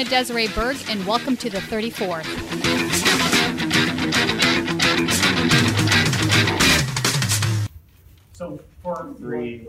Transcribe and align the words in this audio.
Hi, 0.00 0.04
Desiree 0.04 0.48
Berg, 0.48 0.78
and 0.88 1.06
welcome 1.06 1.36
to 1.36 1.50
the 1.50 1.58
34th. 1.58 2.24
So 8.32 8.60
for 8.82 9.14
three. 9.18 9.68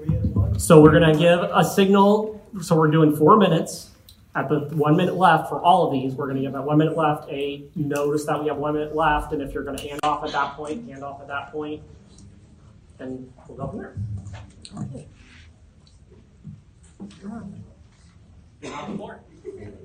So 0.58 0.82
we're 0.82 0.94
gonna 0.94 1.18
give 1.18 1.42
a 1.42 1.66
signal. 1.66 2.42
So 2.62 2.78
we're 2.78 2.92
doing 2.92 3.14
four 3.14 3.36
minutes. 3.36 3.90
At 4.34 4.48
the 4.48 4.60
one 4.74 4.96
minute 4.96 5.18
left 5.18 5.50
for 5.50 5.62
all 5.62 5.88
of 5.88 5.92
these, 5.92 6.14
we're 6.14 6.28
gonna 6.28 6.40
give 6.40 6.56
at 6.56 6.64
one 6.64 6.78
minute 6.78 6.96
left 6.96 7.30
a 7.30 7.66
notice 7.76 8.24
that 8.24 8.42
we 8.42 8.48
have 8.48 8.56
one 8.56 8.76
minute 8.76 8.96
left, 8.96 9.34
and 9.34 9.42
if 9.42 9.54
you're 9.54 9.66
gonna 9.66 9.82
hand 9.82 10.00
off 10.04 10.24
at 10.24 10.32
that 10.32 10.56
point, 10.56 10.90
hand 10.90 11.04
off 11.04 11.20
at 11.20 11.28
that 11.28 11.52
point, 11.52 11.84
and 13.00 13.30
we'll 13.50 13.58
go 13.58 13.68
from 13.68 13.80
there. 13.80 13.98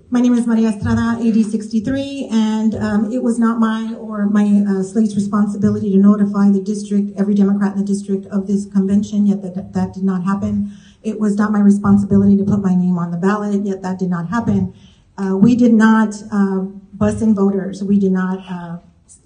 My 0.08 0.20
name 0.20 0.34
is 0.34 0.46
Maria 0.46 0.68
Estrada, 0.68 1.18
AD 1.20 1.44
63, 1.44 2.28
and 2.30 2.74
um, 2.76 3.12
it 3.12 3.22
was 3.24 3.40
not 3.40 3.58
my 3.58 3.92
or 3.94 4.26
my 4.26 4.64
uh, 4.66 4.82
slate's 4.84 5.16
responsibility 5.16 5.90
to 5.90 5.98
notify 5.98 6.48
the 6.48 6.60
district, 6.60 7.10
every 7.18 7.34
Democrat 7.34 7.72
in 7.72 7.78
the 7.80 7.84
district, 7.84 8.24
of 8.26 8.46
this 8.46 8.66
convention, 8.66 9.26
yet 9.26 9.42
that, 9.42 9.72
that 9.72 9.92
did 9.92 10.04
not 10.04 10.22
happen. 10.22 10.72
It 11.02 11.18
was 11.18 11.36
not 11.36 11.50
my 11.50 11.60
responsibility 11.60 12.36
to 12.36 12.44
put 12.44 12.60
my 12.60 12.74
name 12.74 12.98
on 12.98 13.10
the 13.10 13.16
ballot, 13.16 13.64
yet 13.64 13.82
that 13.82 13.98
did 13.98 14.08
not 14.08 14.28
happen. 14.28 14.74
Uh, 15.18 15.36
we 15.36 15.56
did 15.56 15.72
not 15.72 16.14
uh, 16.32 16.60
bus 16.92 17.20
in 17.20 17.34
voters. 17.34 17.82
We 17.82 17.98
did 17.98 18.12
not 18.12 18.38
uh, 18.48 18.78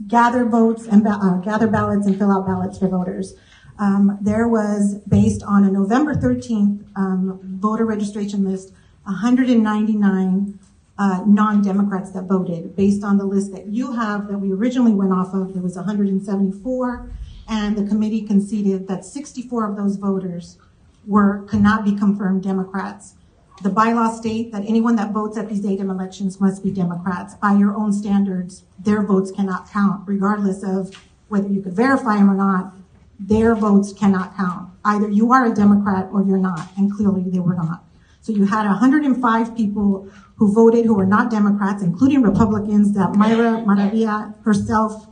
gather 0.07 0.47
votes 0.47 0.87
and 0.87 1.05
ba- 1.05 1.19
uh, 1.23 1.37
gather 1.39 1.67
ballots 1.67 2.07
and 2.07 2.19
fill 2.19 2.33
out 2.33 2.47
ballots 2.47 2.79
for 2.79 2.89
voters. 2.89 3.35
Um, 3.79 4.19
there 4.21 4.49
was, 4.49 4.97
based 5.09 5.43
on 5.43 5.65
a 5.65 5.71
November 5.71 6.15
13th 6.15 6.85
um, 6.97 7.41
voter 7.43 7.85
registration 7.85 8.45
list, 8.45 8.73
199 9.05 10.59
uh, 10.99 11.25
non-Democrats 11.27 12.11
that 12.13 12.25
voted. 12.25 12.77
Based 12.77 13.03
on 13.03 13.17
the 13.17 13.25
list 13.25 13.53
that 13.53 13.67
you 13.67 13.93
have 13.93 14.29
that 14.29 14.39
we 14.39 14.53
originally 14.53 14.93
went 14.93 15.13
off 15.13 15.33
of, 15.33 15.55
there 15.55 15.63
was 15.63 15.77
174, 15.77 17.11
and 17.49 17.77
the 17.77 17.89
committee 17.89 18.23
conceded 18.23 18.87
that 18.87 19.05
64 19.05 19.71
of 19.71 19.77
those 19.77 19.97
voters 19.97 20.59
were 21.07 21.43
cannot 21.49 21.85
be 21.85 21.97
confirmed 21.97 22.43
Democrats. 22.43 23.15
The 23.63 23.71
bylaws 23.71 24.19
state 24.19 24.53
that 24.53 24.65
anyone 24.67 24.97
that 24.97 25.13
votes 25.13 25.37
at 25.37 25.49
these 25.49 25.65
ADEM 25.65 25.91
elections 25.91 26.41
must 26.41 26.63
be 26.63 26.71
Democrats. 26.71 27.35
By 27.35 27.55
your 27.55 27.75
own 27.75 27.93
standards, 27.93 28.65
their 28.79 29.03
votes 29.03 29.31
cannot 29.31 29.71
count, 29.71 30.07
regardless 30.07 30.63
of 30.63 30.95
whether 31.29 31.49
you 31.49 31.61
could 31.63 31.75
verify 31.75 32.17
them 32.17 32.31
or 32.31 32.35
not. 32.35 32.75
Their 33.19 33.55
votes 33.55 33.93
cannot 33.93 34.35
count. 34.37 34.71
Either 34.85 35.11
you 35.11 35.33
are 35.33 35.45
a 35.45 35.55
Democrat 35.55 36.09
or 36.11 36.23
you're 36.23 36.39
not, 36.39 36.69
and 36.79 36.91
clearly 36.91 37.23
they 37.27 37.39
were 37.39 37.55
not. 37.55 37.85
So 38.21 38.33
you 38.33 38.45
had 38.45 38.67
105 38.67 39.57
people 39.57 40.09
who 40.37 40.53
voted 40.53 40.85
who 40.85 40.95
were 40.95 41.07
not 41.07 41.31
Democrats, 41.31 41.83
including 41.83 42.23
Republicans, 42.23 42.93
that 42.95 43.15
Myra 43.15 43.63
Maravilla 43.67 44.35
herself 44.45 45.07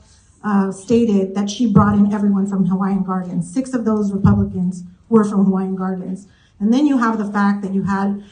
uh, 0.44 0.70
stated 0.72 1.34
that 1.34 1.50
she 1.50 1.66
brought 1.66 1.94
in 1.94 2.12
everyone 2.12 2.46
from 2.46 2.66
Hawaiian 2.66 3.02
Gardens. 3.02 3.52
Six 3.52 3.74
of 3.74 3.84
those 3.84 4.12
Republicans 4.12 4.84
were 5.08 5.24
from 5.24 5.44
Hawaiian 5.46 5.74
Gardens. 5.74 6.28
And 6.60 6.72
then 6.72 6.86
you 6.86 6.98
have 6.98 7.18
the 7.18 7.30
fact 7.30 7.62
that 7.62 7.72
you 7.72 7.84
had 7.84 8.22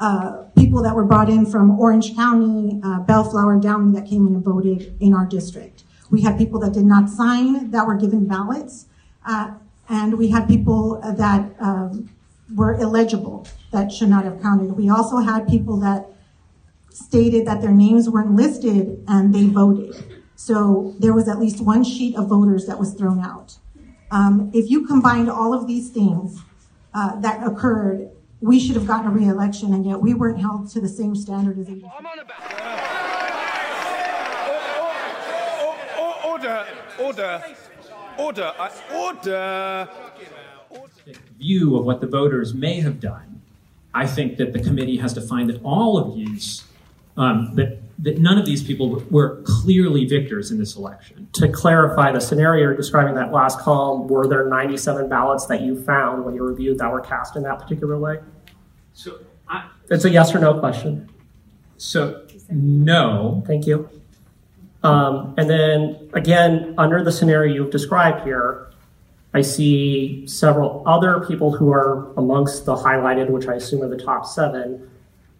uh, 0.00 0.44
people 0.56 0.82
that 0.82 0.94
were 0.94 1.04
brought 1.04 1.28
in 1.28 1.46
from 1.46 1.78
Orange 1.78 2.14
County, 2.16 2.80
uh, 2.82 3.00
Bellflower, 3.00 3.60
Downey 3.60 3.94
that 3.94 4.08
came 4.08 4.26
in 4.26 4.34
and 4.34 4.44
voted 4.44 4.96
in 5.00 5.14
our 5.14 5.26
district. 5.26 5.84
We 6.10 6.22
had 6.22 6.36
people 6.36 6.58
that 6.60 6.72
did 6.72 6.84
not 6.84 7.08
sign 7.08 7.70
that 7.70 7.86
were 7.86 7.96
given 7.96 8.26
ballots, 8.26 8.86
uh, 9.24 9.52
and 9.88 10.18
we 10.18 10.28
had 10.28 10.48
people 10.48 11.00
that 11.00 11.54
um, 11.60 12.10
were 12.54 12.74
illegible 12.74 13.46
that 13.72 13.92
should 13.92 14.08
not 14.08 14.24
have 14.24 14.40
counted. 14.42 14.72
We 14.76 14.88
also 14.90 15.18
had 15.18 15.48
people 15.48 15.78
that 15.80 16.06
stated 16.90 17.46
that 17.46 17.60
their 17.62 17.70
names 17.72 18.08
weren't 18.08 18.32
listed 18.34 19.02
and 19.08 19.34
they 19.34 19.46
voted. 19.46 20.22
So 20.36 20.94
there 20.98 21.12
was 21.14 21.28
at 21.28 21.38
least 21.38 21.60
one 21.64 21.84
sheet 21.84 22.16
of 22.16 22.28
voters 22.28 22.66
that 22.66 22.78
was 22.78 22.94
thrown 22.94 23.20
out. 23.20 23.58
Um, 24.10 24.50
if 24.52 24.68
you 24.70 24.86
combined 24.86 25.30
all 25.30 25.54
of 25.54 25.66
these 25.66 25.88
things 25.90 26.40
uh, 26.92 27.18
that 27.20 27.46
occurred, 27.46 28.10
we 28.40 28.58
should 28.58 28.74
have 28.76 28.86
gotten 28.86 29.06
a 29.06 29.10
re-election, 29.10 29.72
and 29.72 29.86
yet 29.86 30.00
we 30.00 30.14
weren't 30.14 30.40
held 30.40 30.68
to 30.72 30.80
the 30.80 30.88
same 30.88 31.14
standard 31.14 31.58
as. 31.58 31.66
they- 31.68 31.80
Order, 36.24 36.66
order, 36.98 37.42
order, 38.18 38.52
I- 38.58 38.72
order. 38.94 39.88
View 41.38 41.76
of 41.76 41.84
what 41.84 42.00
the 42.00 42.06
voters 42.06 42.54
may 42.54 42.80
have 42.80 43.00
done, 43.00 43.42
I 43.94 44.06
think 44.06 44.36
that 44.38 44.52
the 44.52 44.58
committee 44.60 44.96
has 44.98 45.12
to 45.14 45.20
find 45.20 45.48
that 45.50 45.60
all 45.62 45.98
of 45.98 46.14
these, 46.14 46.64
um, 47.16 47.54
that, 47.56 47.78
that 47.98 48.18
none 48.18 48.38
of 48.38 48.46
these 48.46 48.62
people 48.62 49.04
were 49.10 49.42
clearly 49.44 50.06
victors 50.06 50.50
in 50.50 50.58
this 50.58 50.76
election. 50.76 51.28
To 51.34 51.48
clarify 51.48 52.12
the 52.12 52.20
scenario 52.20 52.62
you're 52.62 52.76
describing 52.76 53.14
that 53.16 53.32
last 53.32 53.58
column, 53.58 54.08
were 54.08 54.26
there 54.26 54.48
97 54.48 55.08
ballots 55.08 55.46
that 55.46 55.60
you 55.60 55.82
found 55.82 56.24
when 56.24 56.34
you 56.34 56.42
reviewed 56.42 56.78
that 56.78 56.90
were 56.90 57.00
cast 57.00 57.36
in 57.36 57.42
that 57.42 57.58
particular 57.58 57.98
way? 57.98 58.20
So, 58.94 59.18
I, 59.48 59.68
It's 59.90 60.04
a 60.04 60.10
yes 60.10 60.34
or 60.34 60.38
no 60.38 60.58
question. 60.58 61.08
so 61.76 62.26
no, 62.50 63.42
Thank 63.46 63.66
you. 63.66 63.88
Um, 64.82 65.34
and 65.38 65.48
then 65.48 66.10
again, 66.12 66.74
under 66.76 67.04
the 67.04 67.12
scenario 67.12 67.54
you've 67.54 67.70
described 67.70 68.24
here, 68.24 68.71
I 69.34 69.40
see 69.40 70.26
several 70.26 70.82
other 70.86 71.24
people 71.26 71.52
who 71.52 71.72
are 71.72 72.12
amongst 72.16 72.66
the 72.66 72.74
highlighted, 72.74 73.30
which 73.30 73.48
I 73.48 73.54
assume 73.54 73.82
are 73.82 73.88
the 73.88 73.96
top 73.96 74.26
seven, 74.26 74.90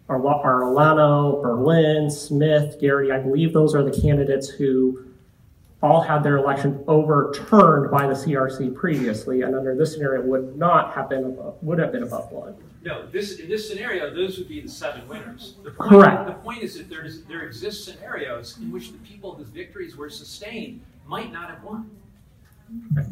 are, 0.09 0.25
are 0.27 0.61
Alano, 0.61 1.41
Berlin, 1.41 2.09
Smith, 2.09 2.79
Gary. 2.79 3.11
I 3.11 3.19
believe 3.19 3.53
those 3.53 3.75
are 3.75 3.83
the 3.83 4.01
candidates 4.01 4.49
who 4.49 5.05
all 5.83 6.01
had 6.01 6.23
their 6.23 6.37
election 6.37 6.83
overturned 6.87 7.91
by 7.91 8.07
the 8.07 8.13
CRC 8.13 8.73
previously, 8.73 9.41
and 9.41 9.53
under 9.53 9.75
this 9.75 9.93
scenario 9.93 10.21
would 10.23 10.57
not 10.57 10.93
have 10.93 11.09
been 11.09 11.25
above, 11.25 11.61
would 11.61 11.77
have 11.77 11.91
been 11.91 12.03
above 12.03 12.31
one. 12.31 12.55
No, 12.83 13.05
this, 13.07 13.39
in 13.39 13.47
this 13.47 13.67
scenario, 13.69 14.13
those 14.13 14.37
would 14.37 14.47
be 14.47 14.59
the 14.59 14.69
seven 14.69 15.07
winners. 15.07 15.55
The 15.63 15.71
point, 15.71 15.89
Correct. 15.89 16.27
The 16.27 16.33
point 16.33 16.63
is 16.63 16.77
that 16.77 16.89
there's, 16.89 17.23
there 17.23 17.41
exist 17.43 17.85
scenarios 17.85 18.57
in 18.57 18.71
which 18.71 18.91
the 18.91 18.97
people 18.99 19.35
whose 19.35 19.49
victories 19.49 19.95
were 19.95 20.09
sustained 20.09 20.81
might 21.05 21.31
not 21.31 21.49
have 21.49 21.63
won. 21.63 21.91
The- 22.93 23.11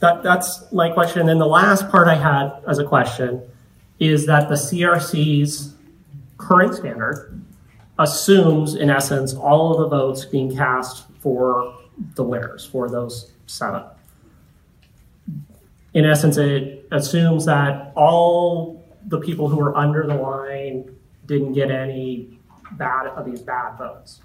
That, 0.00 0.22
that's 0.22 0.70
my 0.72 0.90
question. 0.90 1.28
And 1.28 1.40
the 1.40 1.46
last 1.46 1.88
part 1.88 2.06
I 2.08 2.16
had 2.16 2.52
as 2.68 2.78
a 2.78 2.84
question 2.84 3.42
is 3.98 4.26
that 4.26 4.48
the 4.48 4.54
CRC's 4.54 5.74
current 6.36 6.74
standard 6.74 7.42
assumes, 7.98 8.74
in 8.74 8.90
essence, 8.90 9.32
all 9.34 9.72
of 9.72 9.78
the 9.78 9.96
votes 9.96 10.24
being 10.26 10.54
cast 10.54 11.06
for 11.20 11.74
the 12.14 12.22
winners, 12.22 12.66
for 12.66 12.90
those 12.90 13.32
seven. 13.46 13.82
In 15.94 16.04
essence, 16.04 16.36
it 16.36 16.86
assumes 16.92 17.46
that 17.46 17.92
all 17.96 18.84
the 19.06 19.18
people 19.18 19.48
who 19.48 19.58
are 19.60 19.74
under 19.74 20.06
the 20.06 20.14
line 20.14 20.94
didn't 21.24 21.54
get 21.54 21.70
any 21.70 22.38
bad 22.72 23.06
of 23.06 23.24
these 23.24 23.40
bad 23.40 23.78
votes. 23.78 24.20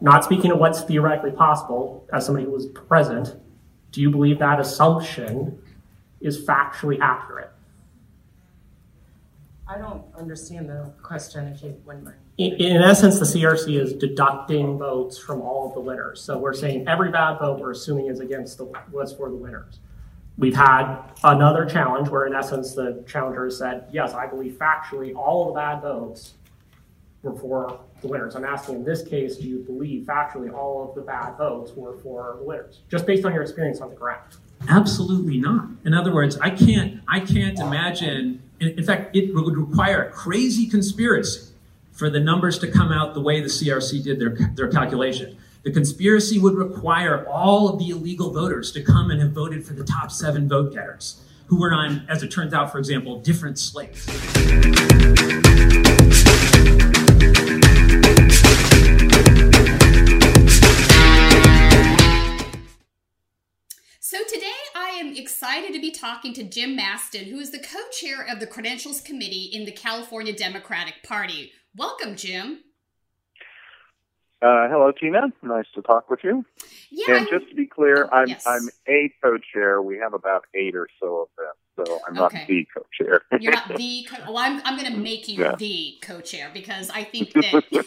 Not 0.00 0.22
speaking 0.22 0.52
of 0.52 0.58
what's 0.58 0.82
theoretically 0.82 1.32
possible, 1.32 2.06
as 2.12 2.26
somebody 2.26 2.44
who 2.44 2.52
was 2.52 2.66
present, 2.66 3.34
do 3.92 4.00
you 4.00 4.10
believe 4.10 4.38
that 4.38 4.60
assumption 4.60 5.58
is 6.20 6.44
factually 6.44 6.98
accurate? 7.00 7.50
I 9.68 9.78
don't 9.78 10.04
understand 10.16 10.68
the 10.68 10.92
question, 11.02 11.48
if 11.48 11.62
you 11.62 11.76
wouldn't 11.84 12.04
mind. 12.04 12.16
In, 12.38 12.52
in 12.54 12.82
essence, 12.82 13.18
the 13.18 13.24
CRC 13.24 13.80
is 13.80 13.94
deducting 13.94 14.78
votes 14.78 15.18
from 15.18 15.40
all 15.40 15.66
of 15.66 15.74
the 15.74 15.80
winners. 15.80 16.20
So 16.22 16.38
we're 16.38 16.54
saying 16.54 16.86
every 16.86 17.10
bad 17.10 17.38
vote 17.38 17.58
we're 17.58 17.72
assuming 17.72 18.06
is 18.06 18.20
against 18.20 18.58
the 18.58 18.70
was 18.92 19.12
for 19.12 19.28
the 19.28 19.34
winners. 19.34 19.80
We've 20.38 20.54
had 20.54 20.98
another 21.24 21.64
challenge 21.64 22.10
where, 22.10 22.26
in 22.26 22.34
essence, 22.34 22.74
the 22.74 23.02
challenger 23.08 23.50
said, 23.50 23.88
"Yes, 23.90 24.12
I 24.12 24.26
believe 24.26 24.52
factually 24.52 25.16
all 25.16 25.48
of 25.48 25.54
the 25.54 25.60
bad 25.60 25.80
votes 25.80 26.34
were 27.22 27.34
for 27.34 27.80
the 28.00 28.08
winners." 28.08 28.34
I'm 28.34 28.44
asking 28.44 28.76
in 28.76 28.84
this 28.84 29.02
case, 29.02 29.36
do 29.36 29.46
you 29.46 29.58
believe 29.58 30.06
factually 30.06 30.52
all 30.52 30.88
of 30.88 30.94
the 30.94 31.02
bad 31.02 31.36
votes 31.36 31.72
were 31.74 31.96
for 31.98 32.36
the 32.38 32.44
winners, 32.44 32.80
just 32.90 33.06
based 33.06 33.24
on 33.24 33.32
your 33.32 33.42
experience 33.42 33.80
on 33.80 33.90
the 33.90 33.96
ground? 33.96 34.36
absolutely 34.68 35.38
not. 35.38 35.68
In 35.84 35.94
other 35.94 36.12
words, 36.12 36.38
I 36.38 36.50
can't, 36.50 37.00
I 37.08 37.20
can't 37.20 37.58
imagine. 37.58 38.42
In, 38.60 38.84
fact, 38.84 39.14
it 39.14 39.34
would 39.34 39.56
require 39.56 40.04
a 40.04 40.10
crazy 40.10 40.66
conspiracy 40.66 41.52
for 41.92 42.10
the 42.10 42.20
numbers 42.20 42.58
to 42.60 42.70
come 42.70 42.90
out 42.90 43.14
the 43.14 43.20
way 43.20 43.40
the 43.40 43.48
CRC 43.48 44.02
did 44.02 44.18
their 44.18 44.36
their 44.54 44.68
calculation. 44.68 45.36
The 45.62 45.72
conspiracy 45.72 46.38
would 46.38 46.54
require 46.54 47.26
all 47.26 47.68
of 47.68 47.78
the 47.78 47.90
illegal 47.90 48.32
voters 48.32 48.70
to 48.72 48.82
come 48.82 49.10
and 49.10 49.20
have 49.20 49.32
voted 49.32 49.66
for 49.66 49.72
the 49.72 49.84
top 49.84 50.12
seven 50.12 50.48
vote 50.48 50.72
getters, 50.72 51.20
who 51.46 51.60
were 51.60 51.72
on, 51.72 52.06
as 52.08 52.22
it 52.22 52.30
turns 52.30 52.54
out, 52.54 52.70
for 52.70 52.78
example, 52.78 53.20
different 53.20 53.58
slates. 53.58 54.06
Am 65.16 65.22
excited 65.22 65.72
to 65.72 65.80
be 65.80 65.90
talking 65.90 66.32
to 66.34 66.42
Jim 66.44 66.76
Maston, 66.76 67.24
who 67.26 67.38
is 67.38 67.50
the 67.50 67.58
co 67.58 67.78
chair 67.90 68.26
of 68.28 68.40
the 68.40 68.46
Credentials 68.46 69.00
Committee 69.00 69.50
in 69.52 69.64
the 69.64 69.72
California 69.72 70.32
Democratic 70.34 71.02
Party. 71.02 71.52
Welcome, 71.76 72.16
Jim. 72.16 72.60
Uh, 74.42 74.68
hello, 74.68 74.92
Tina. 74.92 75.32
Nice 75.42 75.64
to 75.74 75.82
talk 75.82 76.10
with 76.10 76.20
you. 76.22 76.44
Yeah. 76.90 77.16
And 77.16 77.28
just 77.28 77.48
to 77.48 77.54
be 77.54 77.66
clear, 77.66 78.08
Oh, 78.12 78.16
I'm 78.16 78.28
yes. 78.28 78.44
I'm 78.46 78.68
a 78.88 79.10
co-chair. 79.22 79.80
We 79.80 79.96
have 79.98 80.12
about 80.14 80.44
eight 80.54 80.74
or 80.76 80.88
so 81.00 81.22
of 81.22 81.28
them, 81.38 81.54
so 81.86 82.00
I'm 82.06 82.14
not 82.14 82.34
Okay. 82.34 82.44
the 82.46 82.66
co-chair. 82.74 83.22
You're 83.40 83.52
not 83.52 83.74
the. 83.76 84.06
Co- 84.10 84.24
well, 84.26 84.38
I'm. 84.38 84.60
I'm 84.64 84.78
going 84.78 84.92
to 84.92 84.98
make 84.98 85.28
you 85.28 85.42
Yeah. 85.42 85.56
the 85.56 85.94
co-chair 86.02 86.50
because 86.52 86.90
I 86.90 87.04
think 87.04 87.32
that. 87.32 87.64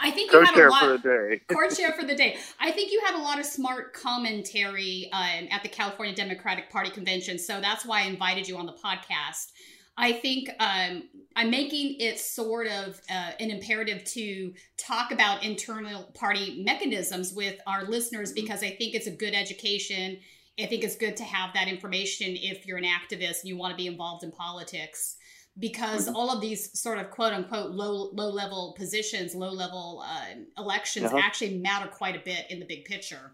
I 0.00 0.10
think 0.10 0.32
you 0.32 0.40
had 0.40 0.56
a 0.56 0.68
lot. 0.68 0.82
for 0.82 0.94
a 0.94 0.98
day. 0.98 1.40
co-chair 1.48 1.92
for 1.98 2.04
the 2.04 2.14
day. 2.14 2.36
I 2.58 2.70
think 2.70 2.92
you 2.92 3.00
had 3.04 3.14
a 3.14 3.22
lot 3.22 3.38
of 3.38 3.46
smart 3.46 3.92
commentary 3.92 5.08
um, 5.12 5.48
at 5.50 5.62
the 5.62 5.68
California 5.68 6.14
Democratic 6.14 6.70
Party 6.70 6.90
convention, 6.90 7.38
so 7.38 7.60
that's 7.60 7.84
why 7.84 8.02
I 8.02 8.06
invited 8.06 8.48
you 8.48 8.56
on 8.56 8.66
the 8.66 8.74
podcast. 8.74 9.52
I 9.96 10.12
think 10.12 10.48
um, 10.60 11.02
I'm 11.36 11.50
making 11.50 11.96
it 12.00 12.18
sort 12.18 12.68
of 12.68 13.00
uh, 13.10 13.32
an 13.38 13.50
imperative 13.50 14.02
to 14.04 14.54
talk 14.78 15.12
about 15.12 15.44
internal 15.44 16.04
party 16.14 16.62
mechanisms 16.64 17.34
with 17.34 17.60
our 17.66 17.84
listeners 17.84 18.32
because 18.32 18.62
I 18.62 18.70
think 18.70 18.94
it's 18.94 19.06
a 19.06 19.10
good 19.10 19.34
education. 19.34 20.18
I 20.58 20.66
think 20.66 20.84
it's 20.84 20.96
good 20.96 21.16
to 21.18 21.24
have 21.24 21.52
that 21.54 21.68
information 21.68 22.28
if 22.30 22.66
you're 22.66 22.78
an 22.78 22.84
activist 22.84 23.40
and 23.40 23.48
you 23.48 23.58
want 23.58 23.72
to 23.72 23.76
be 23.76 23.86
involved 23.86 24.24
in 24.24 24.32
politics 24.32 25.16
because 25.58 26.08
all 26.08 26.30
of 26.30 26.40
these 26.40 26.78
sort 26.78 26.98
of 26.98 27.10
quote 27.10 27.32
unquote 27.32 27.72
low 27.72 28.10
low 28.12 28.30
level 28.30 28.74
positions, 28.78 29.34
low 29.34 29.50
level 29.50 30.02
uh, 30.06 30.24
elections 30.58 31.06
Uh-huh. 31.06 31.18
actually 31.18 31.58
matter 31.58 31.88
quite 31.88 32.16
a 32.16 32.20
bit 32.20 32.46
in 32.50 32.60
the 32.60 32.66
big 32.66 32.84
picture. 32.84 33.32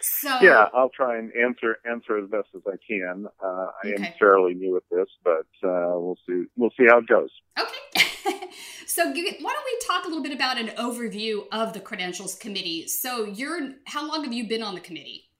So 0.00 0.38
Yeah, 0.42 0.66
I'll 0.74 0.90
try 0.90 1.16
and 1.16 1.32
answer 1.34 1.78
answer 1.90 2.18
as 2.22 2.28
best 2.28 2.48
as 2.54 2.62
I 2.66 2.76
can. 2.86 3.26
Uh, 3.42 3.66
I 3.82 3.88
am 3.98 4.06
fairly 4.18 4.54
new 4.54 4.76
at 4.76 4.82
this, 4.90 5.08
but 5.24 5.46
uh, 5.66 5.98
we'll 5.98 6.18
see 6.26 6.44
we'll 6.56 6.72
see 6.78 6.86
how 6.86 6.98
it 6.98 7.06
goes. 7.06 7.30
Okay. 7.58 8.48
so 8.86 9.04
why 9.06 9.12
don't 9.12 9.40
we 9.42 9.78
talk 9.86 10.04
a 10.04 10.08
little 10.08 10.22
bit 10.22 10.32
about 10.34 10.58
an 10.58 10.68
overview 10.76 11.44
of 11.52 11.72
the 11.72 11.80
credentials 11.80 12.34
committee? 12.34 12.86
So 12.86 13.24
you're 13.24 13.72
how 13.86 14.06
long 14.06 14.24
have 14.24 14.32
you 14.32 14.46
been 14.46 14.62
on 14.62 14.74
the 14.74 14.80
committee? 14.80 15.30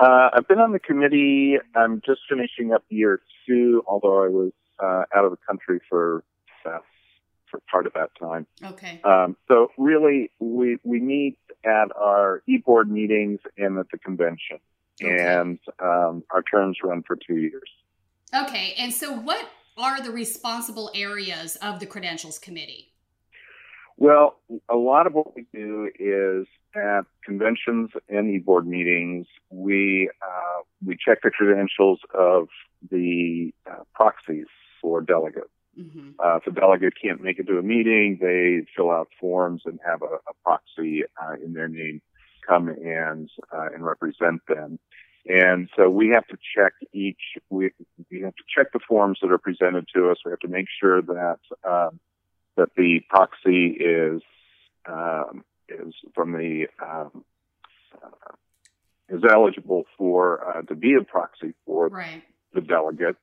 Uh, 0.00 0.30
I've 0.32 0.46
been 0.46 0.60
on 0.60 0.70
the 0.70 0.78
committee. 0.78 1.56
I'm 1.74 2.00
just 2.06 2.20
finishing 2.28 2.72
up 2.72 2.84
year 2.88 3.20
although 3.86 4.24
I 4.24 4.28
was 4.28 4.52
uh, 4.82 5.04
out 5.14 5.24
of 5.24 5.30
the 5.30 5.38
country 5.46 5.80
for 5.88 6.24
uh, 6.64 6.78
for 7.50 7.60
part 7.70 7.86
of 7.86 7.92
that 7.94 8.10
time. 8.20 8.46
Okay. 8.62 9.00
Um, 9.04 9.36
so 9.48 9.68
really, 9.78 10.30
we 10.38 10.78
we 10.84 11.00
meet 11.00 11.38
at 11.64 11.88
our 11.96 12.42
e-board 12.46 12.90
meetings 12.90 13.40
and 13.56 13.78
at 13.78 13.86
the 13.90 13.98
convention, 13.98 14.58
Okay. 15.02 15.16
and 15.18 15.58
um, 15.80 16.22
our 16.30 16.42
terms 16.42 16.78
run 16.82 17.02
for 17.06 17.16
two 17.16 17.36
years. 17.36 17.70
Okay. 18.34 18.74
And 18.78 18.92
so 18.92 19.12
what 19.12 19.48
are 19.76 20.02
the 20.02 20.10
responsible 20.10 20.90
areas 20.94 21.56
of 21.56 21.80
the 21.80 21.86
credentials 21.86 22.38
committee? 22.38 22.92
Well, 23.96 24.38
a 24.68 24.76
lot 24.76 25.06
of 25.06 25.14
what 25.14 25.34
we 25.34 25.46
do 25.52 25.90
is 25.98 26.46
at 26.74 27.02
conventions 27.24 27.90
and 28.08 28.30
e-board 28.30 28.66
meetings, 28.66 29.26
we 29.50 30.10
uh, 30.22 30.62
we 30.84 30.96
check 30.96 31.18
the 31.22 31.30
credentials 31.30 32.00
of 32.14 32.48
the 32.90 33.52
uh, 33.70 33.82
proxies 33.94 34.46
for 34.80 35.00
delegates. 35.00 35.50
hmm 35.76 36.10
Uh, 36.18 36.36
if 36.36 36.46
a 36.46 36.50
delegate 36.50 36.94
can't 37.00 37.22
make 37.22 37.38
it 37.38 37.46
to 37.46 37.58
a 37.58 37.62
meeting, 37.62 38.18
they 38.20 38.66
fill 38.74 38.90
out 38.90 39.08
forms 39.20 39.62
and 39.64 39.78
have 39.84 40.02
a, 40.02 40.14
a 40.32 40.34
proxy 40.44 41.04
uh, 41.22 41.34
in 41.44 41.52
their 41.52 41.68
name 41.68 42.00
come 42.48 42.68
and 42.68 43.30
uh, 43.52 43.68
and 43.74 43.84
represent 43.84 44.40
them. 44.48 44.78
And 45.26 45.68
so 45.76 45.90
we 45.90 46.08
have 46.08 46.26
to 46.28 46.38
check 46.54 46.72
each. 46.92 47.20
We 47.50 47.70
we 48.10 48.20
have 48.22 48.34
to 48.36 48.44
check 48.54 48.72
the 48.72 48.80
forms 48.88 49.18
that 49.20 49.30
are 49.30 49.38
presented 49.38 49.86
to 49.94 50.10
us. 50.10 50.18
We 50.24 50.30
have 50.30 50.40
to 50.40 50.48
make 50.48 50.66
sure 50.80 51.02
that 51.02 51.40
um, 51.64 52.00
that 52.56 52.70
the 52.76 53.00
proxy 53.10 53.66
is 53.78 54.22
um, 54.88 55.44
is 55.68 55.94
from 56.14 56.32
the 56.32 56.66
um, 56.82 57.24
uh, 58.02 58.34
is 59.08 59.22
eligible 59.30 59.84
for 59.96 60.56
uh, 60.56 60.62
to 60.62 60.74
be 60.74 60.94
a 60.94 61.02
proxy 61.04 61.54
for 61.66 61.88
Right. 61.88 62.22
the 62.52 62.60
delegate. 62.60 63.16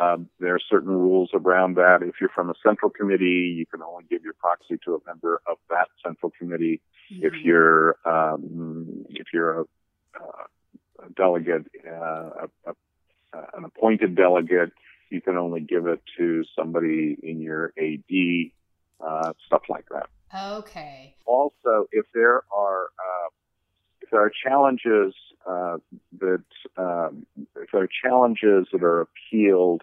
Um, 0.00 0.30
there 0.40 0.54
are 0.54 0.60
certain 0.70 0.92
rules 0.92 1.30
around 1.34 1.74
that. 1.76 2.02
If 2.02 2.14
you're 2.20 2.30
from 2.30 2.48
a 2.50 2.54
central 2.62 2.90
committee, 2.90 3.54
you 3.56 3.66
can 3.66 3.82
only 3.82 4.04
give 4.08 4.22
your 4.22 4.32
proxy 4.34 4.78
to 4.84 4.94
a 4.94 4.98
member 5.06 5.42
of 5.46 5.58
that 5.68 5.88
central 6.04 6.32
committee. 6.38 6.80
If 7.10 7.34
Mhm. 7.34 7.44
you're 7.44 7.96
um, 8.06 9.04
if 9.10 9.26
you're 9.32 9.60
a, 9.60 9.64
uh, 10.18 10.46
a 11.04 11.10
delegate, 11.10 11.66
uh, 11.86 12.46
a, 12.46 12.48
a, 12.66 12.74
uh, 13.34 13.46
an 13.54 13.64
appointed 13.64 14.14
delegate, 14.14 14.72
you 15.10 15.20
can 15.20 15.36
only 15.36 15.60
give 15.60 15.86
it 15.86 16.02
to 16.16 16.44
somebody 16.56 17.16
in 17.22 17.40
your 17.40 17.72
AD, 17.78 18.52
uh, 19.00 19.32
stuff 19.46 19.62
like 19.68 19.86
that 19.90 20.08
Okay. 20.34 21.14
also, 21.26 21.86
if 21.92 22.06
there 22.14 22.42
are 22.54 22.84
uh, 22.84 23.28
if 24.02 24.10
there 24.10 24.22
are 24.22 24.30
challenges 24.44 25.14
uh, 25.48 25.78
that 26.20 26.44
um, 26.76 27.26
if 27.56 27.70
there 27.72 27.82
are 27.82 27.88
challenges 28.04 28.68
that 28.72 28.82
are 28.82 29.02
appealed, 29.02 29.82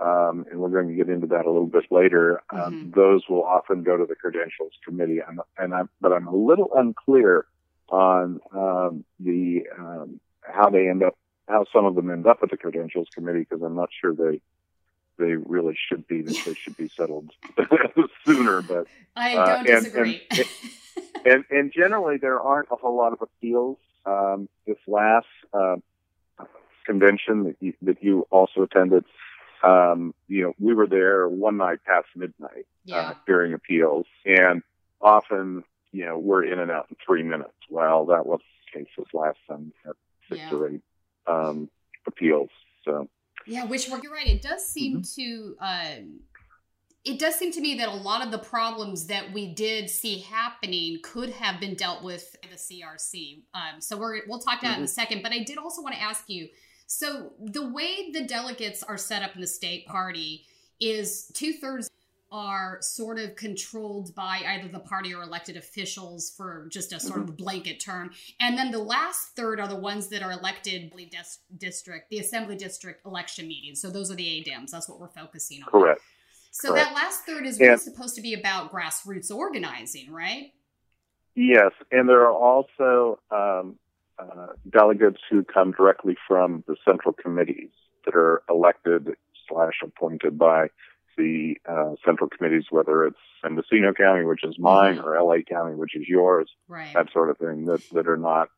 um, 0.00 0.44
and 0.50 0.60
we're 0.60 0.68
going 0.70 0.88
to 0.88 0.94
get 0.94 1.08
into 1.08 1.26
that 1.28 1.46
a 1.46 1.50
little 1.50 1.66
bit 1.66 1.84
later, 1.90 2.42
um, 2.50 2.78
Mhm. 2.82 2.94
those 2.94 3.22
will 3.28 3.44
often 3.44 3.82
go 3.82 3.96
to 3.96 4.06
the 4.06 4.14
credentials 4.16 4.72
committee. 4.84 5.22
I'm, 5.22 5.40
and 5.58 5.74
I'm, 5.74 5.88
but 6.00 6.12
I'm 6.12 6.26
a 6.26 6.34
little 6.34 6.70
unclear 6.74 7.46
on 7.88 8.40
um, 8.54 9.04
the 9.20 9.62
um, 9.78 10.20
how 10.42 10.70
they 10.70 10.88
end 10.88 11.02
up 11.02 11.14
how 11.48 11.64
some 11.72 11.84
of 11.84 11.94
them 11.94 12.10
end 12.10 12.26
up 12.26 12.38
at 12.42 12.50
the 12.50 12.56
credentials 12.56 13.08
committee 13.14 13.40
because 13.48 13.62
I'm 13.62 13.76
not 13.76 13.90
sure 14.00 14.14
they 14.14 14.40
they 15.22 15.34
really 15.36 15.76
should 15.88 16.06
be 16.08 16.20
that 16.22 16.36
they 16.44 16.54
should 16.54 16.76
be 16.76 16.88
settled 16.88 17.30
sooner, 18.26 18.60
but 18.62 18.86
I 19.16 19.36
Uh, 19.36 19.46
don't 19.46 19.58
and- 19.58 19.68
and- 19.68 19.84
disagree. 19.84 20.22
and 21.24 21.44
and 21.50 21.72
generally 21.72 22.16
there 22.18 22.40
aren't 22.40 22.68
a 22.70 22.76
whole 22.76 22.96
lot 22.96 23.12
of 23.12 23.22
appeals. 23.22 23.78
Um, 24.04 24.48
this 24.66 24.78
last 24.88 25.26
uh, 25.54 25.76
convention 26.84 27.44
that 27.44 27.56
you, 27.60 27.72
that 27.82 28.02
you 28.02 28.26
also 28.30 28.62
attended, 28.62 29.04
um, 29.62 30.12
you 30.26 30.42
know, 30.42 30.54
we 30.58 30.74
were 30.74 30.88
there 30.88 31.28
one 31.28 31.56
night 31.56 31.78
past 31.86 32.08
midnight 32.16 32.66
yeah. 32.84 32.96
uh, 33.10 33.14
during 33.28 33.52
appeals, 33.54 34.06
and 34.26 34.62
often, 35.00 35.62
you 35.92 36.04
know, 36.04 36.18
we're 36.18 36.44
in 36.44 36.58
and 36.58 36.70
out 36.72 36.86
in 36.90 36.96
three 37.06 37.22
minutes. 37.22 37.54
Well, 37.70 38.06
that 38.06 38.26
was 38.26 38.40
the 38.74 38.80
case 38.80 38.88
this 38.98 39.06
last 39.14 39.38
time. 39.48 39.72
Six 40.28 40.40
Yeah. 40.40 40.54
or 40.56 40.68
eight 40.68 40.80
um, 41.28 41.70
appeals. 42.08 42.50
So 42.84 43.08
Yeah, 43.46 43.64
which 43.64 43.88
you're 43.88 43.98
right. 44.12 44.26
It 44.26 44.42
does 44.42 44.66
seem 44.66 45.02
Mm-hmm. 45.02 45.20
to. 45.20 45.56
Um, 45.60 46.20
it 47.04 47.18
does 47.18 47.34
seem 47.34 47.50
to 47.52 47.60
me 47.60 47.74
that 47.78 47.88
a 47.88 47.94
lot 47.96 48.24
of 48.24 48.30
the 48.30 48.38
problems 48.38 49.08
that 49.08 49.32
we 49.32 49.52
did 49.52 49.90
see 49.90 50.20
happening 50.20 50.98
could 51.02 51.30
have 51.30 51.58
been 51.58 51.74
dealt 51.74 52.04
with 52.04 52.36
by 52.40 52.48
the 52.48 52.56
CRC. 52.56 53.42
Um, 53.54 53.80
so 53.80 53.96
we're 53.96 54.20
we'll 54.28 54.38
talk 54.38 54.60
about 54.60 54.72
Mm-hmm. 54.72 54.78
in 54.80 54.84
a 54.84 54.88
second. 54.88 55.22
But 55.22 55.32
I 55.32 55.40
did 55.40 55.58
also 55.58 55.82
want 55.82 55.94
to 55.96 56.00
ask 56.00 56.28
you. 56.28 56.48
So 56.86 57.32
the 57.40 57.66
way 57.68 58.10
the 58.12 58.22
delegates 58.24 58.82
are 58.82 58.98
set 58.98 59.22
up 59.22 59.34
in 59.34 59.40
the 59.40 59.46
state 59.46 59.86
party 59.86 60.44
is 60.78 61.30
two 61.34 61.54
thirds 61.54 61.88
are 62.32 62.78
sort 62.80 63.18
of 63.18 63.36
controlled 63.36 64.14
by 64.14 64.40
either 64.48 64.66
the 64.66 64.78
party 64.80 65.14
or 65.14 65.22
elected 65.22 65.56
officials 65.56 66.32
for 66.36 66.66
just 66.70 66.92
a 66.92 66.98
sort 66.98 67.20
Mm-hmm. 67.20 67.28
of 67.28 67.36
blanket 67.36 67.78
term. 67.78 68.10
And 68.40 68.56
then 68.56 68.70
the 68.70 68.78
last 68.78 69.36
third 69.36 69.60
are 69.60 69.68
the 69.68 69.76
ones 69.76 70.08
that 70.08 70.22
are 70.22 70.32
elected 70.32 70.90
by 70.96 71.04
dis- 71.10 71.40
district, 71.58 72.08
the 72.08 72.18
assembly 72.20 72.56
district 72.56 73.04
election 73.04 73.46
meetings. 73.46 73.80
So 73.82 73.90
those 73.90 74.10
are 74.10 74.14
the 74.14 74.24
ADEMs. 74.26 74.70
That's 74.70 74.88
what 74.88 74.98
we're 74.98 75.08
focusing 75.08 75.62
on. 75.62 75.68
correct. 75.68 76.00
So 76.50 76.72
correct. 76.72 76.88
that 76.88 76.94
last 76.94 77.24
third 77.26 77.46
is 77.46 77.60
really 77.60 77.72
And- 77.72 77.80
supposed 77.80 78.14
to 78.16 78.22
be 78.22 78.32
about 78.34 78.72
grassroots 78.72 79.30
organizing, 79.34 80.10
right? 80.10 80.52
Yes, 81.34 81.72
and 81.90 82.08
there 82.08 82.22
are 82.22 82.32
also 82.32 83.18
um, 83.30 83.78
uh, 84.18 84.48
delegates 84.70 85.18
who 85.30 85.44
come 85.44 85.72
directly 85.72 86.16
from 86.26 86.64
the 86.66 86.76
central 86.86 87.12
committees 87.14 87.70
that 88.04 88.14
are 88.14 88.42
elected 88.48 89.16
slash 89.48 89.74
appointed 89.82 90.38
by 90.38 90.68
the 91.16 91.54
uh, 91.68 91.94
central 92.04 92.28
committees, 92.30 92.64
whether 92.70 93.04
it's 93.04 93.16
Mendocino 93.42 93.92
County, 93.92 94.24
which 94.24 94.44
is 94.44 94.58
mine, 94.58 94.96
Mhm. 94.96 95.04
or 95.04 95.16
LA 95.16 95.42
County, 95.42 95.74
which 95.74 95.94
is 95.96 96.08
yours, 96.08 96.50
Right. 96.68 96.92
that 96.94 97.10
sort 97.12 97.30
of 97.30 97.38
thing. 97.38 97.66
That 97.66 97.82
that 97.92 98.08
are 98.08 98.16
not, 98.16 98.48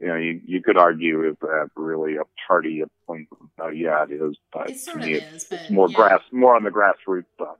you 0.00 0.06
know, 0.08 0.16
you, 0.16 0.40
you 0.44 0.62
could 0.62 0.76
argue 0.76 1.28
is 1.28 1.36
that 1.40 1.70
really 1.76 2.16
a 2.16 2.24
party 2.46 2.80
appointment? 2.80 3.50
Uh, 3.60 3.68
yeah, 3.68 4.02
it 4.04 4.12
is, 4.12 4.36
but 4.52 4.70
It 4.70 4.76
sort 4.78 5.02
of 5.02 5.08
me, 5.08 5.14
is, 5.14 5.44
but 5.44 5.60
it's 5.60 5.70
more 5.70 5.88
yeah. 5.88 5.94
grass, 5.94 6.20
more 6.32 6.54
on 6.56 6.64
the 6.64 6.70
grassroots 6.70 7.26
stuff. 7.34 7.58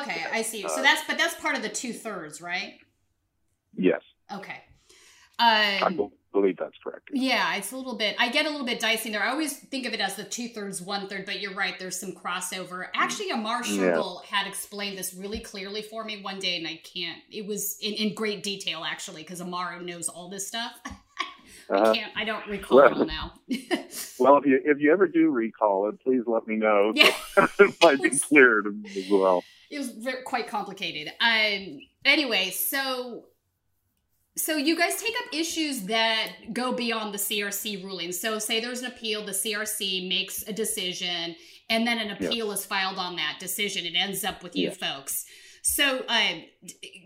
Okay, 0.00 0.22
I 0.30 0.42
see. 0.42 0.62
So 0.62 0.68
Uh, 0.68 0.82
that's 0.82 1.02
but 1.06 1.16
that's 1.18 1.34
part 1.40 1.56
of 1.56 1.62
the 1.62 1.68
two 1.70 1.92
thirds, 1.92 2.40
right? 2.42 2.78
Yes, 3.74 4.02
Okay. 4.30 4.62
Um, 5.38 6.12
believe 6.32 6.56
that's 6.56 6.76
correct. 6.82 7.10
Yeah, 7.12 7.54
it's 7.56 7.72
a 7.72 7.76
little 7.76 7.96
bit. 7.96 8.16
I 8.18 8.30
get 8.30 8.46
a 8.46 8.50
little 8.50 8.66
bit 8.66 8.80
dicey 8.80 9.10
there. 9.10 9.22
I 9.22 9.30
always 9.30 9.56
think 9.58 9.86
of 9.86 9.92
it 9.92 10.00
as 10.00 10.16
the 10.16 10.24
two 10.24 10.48
thirds, 10.48 10.80
one 10.82 11.08
third, 11.08 11.26
but 11.26 11.40
you're 11.40 11.54
right. 11.54 11.78
There's 11.78 11.98
some 11.98 12.12
crossover. 12.12 12.86
Actually, 12.94 13.30
Amar 13.30 13.64
Yeah. 13.64 14.02
Had 14.28 14.46
explained 14.46 14.98
this 14.98 15.14
really 15.14 15.40
clearly 15.40 15.82
for 15.82 16.04
me 16.04 16.22
one 16.22 16.38
day, 16.38 16.56
and 16.56 16.66
I 16.66 16.80
can't. 16.82 17.18
It 17.30 17.46
was 17.46 17.78
in, 17.80 17.92
in 17.94 18.14
great 18.14 18.42
detail, 18.42 18.82
actually, 18.84 19.22
because 19.22 19.40
Amar 19.40 19.80
knows 19.82 20.08
all 20.08 20.28
this 20.28 20.46
stuff. 20.46 20.72
I 21.70 21.74
Uh, 21.76 21.94
can't. 21.94 22.12
I 22.16 22.24
don't 22.24 22.46
recall 22.48 23.00
it 23.00 23.06
now. 23.06 23.34
well, 24.18 24.36
if 24.36 24.44
you 24.46 24.60
if 24.64 24.80
you 24.80 24.92
ever 24.92 25.06
do 25.06 25.30
recall 25.30 25.88
it, 25.88 26.00
please 26.02 26.22
let 26.26 26.46
me 26.46 26.56
know. 26.56 26.92
Yeah. 26.94 27.14
it 27.58 27.74
might 27.82 28.02
be 28.02 28.10
clear 28.10 28.62
to 28.62 28.70
me 28.70 28.90
as 29.04 29.10
well. 29.10 29.42
it 29.70 29.78
was 29.78 29.92
quite 30.24 30.48
complicated. 30.48 31.12
Um. 31.20 31.80
Anyway, 32.04 32.50
so 32.50 33.26
so 34.36 34.56
you 34.56 34.76
guys 34.76 34.96
take 34.96 35.14
up 35.26 35.34
issues 35.34 35.82
that 35.84 36.28
go 36.52 36.72
beyond 36.72 37.12
the 37.12 37.18
CRC 37.18 37.84
ruling. 37.84 38.12
So 38.12 38.38
say 38.38 38.60
there's 38.60 38.80
an 38.80 38.86
appeal, 38.86 39.24
the 39.24 39.32
CRC 39.32 40.08
makes 40.08 40.42
a 40.48 40.52
decision, 40.52 41.36
and 41.68 41.86
then 41.86 41.98
an 41.98 42.10
appeal 42.10 42.50
is 42.52 42.64
filed 42.64 42.98
on 42.98 43.16
that 43.16 43.36
decision. 43.40 43.84
It 43.86 43.94
ends 43.96 44.24
up 44.24 44.42
with 44.42 44.56
you 44.56 44.68
Yeah. 44.68 44.74
folks. 44.74 45.24
So, 45.64 46.04
uh, 46.08 46.40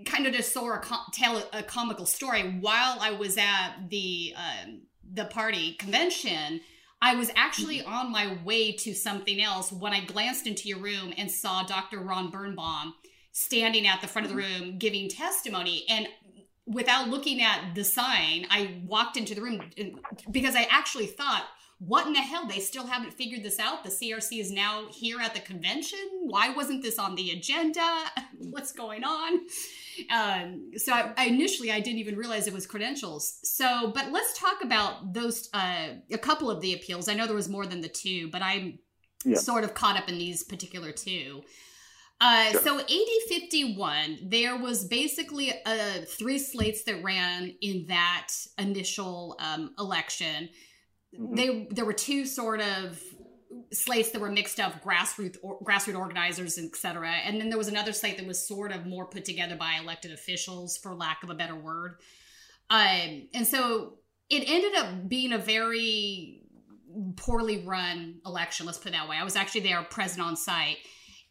kind 0.06 0.26
of 0.26 0.34
to 0.34 0.42
sort 0.42 0.76
of 0.82 0.88
com- 0.88 1.04
tell 1.12 1.46
a 1.52 1.62
comical 1.62 2.06
story. 2.06 2.42
While 2.42 2.98
I 3.00 3.10
was 3.10 3.36
at 3.36 3.90
the 3.90 4.34
um, 4.36 4.82
the 5.12 5.26
party 5.26 5.74
convention, 5.74 6.60
I 7.02 7.14
was 7.16 7.30
actually 7.36 7.82
on 7.82 8.10
my 8.10 8.38
way 8.44 8.72
to 8.72 8.94
something 8.94 9.42
else 9.42 9.70
when 9.70 9.92
I 9.92 10.04
glanced 10.04 10.46
into 10.46 10.68
your 10.68 10.78
room 10.78 11.12
and 11.18 11.30
saw 11.30 11.64
Dr. 11.64 12.00
Ron 12.00 12.30
Birnbaum 12.30 12.94
standing 13.32 13.86
at 13.86 14.00
the 14.00 14.08
front 14.08 14.26
of 14.26 14.30
the 14.34 14.36
room 14.38 14.78
giving 14.78 15.10
testimony. 15.10 15.84
And 15.90 16.08
without 16.66 17.08
looking 17.08 17.40
at 17.42 17.74
the 17.74 17.84
sign, 17.84 18.46
I 18.50 18.80
walked 18.84 19.16
into 19.16 19.34
the 19.34 19.40
room 19.42 19.62
because 20.30 20.54
I 20.56 20.66
actually 20.70 21.06
thought, 21.06 21.44
what 21.78 22.06
in 22.06 22.14
the 22.14 22.20
hell? 22.20 22.46
They 22.46 22.60
still 22.60 22.86
haven't 22.86 23.12
figured 23.12 23.42
this 23.42 23.58
out. 23.58 23.84
The 23.84 23.90
CRC 23.90 24.40
is 24.40 24.50
now 24.50 24.86
here 24.90 25.20
at 25.20 25.34
the 25.34 25.40
convention. 25.40 25.98
Why 26.22 26.48
wasn't 26.48 26.82
this 26.82 26.98
on 26.98 27.14
the 27.16 27.32
agenda? 27.32 27.86
What's 28.38 28.72
going 28.72 29.04
on? 29.04 29.40
Um, 30.10 30.70
so 30.76 30.92
I, 30.94 31.12
I 31.18 31.24
initially 31.26 31.70
I 31.70 31.80
didn't 31.80 31.98
even 31.98 32.16
realize 32.16 32.46
it 32.46 32.54
was 32.54 32.66
credentials. 32.66 33.38
So, 33.42 33.92
but 33.94 34.10
let's 34.10 34.38
talk 34.38 34.64
about 34.64 35.12
those 35.12 35.50
uh, 35.52 35.88
a 36.10 36.18
couple 36.18 36.50
of 36.50 36.62
the 36.62 36.72
appeals. 36.72 37.08
I 37.10 37.14
know 37.14 37.26
there 37.26 37.36
was 37.36 37.48
more 37.48 37.66
than 37.66 37.82
the 37.82 37.88
two, 37.88 38.28
but 38.30 38.40
I'm 38.42 38.78
Yeah. 39.24 39.36
sort 39.38 39.62
of 39.64 39.74
caught 39.74 39.96
up 39.98 40.08
in 40.08 40.16
these 40.18 40.44
particular 40.44 40.92
two. 40.92 41.42
Uh, 42.20 42.50
Sure. 42.52 42.60
So 42.60 42.80
AD 42.80 43.08
51, 43.28 44.18
there 44.22 44.56
was 44.56 44.84
basically 44.86 45.52
uh, 45.64 46.04
three 46.08 46.38
slates 46.38 46.84
that 46.84 47.02
ran 47.02 47.54
in 47.60 47.86
that 47.88 48.28
initial 48.58 49.36
um, 49.38 49.74
election. 49.78 50.48
Mhm. 51.14 51.36
They 51.36 51.66
there 51.70 51.84
were 51.84 51.92
two 51.92 52.24
sort 52.24 52.60
of 52.60 53.02
slates 53.72 54.10
that 54.10 54.20
were 54.20 54.30
mixed 54.30 54.60
up 54.60 54.82
grassroots 54.82 55.36
or, 55.42 55.58
grassroots 55.60 55.98
organizers, 55.98 56.58
etc. 56.58 57.10
And 57.24 57.40
then 57.40 57.48
there 57.48 57.58
was 57.58 57.68
another 57.68 57.92
slate 57.92 58.16
that 58.18 58.26
was 58.26 58.46
sort 58.46 58.72
of 58.72 58.86
more 58.86 59.06
put 59.06 59.24
together 59.24 59.56
by 59.56 59.74
elected 59.80 60.12
officials, 60.12 60.78
for 60.78 60.94
lack 60.94 61.22
of 61.22 61.30
a 61.30 61.34
better 61.34 61.56
word. 61.56 61.96
Um, 62.70 63.28
and 63.34 63.46
so 63.46 63.94
it 64.28 64.44
ended 64.46 64.74
up 64.74 65.08
being 65.08 65.32
a 65.32 65.38
very 65.38 66.42
poorly 67.16 67.64
run 67.64 68.20
election. 68.24 68.66
Let's 68.66 68.78
put 68.78 68.88
it 68.88 68.92
that 68.92 69.08
way. 69.08 69.16
I 69.16 69.24
was 69.24 69.36
actually 69.36 69.62
there, 69.62 69.82
present 69.84 70.22
on 70.22 70.36
site, 70.36 70.78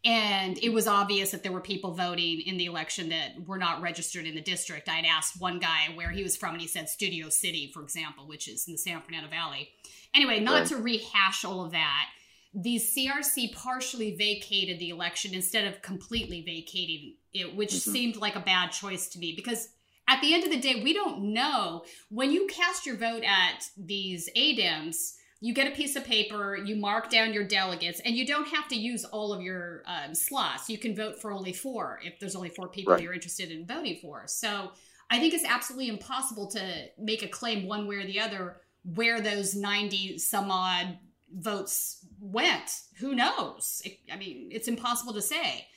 and 0.05 0.57
it 0.59 0.69
was 0.69 0.87
obvious 0.87 1.31
that 1.31 1.41
there 1.41 1.51
were 1.51 1.59
people 1.59 1.93
voting 1.95 2.39
in 2.41 2.57
the 2.57 2.65
election 2.65 3.09
that 3.09 3.31
were 3.47 3.57
not 3.57 3.81
registered 3.81 4.27
in 4.27 4.35
the 4.35 4.41
district. 4.41 4.87
I 4.87 4.93
had 4.97 5.05
asked 5.05 5.41
one 5.41 5.57
guy 5.59 5.89
where 5.95 6.11
he 6.11 6.21
was 6.21 6.37
from, 6.37 6.51
and 6.51 6.61
he 6.61 6.67
said 6.67 6.87
Studio 6.87 7.29
City, 7.29 7.71
for 7.73 7.81
example, 7.81 8.27
which 8.27 8.47
is 8.47 8.67
in 8.67 8.73
the 8.73 8.77
San 8.77 9.01
Fernando 9.01 9.29
Valley. 9.29 9.69
Anyway, 10.13 10.39
not 10.39 10.59
Right. 10.59 10.67
to 10.67 10.77
rehash 10.77 11.43
all 11.43 11.65
of 11.65 11.71
that, 11.71 12.09
the 12.53 12.77
CRC 12.77 13.47
partially 13.47 14.15
vacated 14.15 14.79
the 14.79 14.89
election 14.89 15.33
instead 15.33 15.65
of 15.65 15.81
completely 15.81 16.41
vacating 16.41 17.15
it, 17.33 17.55
which 17.55 17.71
Mhm. 17.71 17.91
seemed 17.91 18.15
like 18.15 18.35
a 18.35 18.39
bad 18.39 18.71
choice 18.71 19.07
to 19.09 19.19
me 19.19 19.33
because 19.33 19.69
at 20.07 20.21
the 20.21 20.33
end 20.35 20.43
of 20.43 20.51
the 20.51 20.59
day, 20.59 20.83
we 20.83 20.93
don't 20.93 21.33
know 21.33 21.83
when 22.09 22.31
you 22.31 22.45
cast 22.47 22.85
your 22.85 22.95
vote 22.95 23.23
at 23.23 23.71
these 23.75 24.29
ADEMs. 24.35 25.15
You 25.41 25.53
get 25.53 25.67
a 25.67 25.75
piece 25.75 25.95
of 25.95 26.03
paper, 26.05 26.55
you 26.55 26.75
mark 26.75 27.09
down 27.09 27.33
your 27.33 27.43
delegates, 27.43 27.99
and 27.99 28.15
you 28.15 28.25
don't 28.25 28.47
have 28.47 28.67
to 28.69 28.75
use 28.75 29.03
all 29.05 29.33
of 29.33 29.41
your 29.41 29.83
um, 29.85 30.15
slots. 30.15 30.69
You 30.69 30.77
can 30.77 30.95
vote 30.95 31.21
for 31.21 31.31
only 31.31 31.53
four 31.53 31.99
if 32.03 32.19
there's 32.19 32.35
only 32.35 32.49
four 32.49 32.67
people 32.69 32.93
Right. 32.93 33.03
you're 33.03 33.13
interested 33.13 33.51
in 33.51 33.65
voting 33.65 33.99
for. 34.01 34.23
So 34.27 34.71
I 35.09 35.19
think 35.19 35.33
it's 35.33 35.45
absolutely 35.45 35.89
impossible 35.89 36.47
to 36.51 36.85
make 36.97 37.21
a 37.21 37.27
claim 37.27 37.67
one 37.67 37.87
way 37.87 37.95
or 37.97 38.05
the 38.05 38.19
other 38.19 38.57
where 38.95 39.19
those 39.21 39.55
90 39.55 40.17
some 40.19 40.49
odd 40.49 40.97
votes 41.37 42.05
went. 42.19 42.81
Who 42.99 43.13
knows? 43.13 43.81
It- 43.85 43.99
I 44.11 44.15
mean, 44.15 44.49
it's 44.51 44.67
impossible 44.67 45.13
to 45.13 45.21
say. 45.21 45.67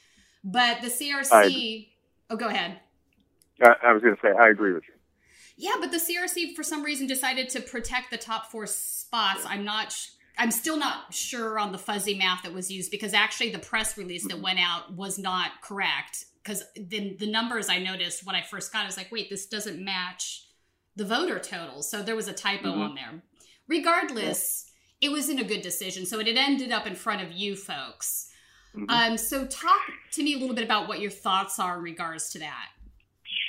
But 0.45 0.81
the 0.83 0.89
CRC. 0.89 1.89
oh, 2.31 2.37
go 2.37 2.47
ahead. 2.49 2.79
I, 3.61 3.75
I 3.89 3.93
was 3.93 4.03
going 4.03 4.15
to 4.15 4.21
say 4.23 4.29
I 4.39 4.49
agree 4.51 4.73
with 4.73 4.85
you. 4.89 4.95
Yeah, 5.61 5.75
but 5.81 5.91
the 5.91 5.99
CRC 5.99 6.55
for 6.55 6.63
some 6.63 6.85
reason 6.85 7.07
decided 7.09 7.49
to 7.51 7.61
protect 7.61 8.11
the 8.13 8.17
top 8.17 8.47
four 8.51 8.67
spots. 8.67 9.45
I'm 9.45 9.65
not. 9.65 9.93
Sh- 9.93 10.11
I'm 10.41 10.53
still 10.53 10.77
not 10.79 11.13
sure 11.13 11.59
on 11.59 11.73
the 11.73 11.79
fuzzy 11.79 12.17
math 12.17 12.45
that 12.45 12.53
was 12.55 12.71
used 12.71 12.93
because 12.93 13.13
actually 13.13 13.51
the 13.51 13.59
press 13.59 13.99
release 13.99 14.25
that 14.29 14.41
went 14.41 14.61
out 14.61 14.95
was 14.95 15.19
not 15.19 15.61
correct. 15.63 16.27
Because 16.45 16.63
then 16.77 17.17
the 17.19 17.29
numbers 17.29 17.69
I 17.69 17.79
noticed 17.81 18.25
when 18.25 18.37
I 18.37 18.43
first 18.43 18.73
got, 18.73 18.81
it, 18.81 18.83
I 18.85 18.87
was 18.87 18.97
like, 18.97 19.11
wait, 19.11 19.29
this 19.31 19.47
doesn't 19.47 19.85
match 19.85 20.47
the 20.95 21.05
voter 21.05 21.41
total. 21.41 21.83
So 21.83 22.05
there 22.05 22.15
was 22.15 22.29
a 22.29 22.33
typo 22.33 22.69
Mhm. 22.69 22.79
on 22.79 22.95
there. 22.95 23.21
Regardless, 23.67 24.71
it 25.01 25.09
wasn't 25.11 25.41
a 25.41 25.45
good 25.45 25.61
decision. 25.63 26.07
So 26.07 26.21
it 26.21 26.29
had 26.29 26.37
ended 26.37 26.71
up 26.71 26.87
in 26.87 26.95
front 26.95 27.21
of 27.21 27.33
you 27.33 27.57
folks. 27.57 28.31
Mhm. 28.77 28.87
Um, 28.89 29.19
so 29.19 29.45
talk 29.47 29.81
to 30.13 30.23
me 30.23 30.35
a 30.35 30.39
little 30.39 30.55
bit 30.55 30.65
about 30.65 30.87
what 30.87 31.01
your 31.01 31.11
thoughts 31.11 31.59
are 31.59 31.79
in 31.79 31.83
regards 31.83 32.31
to 32.31 32.39
that. 32.39 32.69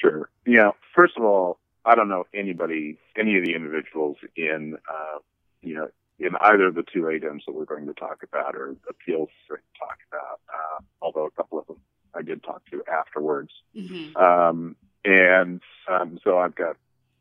Sure. 0.02 0.28
Yeah. 0.48 0.72
First 0.96 1.14
of 1.18 1.24
all, 1.24 1.59
I 1.86 1.96
don't 1.96 2.10
know 2.10 2.26
anybody, 2.34 2.98
any 3.18 3.38
of 3.38 3.46
the 3.46 3.54
individuals 3.54 4.18
in, 4.36 4.78
uh, 4.90 5.20
you 5.62 5.76
know, 5.76 5.90
in 6.20 6.32
either 6.42 6.68
of 6.68 6.76
the 6.76 6.84
two 6.84 7.10
items 7.10 7.44
that 7.46 7.54
we're 7.54 7.66
going 7.66 7.88
to 7.88 7.94
talk 7.94 8.24
about 8.24 8.56
or 8.56 8.76
appeals 8.90 9.30
we're 9.50 9.58
going 9.58 9.64
to 9.74 9.80
talk 9.80 9.98
about, 10.12 10.40
uh, 10.54 10.84
although 11.02 11.26
a 11.26 11.32
couple 11.32 11.60
of 11.60 11.68
them 11.68 11.78
I 12.14 12.22
did 12.22 12.44
talk 12.44 12.62
to 12.72 12.84
afterwards. 12.92 13.52
hmm 13.76 14.16
Um, 14.16 14.76
and 15.06 15.62
um, 15.88 16.20
so 16.24 16.38
I've 16.38 16.56
got, 16.56 16.76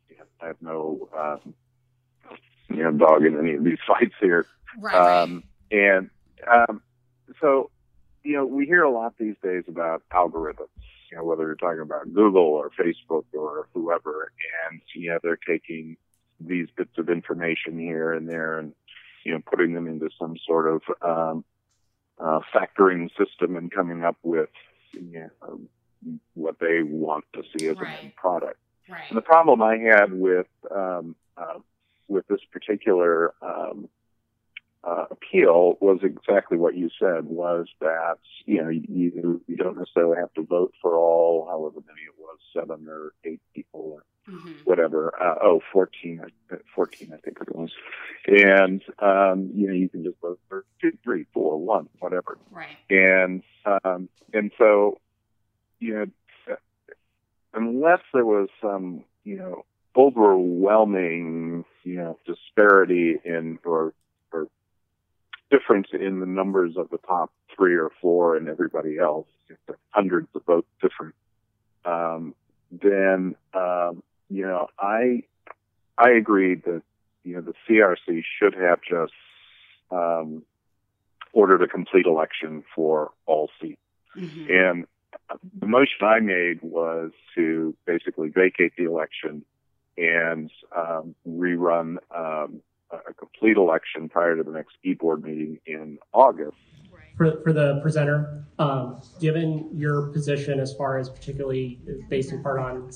you 0.09 0.17
know, 0.17 0.25
I 0.41 0.47
have 0.47 0.61
no, 0.61 1.09
um, 1.17 1.53
you 2.69 2.83
know, 2.83 2.91
dog 2.91 3.25
in 3.25 3.37
any 3.39 3.53
of 3.53 3.63
these 3.63 3.77
fights 3.87 4.15
here. 4.19 4.45
Right. 4.77 4.93
right. 4.93 5.21
Um, 5.23 5.43
and 5.71 6.09
um, 6.47 6.81
so, 7.41 7.69
you 8.23 8.33
know, 8.33 8.45
we 8.45 8.65
hear 8.65 8.83
a 8.83 8.91
lot 8.91 9.13
these 9.17 9.35
days 9.41 9.63
about 9.67 10.03
algorithms, 10.11 10.67
you 11.11 11.17
know, 11.17 11.23
whether 11.23 11.43
you're 11.43 11.55
talking 11.55 11.81
about 11.81 12.13
Google 12.13 12.41
or 12.43 12.69
Facebook 12.79 13.25
or 13.33 13.67
whoever, 13.73 14.31
and, 14.69 14.81
you 14.93 15.09
know, 15.09 15.19
they're 15.23 15.37
taking 15.47 15.97
these 16.39 16.67
bits 16.75 16.97
of 16.97 17.09
information 17.09 17.79
here 17.79 18.13
and 18.13 18.29
there 18.29 18.59
and, 18.59 18.73
you 19.23 19.33
know, 19.33 19.39
putting 19.45 19.73
them 19.73 19.87
into 19.87 20.09
some 20.17 20.35
sort 20.45 20.67
of 20.67 20.81
um, 21.01 21.43
uh, 22.19 22.39
factoring 22.53 23.09
system 23.17 23.55
and 23.55 23.71
coming 23.71 24.03
up 24.03 24.17
with, 24.23 24.49
you 24.93 25.29
know, 25.39 25.59
what 26.33 26.59
they 26.59 26.81
want 26.83 27.25
to 27.33 27.43
see 27.57 27.67
as 27.67 27.77
a 27.77 27.83
Right. 27.83 28.03
end 28.03 28.15
product. 28.15 28.57
right. 28.87 29.03
And 29.09 29.17
the 29.17 29.21
problem 29.21 29.61
I 29.61 29.77
had 29.77 30.13
with 30.13 30.47
um, 30.73 31.15
uh, 31.37 31.59
with 32.07 32.27
this 32.27 32.39
particular 32.51 33.33
um, 33.41 33.87
uh, 34.83 35.05
appeal 35.11 35.77
was 35.81 35.99
exactly 36.03 36.57
what 36.57 36.75
you 36.75 36.89
said. 36.99 37.25
Was 37.25 37.67
that 37.81 38.17
you 38.45 38.61
know 38.63 38.69
you 38.69 39.41
you 39.47 39.55
don't 39.57 39.77
necessarily 39.77 40.17
have 40.17 40.33
to 40.35 40.43
vote 40.43 40.73
for 40.81 40.95
all, 40.97 41.47
however 41.49 41.83
many 41.85 42.01
it 42.01 42.15
was, 42.17 42.37
seven 42.55 42.87
or 42.87 43.11
eight 43.25 43.41
people 43.53 43.81
or 43.95 44.03
hmm 44.27 44.51
whatever. 44.65 45.13
Uh, 45.19 45.35
oh, 45.41 45.61
14, 45.73 46.21
I- 46.51 46.55
14, 46.75 47.11
I 47.13 47.17
think 47.17 47.37
it 47.41 47.55
was. 47.55 47.71
And 48.27 48.81
um, 48.99 49.49
you 49.55 49.67
know 49.67 49.73
you 49.73 49.89
can 49.89 50.03
just 50.03 50.19
vote 50.21 50.39
for 50.47 50.63
two, 50.79 50.97
three, 51.03 51.25
four, 51.33 51.57
one, 51.57 51.89
whatever 51.99 52.37
Right. 52.51 52.77
and 52.89 53.41
um, 53.83 54.07
and 54.33 54.51
so 54.57 54.99
you 55.79 55.93
know 55.95 56.05
unless 57.53 57.99
there 58.13 58.25
was 58.25 58.47
some 58.61 59.03
you 59.23 59.37
know 59.37 59.65
overwhelming 59.97 61.65
you 61.83 61.95
know 61.95 62.17
disparity 62.25 63.17
in 63.25 63.59
or 63.65 63.93
difference 65.51 65.87
in 65.93 66.19
the 66.19 66.25
numbers 66.25 66.75
of 66.77 66.89
the 66.89 66.97
top 66.99 67.31
three 67.55 67.75
or 67.75 67.89
four 68.01 68.35
and 68.35 68.47
everybody 68.47 68.97
else. 68.97 69.27
Hundreds 69.89 70.27
of 70.35 70.43
votes 70.45 70.67
different. 70.81 71.15
Um, 71.85 72.35
then 72.71 73.35
um, 73.53 74.03
you 74.29 74.45
know 74.45 74.67
I 74.77 75.23
I 75.97 76.11
agree 76.11 76.55
that 76.55 76.83
you 77.23 77.35
know 77.35 77.41
the 77.41 77.53
CRC 77.67 78.23
should 78.37 78.53
have 78.53 78.79
just 78.87 79.13
um, 79.91 80.43
ordered 81.33 81.63
a 81.63 81.67
complete 81.67 82.05
election 82.05 82.63
for 82.75 83.11
all 83.25 83.49
seats. 83.61 83.81
hmm 84.13 84.45
And 84.49 84.85
the 85.59 85.67
motion 85.67 85.97
I 86.01 86.19
made 86.19 86.61
was 86.61 87.11
to 87.35 87.75
basically 87.85 88.29
vacate 88.29 88.73
the 88.77 88.85
election 88.85 89.43
and 89.97 90.49
um, 90.75 91.15
rerun 91.27 91.97
um, 92.15 92.61
a 92.91 92.97
a 93.09 93.13
complete 93.13 93.57
election 93.57 94.09
prior 94.09 94.35
to 94.35 94.43
the 94.43 94.51
next 94.51 94.75
e-board 94.83 95.23
meeting 95.23 95.59
in 95.65 95.97
August. 96.13 96.57
For, 97.17 97.41
for 97.43 97.51
the 97.51 97.79
presenter, 97.81 98.45
um, 98.59 99.01
given 99.19 99.69
your 99.73 100.07
position 100.07 100.59
as 100.59 100.73
far 100.73 100.97
as 100.97 101.09
particularly 101.09 101.79
based 102.07 102.31
in 102.31 102.41
part 102.41 102.59
on 102.59 102.89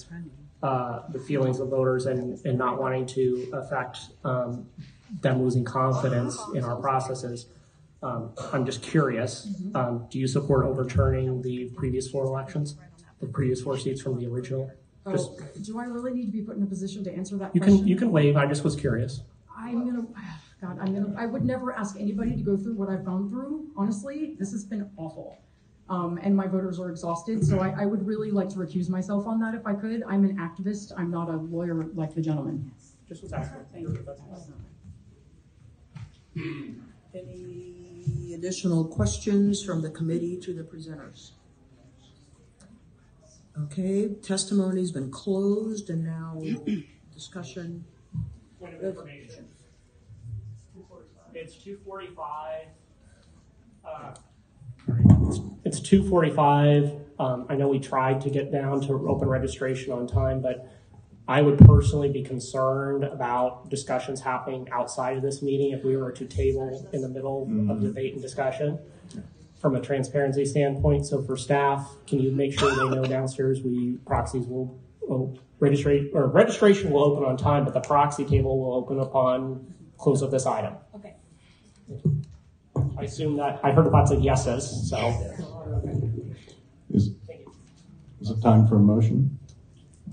uh, 0.62 1.02
the 1.10 1.20
feelings 1.20 1.60
of 1.60 1.68
voters 1.70 2.06
and, 2.06 2.40
and 2.46 2.58
not 2.58 2.80
wanting 2.80 3.06
to 3.08 3.50
affect 3.54 4.00
um, 4.24 4.66
them 5.22 5.42
losing 5.44 5.66
confidence 5.66 6.40
in 6.56 6.64
our 6.64 6.78
processes. 6.78 7.48
Um, 8.02 8.32
I'm 8.54 8.66
just 8.66 8.82
curious, 8.82 9.48
um, 9.76 10.08
do 10.10 10.20
you 10.20 10.28
support 10.28 10.66
overturning 10.66 11.42
the 11.42 11.70
previous 11.76 12.10
four 12.10 12.24
elections, 12.24 12.76
the 13.20 13.28
previous 13.28 13.62
four 13.62 13.78
seats 13.78 14.02
from 14.02 14.18
the 14.20 14.28
original? 14.28 14.72
Just, 15.12 15.32
Oh, 15.38 15.46
do 15.62 15.80
I 15.80 15.84
really 15.84 16.14
need 16.14 16.28
to 16.28 16.32
be 16.32 16.42
put 16.42 16.56
in 16.56 16.64
a 16.64 16.66
position 16.66 17.04
to 17.04 17.14
answer 17.14 17.36
that 17.38 17.54
you 17.54 17.60
question? 17.60 17.80
can, 17.80 17.88
you 17.88 17.98
can 17.98 18.10
waive, 18.12 18.38
I 18.38 18.46
just 18.46 18.64
was 18.64 18.78
curious. 18.78 19.22
I'm 20.16 20.24
gonna, 20.62 20.76
God, 20.76 20.88
I'm 20.88 20.94
gonna, 20.94 21.22
I 21.22 21.26
would 21.26 21.46
never 21.46 21.74
ask 21.74 21.96
anybody 22.00 22.36
to 22.36 22.42
go 22.42 22.58
through 22.58 22.76
what 22.76 22.90
I've 22.90 23.06
gone 23.06 23.30
through, 23.30 23.70
honestly. 23.76 24.36
This 24.40 24.52
has 24.52 24.64
been 24.64 24.90
awful. 24.98 25.38
Um, 25.90 26.18
and 26.24 26.36
my 26.36 26.48
voters 26.48 26.80
are 26.80 26.90
exhausted, 26.90 27.46
so 27.46 27.60
I, 27.60 27.84
I 27.84 27.86
would 27.86 28.08
really 28.08 28.32
like 28.32 28.48
to 28.50 28.56
recuse 28.56 28.90
myself 28.90 29.28
on 29.28 29.40
that 29.42 29.54
if 29.54 29.68
I 29.68 29.74
could. 29.74 30.02
I'm 30.08 30.24
an 30.24 30.38
activist, 30.38 30.94
I'm 30.98 31.12
not 31.12 31.28
a 31.30 31.36
lawyer 31.36 31.86
like 31.94 32.16
the 32.16 32.22
gentleman. 32.22 32.72
Just 33.08 33.22
was 33.22 33.34
asking. 33.34 33.66
Thank 33.74 33.90
you. 36.36 36.82
Any 37.14 38.34
additional 38.34 38.86
questions 38.86 39.62
from 39.62 39.82
the 39.82 39.90
committee 39.90 40.38
to 40.38 40.54
the 40.54 40.64
presenters? 40.64 41.32
Okay, 43.60 44.16
testimony's 44.24 44.92
been 44.92 45.12
closed 45.12 45.90
and 45.90 46.04
now 46.04 46.42
discussion. 47.14 47.86
Point 48.60 48.76
of 48.76 48.84
information. 48.84 49.48
It's 51.36 51.56
two 51.56 51.78
forty-five. 51.86 52.68
Uh, 53.86 54.14
It's 55.66 55.80
two 55.80 56.08
forty-five. 56.10 56.92
Um, 57.20 57.46
I 57.50 57.56
know 57.56 57.68
we 57.68 57.80
tried 57.80 58.22
to 58.22 58.30
get 58.30 58.52
down 58.52 58.82
to 58.82 59.08
open 59.08 59.28
registration 59.28 59.94
on 59.94 60.08
time, 60.08 60.42
but 60.42 60.68
I 61.28 61.42
would 61.42 61.58
personally 61.60 62.10
be 62.10 62.22
concerned 62.22 63.04
about 63.04 63.70
discussions 63.70 64.20
happening 64.22 64.68
outside 64.72 65.16
of 65.16 65.24
this 65.24 65.42
meeting 65.42 65.72
if 65.72 65.84
we 65.84 65.96
were 65.96 66.12
to 66.12 66.26
table 66.26 66.90
in 66.92 67.02
the 67.02 67.08
middle 67.08 67.44
of 67.70 67.82
debate 67.82 68.14
and 68.14 68.22
discussion 68.22 68.80
from 69.62 69.76
a 69.76 69.80
transparency 69.80 70.44
standpoint. 70.44 71.06
So 71.06 71.22
for 71.22 71.38
staff, 71.38 71.96
can 72.08 72.20
you 72.20 72.32
make 72.32 72.58
sure 72.60 72.70
they 72.72 72.96
know 72.96 73.06
downstairs 73.06 73.62
we 73.62 73.98
proxies 74.06 74.46
will, 74.48 74.78
will 75.02 75.40
registrate, 75.60 76.12
or 76.14 76.28
registration 76.28 76.92
will 76.92 77.06
open 77.06 77.24
on 77.24 77.38
time, 77.38 77.64
but 77.64 77.74
the 77.74 77.80
proxy 77.80 78.26
table 78.26 78.60
will 78.60 78.74
open 78.74 79.00
upon 79.00 79.74
close 79.98 80.22
of 80.22 80.32
this 80.32 80.46
item? 80.46 80.74
Okay. 80.94 81.14
I 82.98 83.04
assume 83.04 83.38
that, 83.38 83.60
I 83.64 83.72
heard 83.72 83.88
lots 83.88 84.12
of 84.12 84.22
yeses, 84.22 84.90
so. 84.90 84.98
Is, 86.92 87.12
is 88.22 88.30
it 88.30 88.42
time 88.42 88.68
for 88.68 88.78
a 88.78 88.80
motion? 88.80 89.40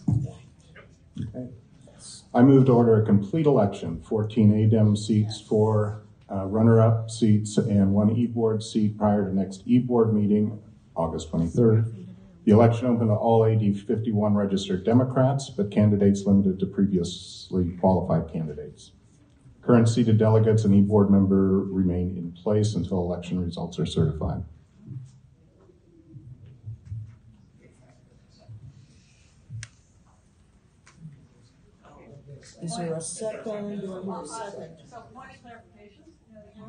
Okay. 0.08 1.48
I 2.34 2.42
move 2.42 2.66
to 2.66 2.72
order 2.72 3.02
a 3.02 3.04
complete 3.04 3.46
election, 3.46 4.00
14 4.02 4.52
ADEM 4.52 4.96
seats, 4.96 5.40
four 5.40 6.02
uh, 6.30 6.46
runner-up 6.46 7.10
seats, 7.10 7.58
and 7.58 7.92
one 7.92 8.10
E-board 8.10 8.62
seat 8.62 8.96
prior 8.96 9.28
to 9.28 9.34
next 9.34 9.62
E-board 9.66 10.14
meeting, 10.14 10.60
August 10.96 11.30
23rd. 11.32 11.92
The 12.44 12.52
election 12.52 12.86
open 12.86 13.08
to 13.08 13.14
all 13.14 13.44
AD 13.44 13.78
51 13.78 14.34
registered 14.34 14.84
Democrats, 14.84 15.50
but 15.50 15.70
candidates 15.70 16.24
limited 16.24 16.58
to 16.60 16.66
previously 16.66 17.76
qualified 17.80 18.32
candidates. 18.32 18.92
Current 19.62 19.88
seated 19.88 20.18
delegates 20.18 20.64
and 20.64 20.74
E-board 20.74 21.10
member 21.10 21.60
remain 21.60 22.16
in 22.16 22.32
place 22.32 22.74
until 22.74 22.98
election 22.98 23.44
results 23.44 23.78
are 23.78 23.86
certified. 23.86 24.42
Is 32.62 32.76
there 32.76 32.94
a 32.94 33.00
second? 33.00 33.44
Do 33.44 33.54
I 33.54 34.02
hear 34.02 34.22
a 34.22 34.26
second? 34.26 34.76
So, 34.86 35.00
point 35.14 35.30
of 35.34 35.42
clarification? 35.42 36.04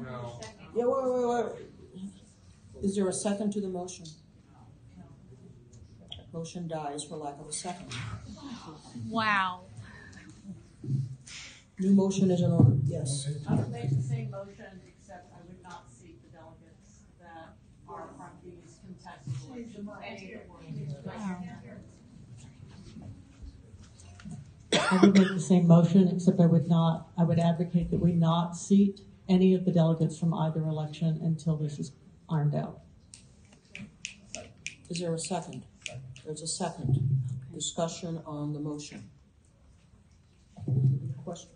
No. 0.01 0.39
Yeah, 0.73 0.85
wait, 0.85 1.03
wait, 1.03 1.53
wait. 1.53 2.83
Is 2.83 2.95
there 2.95 3.07
a 3.07 3.13
second 3.13 3.51
to 3.53 3.61
the 3.61 3.67
motion? 3.67 4.05
Motion 6.33 6.67
dies 6.67 7.03
for 7.03 7.17
lack 7.17 7.39
of 7.39 7.47
a 7.47 7.51
second. 7.51 7.87
Wow. 9.09 9.65
New 11.81 11.93
motion 11.93 12.29
is 12.29 12.41
in 12.41 12.51
order, 12.51 12.77
yes. 12.85 13.27
I 13.47 13.55
would 13.55 13.71
make 13.71 13.89
the 13.89 14.03
same 14.03 14.29
motion, 14.29 14.81
except 14.87 15.33
I 15.33 15.39
would 15.47 15.63
not 15.63 15.85
seat 15.91 16.21
the 16.21 16.29
delegates 16.37 17.05
that 17.19 17.57
are 17.87 18.07
from 18.15 18.29
these 18.45 18.77
contested 18.85 19.33
elections. 19.49 19.89
Any 20.05 20.85
that 20.85 21.03
were- 21.03 21.81
I 24.91 25.05
would 25.05 25.17
make 25.17 25.29
the 25.29 25.39
same 25.39 25.65
motion, 25.67 26.07
except 26.09 26.39
I 26.39 26.45
would 26.45 26.67
not, 26.67 27.09
I 27.17 27.23
would 27.23 27.39
advocate 27.39 27.89
that 27.89 27.99
we 27.99 28.13
not 28.13 28.55
seat 28.55 29.01
any 29.27 29.55
of 29.55 29.65
the 29.65 29.71
delegates 29.71 30.19
from 30.19 30.35
either 30.35 30.63
election 30.63 31.19
until 31.23 31.55
this 31.55 31.79
is 31.79 31.93
ironed 32.29 32.53
out. 32.53 32.81
Is 34.87 34.99
there 34.99 35.15
a 35.15 35.19
second? 35.19 35.63
There's 36.23 36.43
a 36.43 36.47
second. 36.47 37.21
Discussion 37.51 38.21
on 38.27 38.53
the 38.53 38.59
motion. 38.59 39.09
Question? 41.31 41.49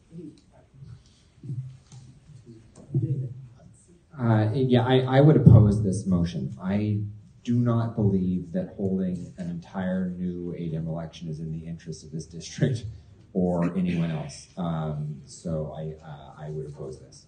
Uh, 4.18 4.50
yeah, 4.54 4.86
I, 4.86 5.00
I 5.00 5.22
would 5.22 5.36
oppose 5.36 5.84
this 5.84 6.08
motion. 6.08 6.56
I 6.62 7.02
do 7.44 7.56
not 7.56 7.96
believe 7.96 8.54
that 8.54 8.74
holding 8.78 9.34
an 9.38 9.50
entire 9.50 10.12
new 10.12 10.56
ADEM 10.58 10.88
election 10.88 11.28
is 11.28 11.42
in 11.42 11.52
the 11.52 11.68
interest 11.68 12.06
of 12.06 12.12
this 12.12 12.26
district 12.26 12.86
or 13.34 13.66
anyone 13.78 14.12
else. 14.12 14.48
Um, 14.56 15.22
so 15.26 15.76
I, 15.78 16.02
uh, 16.02 16.46
I 16.46 16.50
would 16.52 16.68
oppose 16.68 17.02
this. 17.02 17.26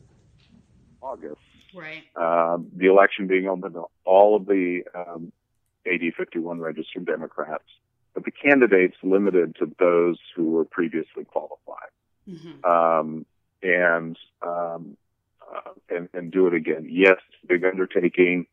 August. 1.01 1.41
Right. 1.75 2.03
Uh, 2.15 2.59
the 2.75 2.87
election 2.87 3.27
being 3.27 3.47
open 3.47 3.73
to 3.73 3.83
all 4.05 4.37
of 4.37 4.45
the 4.45 4.83
um, 4.95 5.33
AD 5.85 6.01
51 6.17 6.61
registered 6.61 7.05
Democrats, 7.05 7.65
but 8.13 8.23
the 8.23 8.31
candidates 8.31 8.95
limited 9.03 9.57
to 9.59 9.69
those 9.79 10.17
who 10.35 10.51
were 10.51 10.63
previously 10.63 11.25
qualified. 11.25 11.89
Um, 12.63 13.25
and, 13.63 14.17
um, 14.41 14.97
uh, 15.41 15.71
and 15.89 16.09
and 16.13 16.31
do 16.31 16.47
it 16.47 16.53
again. 16.53 16.87
Yes, 16.89 17.17
big 17.47 17.63
undertaking. 17.63 18.45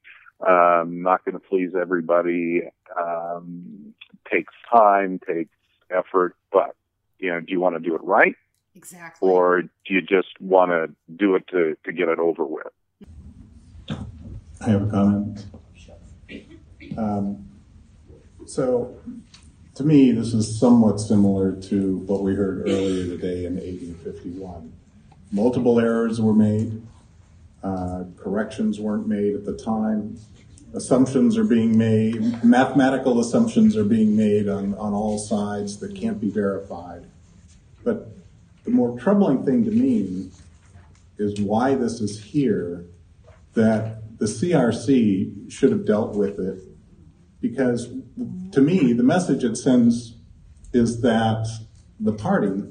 Um, 0.46 1.02
not 1.02 1.24
going 1.24 1.32
to 1.34 1.40
please 1.40 1.72
everybody. 1.80 2.62
Um, 3.00 3.94
takes 4.30 4.54
time, 4.72 5.18
takes 5.26 5.50
effort, 5.90 6.37
but 6.52 6.74
you 7.18 7.30
know, 7.30 7.40
do 7.40 7.52
you 7.52 7.60
want 7.60 7.74
to 7.76 7.80
do 7.80 7.94
it 7.94 8.02
right, 8.04 8.37
Exactly. 8.74 9.28
or 9.28 9.62
do 9.62 9.68
you 9.88 10.00
just 10.00 10.40
want 10.40 10.70
to 10.70 10.94
do 11.16 11.34
it 11.34 11.46
to 11.48 11.76
to 11.84 11.92
get 11.92 12.08
it 12.08 12.18
over 12.18 12.44
with? 12.44 12.66
I 14.60 14.70
have 14.70 14.82
a 14.82 14.90
comment. 14.90 15.46
Um, 16.96 17.48
so, 18.46 18.94
to 19.74 19.82
me, 19.82 20.12
this 20.12 20.32
is 20.32 20.58
somewhat 20.58 21.00
similar 21.00 21.52
to 21.52 21.98
what 21.98 22.22
we 22.22 22.34
heard 22.34 22.60
earlier 22.68 23.06
today 23.06 23.44
in 23.44 23.54
1851. 23.54 24.72
Multiple 25.32 25.80
errors 25.80 26.20
were 26.20 26.34
made, 26.34 26.80
uh, 27.62 28.04
corrections 28.16 28.78
weren't 28.78 29.08
made 29.08 29.34
at 29.34 29.44
the 29.44 29.56
time, 29.56 30.16
assumptions 30.74 31.37
are 31.37 31.44
being 31.44 31.76
made, 31.76 32.44
mathematical 32.44 33.18
assumptions 33.18 33.76
are 33.76 33.84
being 33.84 34.16
made 34.16 34.48
on, 34.48 34.74
on 34.74 34.92
all 34.92 35.18
sides 35.18 35.78
that 35.78 35.96
can't 35.96 36.20
be 36.20 36.30
verified. 36.30 37.06
But 37.82 38.10
the 38.64 38.70
more 38.70 38.96
troubling 38.98 39.44
thing 39.44 39.64
to 39.64 39.72
me 39.72 40.30
is 41.18 41.40
why 41.40 41.74
this 41.74 42.00
is 42.00 42.22
here 42.22 42.84
that 43.54 44.18
the 44.18 44.26
CRC 44.26 45.50
should 45.50 45.72
have 45.72 45.84
dealt 45.84 46.14
with 46.14 46.38
it 46.38 46.62
because 47.40 47.88
to 48.53 48.61
me, 48.61 48.92
the 48.92 49.03
message 49.03 49.44
it 49.44 49.57
sends 49.57 50.14
is 50.72 51.00
that 51.03 51.46
the 51.98 52.12
party 52.12 52.64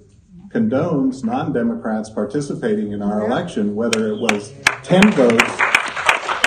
condones 0.50 1.24
non-Democrats 1.24 2.10
participating 2.10 2.92
in 2.92 3.02
our 3.02 3.26
election, 3.26 3.76
whether 3.76 4.08
it 4.08 4.18
was 4.18 4.54
10 4.84 5.12
votes 5.12 5.44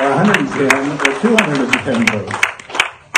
or 0.00 0.10
110 0.10 0.92
or 0.92 1.20
210 1.20 2.06
votes. 2.06 2.38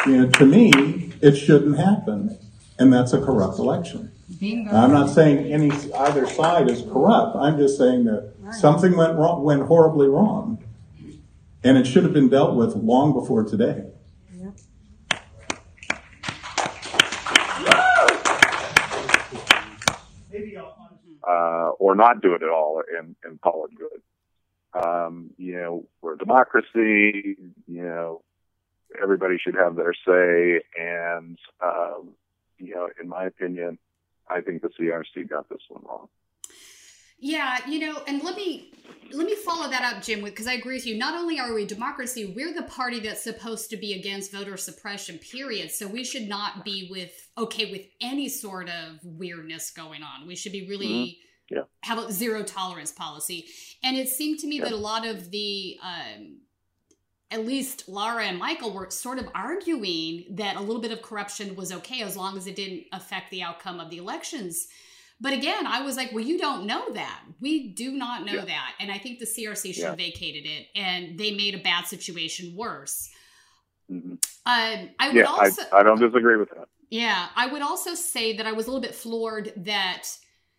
You 0.06 0.16
know, 0.18 0.30
to 0.30 0.46
me, 0.46 1.12
it 1.20 1.36
shouldn't 1.36 1.76
happen, 1.76 2.38
and 2.78 2.92
that's 2.92 3.12
a 3.12 3.20
corrupt 3.20 3.58
election. 3.58 4.12
Bingo. 4.40 4.70
I'm 4.70 4.92
not 4.92 5.10
saying 5.10 5.52
any 5.52 5.70
either 5.70 6.26
side 6.26 6.70
is 6.70 6.82
corrupt. 6.82 7.36
I'm 7.36 7.58
just 7.58 7.76
saying 7.76 8.04
that 8.04 8.32
something 8.52 8.96
went 8.96 9.16
wrong, 9.16 9.42
went 9.42 9.62
horribly 9.62 10.06
wrong, 10.06 10.62
and 11.64 11.76
it 11.76 11.86
should 11.86 12.04
have 12.04 12.12
been 12.12 12.28
dealt 12.28 12.54
with 12.54 12.76
long 12.76 13.12
before 13.12 13.44
today. 13.44 13.84
Uh, 21.28 21.70
or 21.78 21.94
not 21.94 22.22
do 22.22 22.34
it 22.34 22.42
at 22.42 22.48
all 22.48 22.82
and, 22.98 23.14
and 23.24 23.40
call 23.40 23.66
it 23.66 23.72
good. 23.76 24.82
Um, 24.82 25.30
you 25.36 25.54
know, 25.56 25.86
we're 26.00 26.14
a 26.14 26.18
democracy, 26.18 27.36
you 27.66 27.82
know, 27.82 28.22
everybody 29.00 29.36
should 29.38 29.54
have 29.54 29.76
their 29.76 29.94
say. 30.06 30.62
And, 30.78 31.38
um, 31.64 32.10
you 32.58 32.74
know, 32.74 32.88
in 33.00 33.08
my 33.08 33.24
opinion, 33.24 33.78
I 34.28 34.40
think 34.40 34.62
the 34.62 34.68
CRC 34.68 35.28
got 35.28 35.48
this 35.48 35.62
one 35.68 35.82
wrong. 35.86 36.08
Yeah, 37.20 37.58
you 37.66 37.80
know, 37.80 38.00
and 38.06 38.22
let 38.22 38.36
me 38.36 38.72
let 39.12 39.26
me 39.26 39.34
follow 39.34 39.68
that 39.68 39.82
up, 39.82 40.02
Jim, 40.02 40.22
because 40.22 40.46
I 40.46 40.52
agree 40.52 40.74
with 40.74 40.86
you. 40.86 40.96
Not 40.96 41.14
only 41.14 41.40
are 41.40 41.52
we 41.52 41.66
democracy, 41.66 42.32
we're 42.36 42.54
the 42.54 42.62
party 42.62 43.00
that's 43.00 43.24
supposed 43.24 43.70
to 43.70 43.76
be 43.76 43.94
against 43.94 44.30
voter 44.30 44.56
suppression, 44.56 45.18
period. 45.18 45.70
So 45.72 45.88
we 45.88 46.04
should 46.04 46.28
not 46.28 46.64
be 46.64 46.88
with 46.90 47.27
okay 47.38 47.70
with 47.70 47.82
any 48.00 48.28
sort 48.28 48.68
of 48.68 48.98
weirdness 49.02 49.70
going 49.70 50.02
on. 50.02 50.26
We 50.26 50.36
should 50.36 50.52
be 50.52 50.68
really 50.68 50.88
mm-hmm. 51.50 51.56
yeah. 51.56 51.62
have 51.82 51.98
a 51.98 52.12
zero 52.12 52.42
tolerance 52.42 52.92
policy. 52.92 53.46
And 53.82 53.96
it 53.96 54.08
seemed 54.08 54.40
to 54.40 54.46
me 54.46 54.58
yeah. 54.58 54.64
that 54.64 54.72
a 54.72 54.76
lot 54.76 55.06
of 55.06 55.30
the 55.30 55.78
um, 55.82 56.40
at 57.30 57.46
least 57.46 57.88
Laura 57.88 58.24
and 58.24 58.38
Michael 58.38 58.72
were 58.72 58.90
sort 58.90 59.18
of 59.18 59.28
arguing 59.34 60.24
that 60.30 60.56
a 60.56 60.60
little 60.60 60.80
bit 60.80 60.92
of 60.92 61.02
corruption 61.02 61.54
was 61.56 61.72
okay 61.72 62.02
as 62.02 62.16
long 62.16 62.36
as 62.36 62.46
it 62.46 62.56
didn't 62.56 62.84
affect 62.92 63.30
the 63.30 63.42
outcome 63.42 63.80
of 63.80 63.90
the 63.90 63.98
elections. 63.98 64.68
But 65.20 65.32
again, 65.32 65.66
I 65.66 65.82
was 65.82 65.96
like, 65.96 66.12
well, 66.12 66.24
you 66.24 66.38
don't 66.38 66.64
know 66.64 66.92
that. 66.92 67.22
We 67.40 67.68
do 67.72 67.92
not 67.92 68.24
know 68.24 68.34
yeah. 68.34 68.44
that. 68.44 68.74
And 68.80 68.90
I 68.90 68.98
think 68.98 69.18
the 69.18 69.26
CRC 69.26 69.74
should 69.74 69.84
have 69.84 69.96
vacated 69.96 70.46
it 70.46 70.68
and 70.76 71.18
they 71.18 71.32
made 71.32 71.54
a 71.54 71.58
bad 71.58 71.86
situation 71.86 72.54
worse. 72.56 73.10
Mm-hmm. 73.90 74.12
Um, 74.12 74.90
I 74.98 75.10
would 75.12 75.24
also. 75.24 75.62
I, 75.72 75.80
I 75.80 75.82
don't 75.82 75.98
disagree 75.98 76.36
with 76.36 76.50
that. 76.50 76.68
Yeah. 76.90 77.28
I 77.36 77.46
would 77.46 77.62
also 77.62 77.94
say 77.94 78.36
that 78.36 78.46
I 78.46 78.52
was 78.52 78.66
a 78.66 78.70
little 78.70 78.82
bit 78.82 78.94
floored 78.94 79.52
that. 79.56 80.04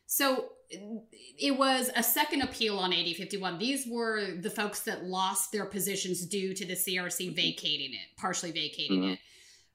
So 0.06 0.50
it 0.70 1.58
was 1.58 1.90
a 1.96 2.04
second 2.04 2.42
appeal 2.42 2.78
on 2.78 2.94
AD 2.94 3.16
51. 3.16 3.58
These 3.58 3.88
were 3.90 4.36
the 4.40 4.50
folks 4.50 4.82
that 4.82 5.06
lost 5.06 5.52
their 5.52 5.66
positions 5.66 6.26
due 6.26 6.54
to 6.54 6.66
the 6.66 6.76
CRC 6.76 7.36
vacating 7.36 7.94
it, 7.94 8.18
partially 8.18 8.52
vacating 8.52 9.02
mm-hmm. 9.02 9.10
it 9.12 9.20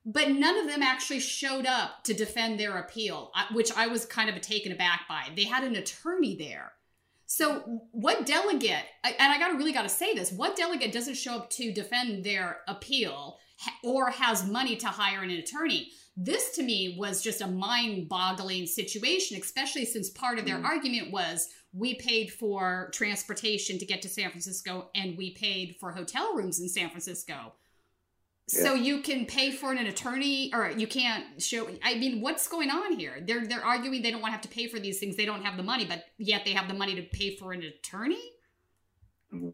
but 0.04 0.30
none 0.30 0.58
of 0.58 0.66
them 0.66 0.82
actually 0.82 1.20
showed 1.20 1.66
up 1.66 2.04
to 2.04 2.12
defend 2.12 2.60
their 2.60 2.78
appeal, 2.78 3.32
which 3.52 3.72
I 3.72 3.86
was 3.86 4.04
kind 4.04 4.28
of 4.28 4.40
taken 4.40 4.72
aback 4.72 5.02
by. 5.08 5.28
They 5.34 5.44
had 5.44 5.64
an 5.64 5.76
attorney 5.76 6.36
there. 6.36 6.72
So, 7.26 7.80
what 7.90 8.26
delegate, 8.26 8.84
and 9.02 9.32
I 9.32 9.38
got 9.38 9.48
to 9.48 9.56
really 9.56 9.72
got 9.72 9.82
to 9.82 9.88
say 9.88 10.14
this, 10.14 10.30
what 10.30 10.56
delegate 10.56 10.92
doesn't 10.92 11.16
show 11.16 11.36
up 11.36 11.50
to 11.50 11.72
defend 11.72 12.22
their 12.22 12.58
appeal 12.68 13.38
or 13.82 14.10
has 14.10 14.46
money 14.46 14.76
to 14.76 14.88
hire 14.88 15.22
an 15.22 15.30
attorney? 15.30 15.88
This 16.16 16.54
to 16.56 16.62
me 16.62 16.96
was 16.98 17.22
just 17.22 17.40
a 17.40 17.46
mind 17.46 18.08
boggling 18.08 18.66
situation, 18.66 19.40
especially 19.40 19.84
since 19.84 20.08
part 20.10 20.38
of 20.38 20.44
their 20.44 20.58
mm. 20.58 20.64
argument 20.64 21.10
was 21.10 21.48
we 21.72 21.94
paid 21.94 22.32
for 22.32 22.88
transportation 22.92 23.78
to 23.78 23.86
get 23.86 24.00
to 24.02 24.08
San 24.08 24.30
Francisco 24.30 24.90
and 24.94 25.18
we 25.18 25.32
paid 25.32 25.76
for 25.80 25.90
hotel 25.90 26.34
rooms 26.34 26.60
in 26.60 26.68
San 26.68 26.88
Francisco. 26.88 27.54
So 28.46 28.74
you 28.74 29.00
can 29.00 29.24
pay 29.24 29.52
for 29.52 29.72
an 29.72 29.78
attorney, 29.78 30.52
or 30.52 30.70
you 30.70 30.86
can't 30.86 31.42
show. 31.42 31.66
I 31.82 31.94
mean, 31.94 32.20
what's 32.20 32.46
going 32.46 32.68
on 32.68 32.98
here? 32.98 33.22
They're 33.26 33.46
they're 33.46 33.64
arguing 33.64 34.02
they 34.02 34.10
don't 34.10 34.20
want 34.20 34.32
to 34.32 34.36
have 34.36 34.42
to 34.42 34.48
pay 34.48 34.66
for 34.66 34.78
these 34.78 34.98
things. 34.98 35.16
They 35.16 35.24
don't 35.24 35.42
have 35.42 35.56
the 35.56 35.62
money, 35.62 35.86
but 35.86 36.04
yet 36.18 36.44
they 36.44 36.52
have 36.52 36.68
the 36.68 36.74
money 36.74 36.94
to 36.96 37.02
pay 37.02 37.36
for 37.36 37.54
an 37.54 37.62
attorney. 37.62 38.20
Mm-hmm. 39.32 39.48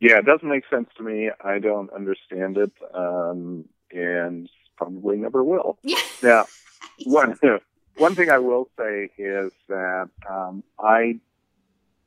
Yeah, 0.00 0.18
it 0.18 0.24
doesn't 0.24 0.48
make 0.48 0.64
sense 0.70 0.88
to 0.96 1.02
me. 1.02 1.30
I 1.44 1.58
don't 1.58 1.92
understand 1.92 2.56
it, 2.56 2.72
um, 2.94 3.66
and 3.92 4.48
probably 4.78 5.16
never 5.16 5.44
will. 5.44 5.78
Yeah. 5.84 6.00
Now, 6.22 6.46
one 7.04 7.38
one 7.96 8.14
thing 8.14 8.30
I 8.30 8.38
will 8.38 8.68
say 8.78 9.10
is 9.18 9.52
that 9.68 10.08
um, 10.28 10.62
I 10.78 11.20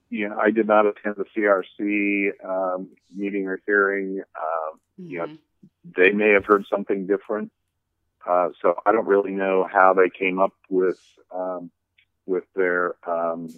you 0.10 0.28
know, 0.28 0.38
I 0.38 0.52
did 0.52 0.68
not 0.68 0.86
attend 0.86 1.16
the 1.16 1.26
CRC 1.36 2.32
um, 2.44 2.90
meeting 3.16 3.48
or 3.48 3.62
hearing. 3.66 4.20
Um, 4.20 4.80
mm-hmm. 5.00 5.10
You 5.10 5.18
know, 5.20 5.26
mm-hmm 5.26 5.36
they 5.84 6.12
may 6.12 6.30
have 6.32 6.46
heard 6.46 6.66
something 6.70 7.08
different. 7.08 7.52
Uh, 8.28 8.50
so 8.62 8.76
I 8.86 8.92
don't 8.92 9.08
really 9.08 9.32
know 9.32 9.68
how 9.72 9.94
they 9.94 10.10
came 10.10 10.40
up 10.40 10.54
with 10.70 11.00
um, 11.34 11.72
with 12.28 12.44
their 12.56 12.96
um, 13.08 13.50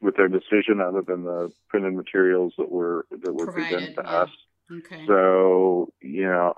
with 0.00 0.16
their 0.16 0.28
decision, 0.28 0.80
other 0.80 1.02
than 1.02 1.24
the 1.24 1.52
printed 1.68 1.94
materials 1.94 2.54
that 2.56 2.70
were 2.70 3.06
that 3.10 3.32
were 3.32 3.46
Provided, 3.46 3.72
presented 3.72 3.94
to 3.96 4.02
yeah. 4.04 4.16
us. 4.18 4.30
Okay. 4.72 5.06
So 5.06 5.92
you 6.00 6.24
know, 6.24 6.54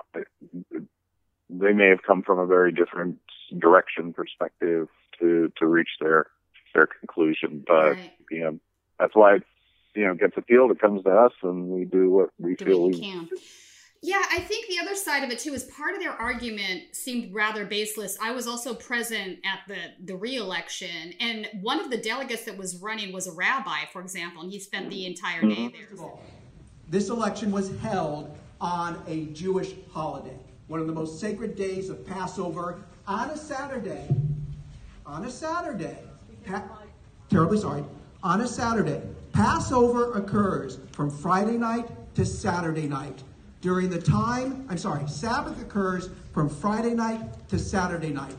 they 1.49 1.73
may 1.73 1.87
have 1.87 2.03
come 2.05 2.21
from 2.21 2.39
a 2.39 2.45
very 2.45 2.71
different 2.71 3.17
direction 3.57 4.13
perspective 4.13 4.87
to 5.19 5.51
to 5.57 5.65
reach 5.65 5.89
their 5.99 6.27
their 6.73 6.87
conclusion. 6.87 7.63
But 7.65 7.93
Right. 7.93 8.11
you 8.29 8.39
know, 8.41 8.59
that's 8.99 9.15
why 9.15 9.35
it, 9.35 9.43
you 9.95 10.05
know 10.05 10.13
gets 10.13 10.37
appealed. 10.37 10.71
It 10.71 10.79
comes 10.79 11.03
to 11.03 11.09
us, 11.09 11.33
and 11.41 11.67
we 11.69 11.85
do 11.85 12.09
what 12.09 12.29
we 12.37 12.55
Do 12.55 12.65
feel 12.65 12.81
what 12.83 12.91
we 12.91 12.99
can. 12.99 13.29
Yeah, 14.01 14.23
I 14.31 14.39
think 14.39 14.67
the 14.67 14.79
other 14.79 14.95
side 14.95 15.25
of 15.25 15.29
it 15.29 15.39
too 15.39 15.53
is 15.53 15.65
part 15.65 15.93
of 15.93 15.99
their 15.99 16.13
argument 16.13 16.95
seemed 16.95 17.33
rather 17.33 17.65
baseless. 17.65 18.17
I 18.21 18.31
was 18.31 18.47
also 18.47 18.73
present 18.73 19.39
at 19.43 19.59
the 19.67 20.05
the 20.05 20.15
re-election, 20.15 21.13
and 21.19 21.49
one 21.61 21.81
of 21.81 21.89
the 21.89 21.97
delegates 21.97 22.45
that 22.45 22.57
was 22.57 22.77
running 22.77 23.11
was 23.11 23.27
a 23.27 23.33
rabbi, 23.33 23.85
for 23.91 24.01
example, 24.01 24.41
and 24.41 24.51
he 24.51 24.59
spent 24.59 24.89
the 24.89 25.05
entire 25.05 25.41
day 25.41 25.47
mm-hmm. 25.47 25.77
there. 25.77 25.87
First 25.87 25.93
of 25.93 26.01
all, 26.01 26.23
this 26.87 27.09
election 27.09 27.51
was 27.51 27.75
held 27.79 28.37
on 28.61 29.01
a 29.07 29.25
Jewish 29.27 29.73
holiday, 29.91 30.37
one 30.69 30.79
of 30.79 30.85
the 30.85 30.93
most 30.93 31.19
sacred 31.19 31.55
days 31.55 31.89
of 31.89 32.05
Passover, 32.05 32.79
on 33.07 33.31
a 33.31 33.37
Saturday. 33.37 34.07
On 35.03 35.25
a 35.25 35.31
Saturday. 35.31 35.97
Pa- 36.45 36.63
terribly 37.27 37.57
sorry. 37.57 37.83
On 38.21 38.41
a 38.41 38.47
Saturday. 38.47 39.01
Passover 39.33 40.13
occurs 40.13 40.77
from 40.91 41.09
Friday 41.09 41.57
night 41.57 41.89
to 42.13 42.23
Saturday 42.23 42.87
night. 42.87 43.23
During 43.61 43.89
the 43.89 43.99
time, 43.99 44.67
I'm 44.69 44.77
sorry, 44.77 45.07
Sabbath 45.07 45.59
occurs 45.59 46.11
from 46.33 46.47
Friday 46.47 46.93
night 46.93 47.49
to 47.49 47.57
Saturday 47.57 48.11
night. 48.11 48.35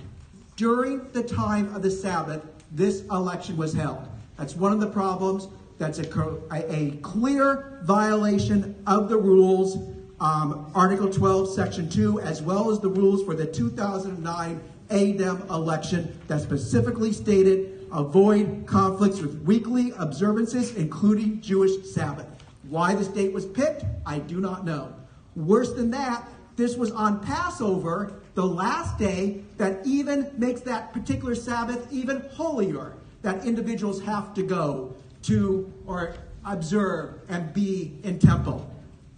During 0.55 1.11
the 1.11 1.25
time 1.25 1.75
of 1.75 1.83
the 1.83 1.91
Sabbath, 1.91 2.43
this 2.71 3.01
election 3.11 3.57
was 3.57 3.75
held. 3.75 4.09
That's 4.37 4.55
one 4.55 4.73
of 4.73 4.79
the 4.79 4.87
problems. 4.87 5.49
That's 5.79 5.99
a, 5.99 6.09
a, 6.53 6.73
a 6.73 6.91
clear 6.99 7.81
violation 7.83 8.81
of 8.87 9.09
the 9.09 9.17
rules, 9.17 9.79
um, 10.21 10.71
Article 10.75 11.11
12, 11.11 11.53
Section 11.53 11.89
2, 11.89 12.21
as 12.21 12.43
well 12.43 12.71
as 12.71 12.79
the 12.81 12.89
rules 12.89 13.25
for 13.25 13.35
the 13.35 13.47
2009 13.47 14.61
ADEM 14.91 15.49
election 15.51 16.21
that 16.29 16.43
specifically 16.43 17.13
stated 17.13 17.89
avoid 17.93 18.65
conflicts 18.67 19.21
with 19.21 19.43
weekly 19.43 19.93
observances, 19.99 20.75
including 20.77 21.41
Jewish 21.41 21.87
Sabbath. 21.91 22.27
Why 22.69 22.95
this 22.95 23.09
date 23.09 23.33
was 23.33 23.47
picked, 23.47 23.85
I 24.05 24.19
do 24.19 24.41
not 24.41 24.65
know. 24.65 24.95
Worse 25.35 25.73
than 25.73 25.91
that, 25.93 26.29
this 26.57 26.77
was 26.77 26.91
on 26.91 27.25
Passover, 27.25 28.21
the 28.35 28.45
last 28.45 28.99
day 28.99 29.43
that 29.57 29.85
even 29.87 30.31
makes 30.37 30.61
that 30.63 30.93
particular 30.93 31.35
Sabbath 31.35 31.91
even 31.91 32.21
holier, 32.33 32.95
that 33.23 33.45
individuals 33.45 34.03
have 34.03 34.35
to 34.35 34.43
go 34.43 34.95
to 35.23 35.73
or 35.87 36.15
observe 36.45 37.21
and 37.29 37.53
be 37.53 37.99
in 38.03 38.19
temple. 38.19 38.71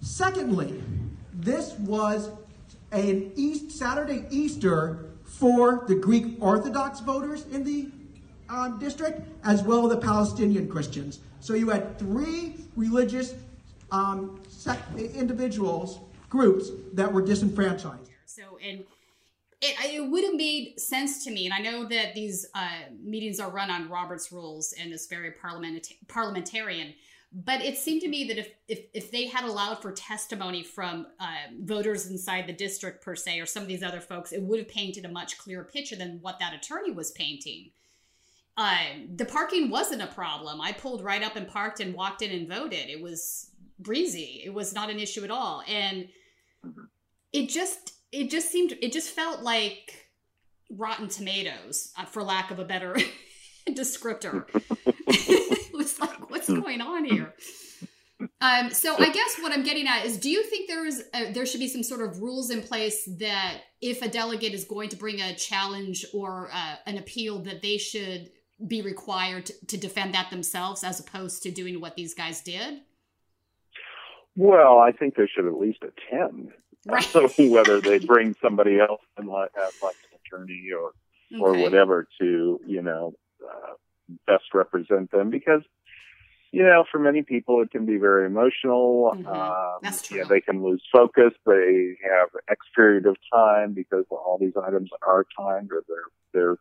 Secondly, 0.03 0.83
this 1.33 1.73
was 1.79 2.31
an 2.91 3.33
East 3.37 3.71
Saturday 3.71 4.27
Easter 4.31 5.07
for 5.25 5.85
the 5.87 5.95
Greek 5.95 6.37
Orthodox 6.41 7.01
voters 7.01 7.47
in 7.47 7.63
the 7.63 7.89
um, 8.49 8.79
district, 8.81 9.23
as 9.45 9.63
well 9.63 9.87
as 9.87 9.95
the 9.95 10.01
Palestinian 10.01 10.69
Christians. 10.69 11.21
So 11.39 11.55
you 11.55 11.71
had 11.71 11.99
three 11.99 12.57
religious 12.77 13.35
um, 13.93 14.41
individuals, 14.99 16.01
groups 16.29 16.71
that 16.95 17.11
were 17.11 17.23
disenfranchised. 17.23 18.11
So, 18.27 18.59
and 18.63 18.81
it, 19.61 19.77
it 19.95 20.11
would 20.11 20.25
have 20.25 20.35
made 20.35 20.81
sense 20.81 21.25
to 21.25 21.31
me, 21.31 21.47
and 21.47 21.55
I 21.55 21.59
know 21.59 21.87
that 21.89 22.15
these 22.15 22.47
uh, 22.55 22.69
meetings 23.01 23.39
are 23.39 23.51
run 23.51 23.71
on 23.71 23.89
Robert's 23.89 24.33
rules 24.33 24.75
and 24.79 24.93
it's 24.93 25.07
very 25.07 25.31
parliament- 25.31 25.93
parliamentarian. 26.09 26.95
But 27.35 27.63
it 27.63 27.79
seemed 27.79 28.03
to 28.03 28.09
me 28.09 28.25
that 28.29 28.39
if, 28.39 28.51
if, 28.69 28.81
if 28.93 29.11
they 29.11 29.27
had 29.27 29.45
allowed 29.45 29.81
for 29.81 29.91
testimony 29.93 30.63
from 30.63 31.07
uh, 31.19 31.49
voters 31.63 32.07
inside 32.07 32.47
the 32.47 32.53
district 32.53 33.03
per 33.03 33.17
se, 33.17 33.41
or 33.41 33.47
some 33.47 33.63
of 33.63 33.69
these 33.69 33.83
other 33.83 34.01
folks, 34.01 34.33
it 34.33 34.43
would 34.43 34.59
have 34.59 34.69
painted 34.69 35.07
a 35.07 35.09
much 35.09 35.39
clearer 35.39 35.65
picture 35.65 35.97
than 35.97 36.19
what 36.21 36.39
that 36.41 36.53
attorney 36.53 36.91
was 36.93 37.11
painting. 37.13 37.71
Uh, 38.57 38.77
the 39.17 39.25
parking 39.25 39.71
wasn't 39.71 40.03
a 40.03 40.07
problem. 40.09 40.61
I 40.61 40.73
pulled 40.73 41.03
right 41.03 41.23
up 41.23 41.37
and 41.37 41.49
parked 41.49 41.81
and 41.81 41.95
walked 41.95 42.21
in 42.21 42.31
and 42.33 42.47
voted. 42.47 42.91
It 42.91 43.01
was 43.01 43.51
breezy. 43.79 44.43
It 44.45 44.53
was 44.53 44.75
not 44.75 44.91
an 44.91 45.01
issue 45.01 45.25
at 45.25 45.31
all, 45.31 45.63
and 45.67 46.09
it 47.33 47.49
just 47.49 47.95
it 48.13 48.31
just 48.31 48.51
seemed 48.51 48.77
it 48.83 48.93
just 48.93 49.11
felt 49.11 49.41
like 49.41 50.09
Rotten 50.71 51.09
Tomatoes, 51.09 51.93
uh, 51.99 52.05
for 52.05 52.23
lack 52.23 52.51
of 52.51 52.59
a 52.59 52.65
better 52.65 52.97
descriptor. 53.69 54.45
it 55.07 55.75
was 55.75 55.99
like, 55.99 56.31
what's 56.49 56.61
going 56.61 56.81
on 56.81 57.05
here? 57.05 57.35
Um, 58.41 58.71
so 58.71 58.95
I 58.99 59.11
guess 59.11 59.37
what 59.41 59.53
I'm 59.53 59.65
getting 59.65 59.89
at 59.89 60.05
is, 60.05 60.17
do 60.17 60.31
you 60.31 60.45
think 60.45 60.69
there 60.69 60.87
is 60.87 61.05
a, 61.15 61.33
there 61.33 61.45
should 61.47 61.61
be 61.61 61.69
some 61.69 61.83
sort 61.83 62.03
of 62.03 62.21
rules 62.21 62.51
in 62.51 62.63
place 62.63 63.09
that 63.19 63.63
if 63.81 64.03
a 64.03 64.09
delegate 64.09 64.55
is 64.55 64.65
going 64.65 64.91
to 64.91 64.97
bring 64.97 65.21
a 65.21 65.35
challenge 65.35 66.05
or 66.15 66.49
uh, 66.53 66.77
an 66.87 66.99
appeal, 66.99 67.41
that 67.41 67.63
they 67.63 67.79
should 67.79 68.31
be 68.67 68.83
required 68.83 69.47
to, 69.47 69.67
to 69.67 69.77
defend 69.77 70.15
that 70.15 70.31
themselves 70.31 70.85
as 70.85 71.01
opposed 71.01 71.43
to 71.43 71.51
doing 71.51 71.81
what 71.81 71.97
these 71.97 72.15
guys 72.15 72.41
did? 72.43 72.81
Well, 74.37 74.79
I 74.79 74.93
think 74.93 75.17
they 75.17 75.27
should 75.27 75.47
at 75.47 75.59
least 75.59 75.81
attend. 75.83 76.53
Right. 76.87 77.05
So 77.13 77.29
whether 77.49 77.81
they 77.81 77.99
bring 77.99 78.35
somebody 78.43 78.81
else 78.81 79.03
and 79.17 79.29
like, 79.29 79.51
have 79.55 79.73
like 79.83 79.97
an 80.11 80.19
attorney 80.25 80.71
or 80.77 80.93
or 81.41 81.57
whatever 81.57 82.07
to 82.21 82.61
you 82.67 82.83
know 82.83 83.15
uh, 83.43 83.75
best 84.27 84.45
represent 84.53 85.11
them 85.11 85.31
because 85.31 85.63
you 86.53 86.63
know 86.63 86.85
for 86.91 86.99
many 86.99 87.23
people 87.23 87.63
it 87.63 87.71
can 87.71 87.85
be 87.87 87.97
very 87.97 88.27
emotional. 88.27 89.13
Um, 89.15 89.25
Mm-hmm. 89.25 89.85
That's 89.85 90.11
You 90.11 90.19
know, 90.19 90.27
they 90.29 90.41
can 90.41 90.63
lose 90.63 90.83
focus. 90.93 91.33
They 91.47 91.97
have 92.09 92.29
X 92.49 92.61
period 92.77 93.07
of 93.07 93.17
time 93.33 93.73
because 93.73 94.05
all 94.11 94.39
these 94.41 94.53
items 94.69 94.91
are 95.07 95.25
timed 95.37 95.71
or 95.73 95.83
their 95.89 96.05
their 96.35 96.57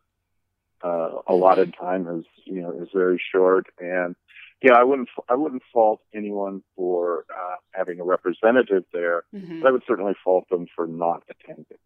uh, 0.82 1.20
allotted 1.28 1.72
Mm-hmm. 1.74 1.84
time 1.84 2.18
is 2.18 2.24
you 2.44 2.60
know 2.62 2.72
is 2.82 2.88
very 2.92 3.20
short 3.32 3.66
and 3.78 4.16
yeah 4.62 4.72
I 4.74 4.82
wouldn't 4.82 5.08
I 5.28 5.34
wouldn't 5.36 5.62
fault 5.72 6.00
anyone 6.12 6.62
for 6.76 7.24
uh, 7.30 7.56
having 7.72 8.00
a 8.00 8.04
representative 8.04 8.84
there 8.92 9.22
Mhm. 9.34 9.60
but 9.60 9.68
I 9.68 9.72
would 9.72 9.84
certainly 9.86 10.14
fault 10.24 10.48
them 10.50 10.66
for 10.74 10.86
not 10.86 11.22
attending. 11.30 11.78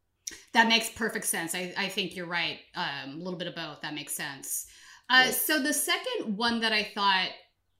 That 0.54 0.68
makes 0.68 0.88
perfect 0.88 1.26
sense. 1.26 1.54
I, 1.54 1.72
I 1.76 1.88
think 1.88 2.16
you're 2.16 2.26
right. 2.26 2.58
Um, 2.74 3.20
a 3.20 3.22
little 3.24 3.38
bit 3.38 3.46
of 3.48 3.54
both. 3.54 3.80
That 3.82 3.94
makes 3.94 4.14
sense. 4.14 4.66
Uh, 5.10 5.30
so 5.30 5.62
the 5.62 5.72
second 5.74 6.36
one 6.36 6.60
that 6.60 6.72
I 6.72 6.82
thought 6.94 7.28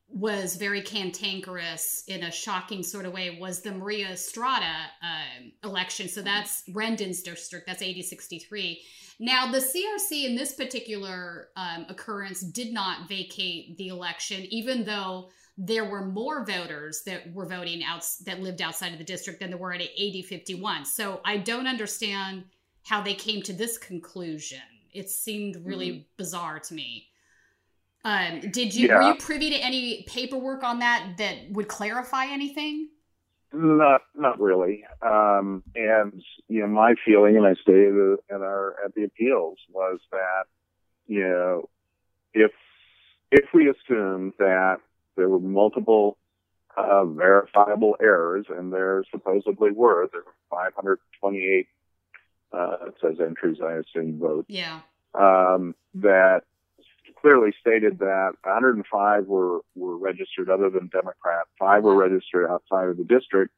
was 0.08 0.56
very 0.56 0.80
cantankerous 0.80 2.04
in 2.06 2.22
a 2.22 2.30
shocking 2.30 2.82
sort 2.82 3.06
of 3.06 3.12
way 3.12 3.38
was 3.40 3.60
the 3.60 3.72
Maria 3.72 4.10
Estrada 4.10 4.86
um, 5.02 5.52
election. 5.64 6.08
So 6.08 6.22
that's 6.22 6.62
Rendon's 6.72 7.22
district. 7.22 7.66
That's 7.66 7.82
AD 7.82 8.04
63. 8.04 8.80
Now, 9.18 9.50
the 9.50 9.58
CRC 9.58 10.24
in 10.24 10.36
this 10.36 10.54
particular 10.54 11.48
um, 11.56 11.86
occurrence 11.88 12.40
did 12.40 12.72
not 12.72 13.08
vacate 13.08 13.76
the 13.78 13.88
election, 13.88 14.42
even 14.50 14.84
though 14.84 15.30
there 15.58 15.86
were 15.86 16.04
more 16.04 16.44
voters 16.44 17.02
that 17.06 17.32
were 17.32 17.46
voting 17.46 17.82
out 17.82 18.04
that 18.26 18.40
lived 18.40 18.60
outside 18.60 18.92
of 18.92 18.98
the 18.98 19.04
district 19.04 19.40
than 19.40 19.50
there 19.50 19.58
were 19.58 19.72
at 19.72 19.80
AD 19.80 20.24
51. 20.26 20.84
So 20.84 21.20
I 21.24 21.38
don't 21.38 21.66
understand 21.66 22.44
how 22.84 23.00
they 23.00 23.14
came 23.14 23.42
to 23.42 23.52
this 23.54 23.78
conclusion. 23.78 24.60
It 24.92 25.10
seemed 25.10 25.56
really 25.64 26.06
bizarre 26.16 26.60
to 26.60 26.74
me. 26.74 27.08
Um, 28.06 28.40
did 28.52 28.72
you 28.72 28.86
were 28.86 29.02
you 29.02 29.16
privy 29.16 29.50
to 29.50 29.56
any 29.56 30.04
paperwork 30.06 30.62
on 30.62 30.78
that 30.78 31.14
that 31.18 31.50
would 31.50 31.66
clarify 31.66 32.26
anything? 32.26 32.88
Not, 33.52 34.02
not 34.14 34.40
really. 34.40 34.84
Um, 35.02 35.64
and 35.74 36.22
you 36.46 36.60
know, 36.60 36.68
my 36.68 36.94
feeling, 37.04 37.36
and 37.36 37.44
I 37.44 37.54
stated 37.54 38.18
at 38.30 38.42
our 38.42 38.76
at 38.84 38.94
the 38.94 39.02
appeals, 39.02 39.58
was 39.72 39.98
that 40.12 40.44
you 41.08 41.22
know, 41.22 41.68
if 42.32 42.52
if 43.32 43.46
we 43.52 43.68
assume 43.68 44.32
that 44.38 44.76
there 45.16 45.28
were 45.28 45.40
multiple 45.40 46.16
uh, 46.76 47.04
verifiable 47.06 47.96
errors, 48.00 48.46
and 48.48 48.72
there 48.72 49.02
supposedly 49.10 49.72
were, 49.72 50.08
there 50.12 50.22
were 50.24 50.34
528 50.48 51.66
uh, 52.52 52.76
it 52.86 52.94
says 53.02 53.16
entries, 53.20 53.58
I 53.60 53.78
assume 53.78 54.20
votes. 54.20 54.46
Yeah. 54.48 54.80
Um, 55.12 55.74
that 55.94 56.42
clearly 57.26 57.52
stated 57.60 57.98
that 57.98 58.34
105 58.44 59.26
were, 59.26 59.58
were 59.74 59.98
registered 59.98 60.48
other 60.48 60.70
than 60.70 60.86
Democrat, 60.92 61.46
five 61.58 61.82
were 61.82 61.96
registered 61.96 62.48
outside 62.48 62.88
of 62.88 62.96
the 62.96 63.02
district, 63.02 63.52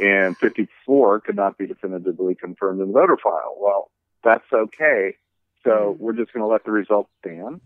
and 0.00 0.36
54 0.36 1.22
could 1.22 1.34
not 1.34 1.58
be 1.58 1.66
definitively 1.66 2.36
confirmed 2.36 2.80
in 2.80 2.86
the 2.86 2.92
voter 2.92 3.18
file. 3.20 3.56
Well, 3.58 3.90
that's 4.22 4.44
okay. 4.52 5.16
So 5.64 5.96
we're 5.98 6.12
just 6.12 6.32
going 6.32 6.44
to 6.44 6.46
let 6.46 6.64
the 6.64 6.70
results 6.70 7.10
stand. 7.18 7.60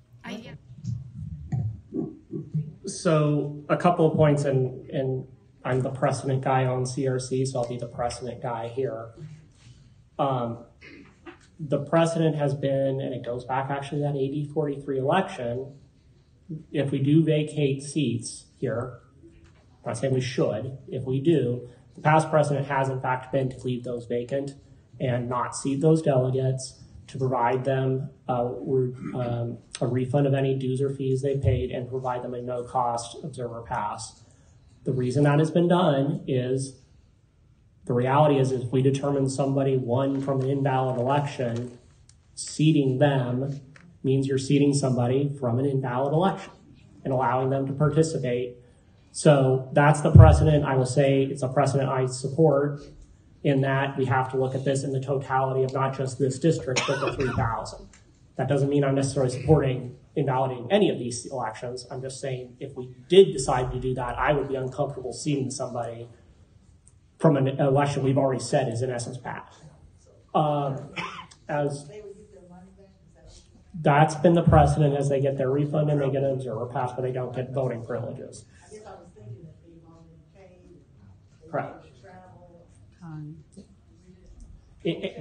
So 2.87 3.63
a 3.69 3.77
couple 3.77 4.11
of 4.11 4.17
points, 4.17 4.45
and 4.45 4.89
and 4.89 5.27
I'm 5.67 5.83
the 5.83 5.91
precedent 5.91 6.43
guy 6.43 6.65
on 6.65 6.85
CRC, 6.85 7.47
so 7.47 7.61
I'll 7.61 7.69
be 7.69 7.77
the 7.77 7.89
precedent 7.89 8.41
guy 8.41 8.69
here. 8.69 9.11
Um, 10.19 10.65
the 11.69 11.79
precedent 11.79 12.37
has 12.37 12.55
been, 12.55 13.01
and 13.01 13.15
it 13.15 13.25
goes 13.25 13.45
back 13.45 13.71
actually 13.71 13.99
to 13.99 14.13
that 14.13 14.17
AD 14.17 14.53
43 14.53 14.99
election. 14.99 15.75
If 16.73 16.91
we 16.91 16.99
do 16.99 17.25
vacate 17.25 17.83
seats 17.83 18.47
here, 18.59 18.99
I'm 19.85 19.91
not 19.91 19.99
saying 19.99 20.13
we 20.13 20.21
should. 20.21 20.77
If 20.89 21.05
we 21.05 21.21
do, 21.21 21.69
the 21.95 22.01
past 22.01 22.31
precedent 22.31 22.67
has 22.67 22.89
in 22.89 23.01
fact 23.01 23.33
been 23.33 23.49
to 23.51 23.59
leave 23.61 23.85
those 23.85 24.07
vacant 24.07 24.53
and 25.01 25.29
not 25.29 25.55
seat 25.55 25.81
those 25.81 26.03
delegates 26.03 26.81
to 27.09 27.19
provide 27.19 27.65
them 27.65 28.11
uh, 28.29 28.45
um, 28.45 29.59
a 29.81 29.87
refund 29.87 30.27
of 30.27 30.35
any 30.35 30.57
dues 30.57 30.81
or 30.81 30.91
fees 30.91 31.23
they 31.23 31.37
paid 31.37 31.71
and 31.71 31.89
provide 31.89 32.23
them 32.23 32.35
a 32.35 32.43
no 32.43 32.65
cost 32.65 33.17
observer 33.23 33.63
pass. 33.63 34.23
The 34.85 34.93
reason 34.93 35.25
that 35.25 35.39
has 35.39 35.51
been 35.51 35.69
done 35.69 36.25
is 36.27 36.82
the 37.85 37.93
reality 37.93 38.39
is 38.39 38.53
if 38.53 38.71
we 38.71 38.83
determine 38.83 39.29
somebody 39.29 39.77
won 39.77 40.21
from 40.21 40.41
an 40.41 40.49
invalid 40.49 41.01
election, 41.01 41.79
seating 42.35 42.99
them 42.99 43.61
means 44.05 44.27
you're 44.27 44.39
seating 44.39 44.75
somebody 44.75 45.35
from 45.39 45.59
an 45.59 45.67
invalid 45.67 46.13
election 46.13 46.53
and 47.05 47.13
allowing 47.13 47.51
them 47.51 47.67
to 47.67 47.73
participate. 47.73 48.57
So 49.11 49.69
that's 49.73 50.01
the 50.01 50.13
precedent. 50.13 50.65
I 50.65 50.77
will 50.77 50.87
say 50.87 51.25
it's 51.25 51.43
a 51.43 51.49
precedent 51.49 51.89
I 51.89 52.07
support 52.07 52.81
in 53.45 53.61
that 53.63 53.99
we 53.99 54.05
have 54.05 54.31
to 54.31 54.37
look 54.37 54.55
at 54.55 54.65
this 54.65 54.85
in 54.85 54.93
the 54.93 55.01
totality 55.01 55.65
of 55.65 55.73
not 55.73 55.97
just 55.97 56.19
this 56.19 56.39
district, 56.39 56.83
but 56.87 57.01
the 57.01 57.13
3,000. 57.13 57.89
That 58.37 58.49
doesn't 58.49 58.69
mean 58.69 58.85
I'm 58.85 58.95
necessarily 58.95 59.33
supporting 59.33 59.97
invalidating 60.15 60.71
any 60.71 60.91
of 60.91 60.99
these 60.99 61.27
elections. 61.27 61.87
I'm 61.91 62.03
just 62.03 62.21
saying 62.21 62.57
if 62.61 62.77
we 62.77 62.95
did 63.09 63.33
decide 63.33 63.73
to 63.73 63.81
do 63.81 63.95
that, 63.95 64.19
I 64.19 64.33
would 64.33 64.49
be 64.49 64.55
uncomfortable 64.55 65.13
seating 65.13 65.51
somebody 65.51 66.09
from 67.23 67.37
an 67.37 67.47
election 67.61 68.03
we've 68.03 68.19
already 68.19 68.43
said 68.43 68.69
is 68.71 68.83
in 68.83 68.91
essence 68.91 69.17
passed. 69.17 69.63
Um, 70.35 70.91
as 71.49 71.87
that's 73.81 74.17
been 74.17 74.35
the 74.35 74.43
precedent 74.43 74.97
as 74.97 75.09
they 75.09 75.21
get 75.21 75.39
their 75.39 75.51
refund 75.51 75.89
and 75.89 76.01
they 76.01 76.11
get 76.11 76.25
an 76.25 76.33
observer 76.33 76.67
pass, 76.67 76.93
but 76.93 77.03
they 77.03 77.13
don't 77.13 77.35
get 77.35 77.53
voting 77.55 77.85
privileges. 77.87 78.45
Correct. 81.51 81.85
It- 84.85 85.05
it- 85.05 85.17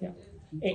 yeah. 0.00 0.10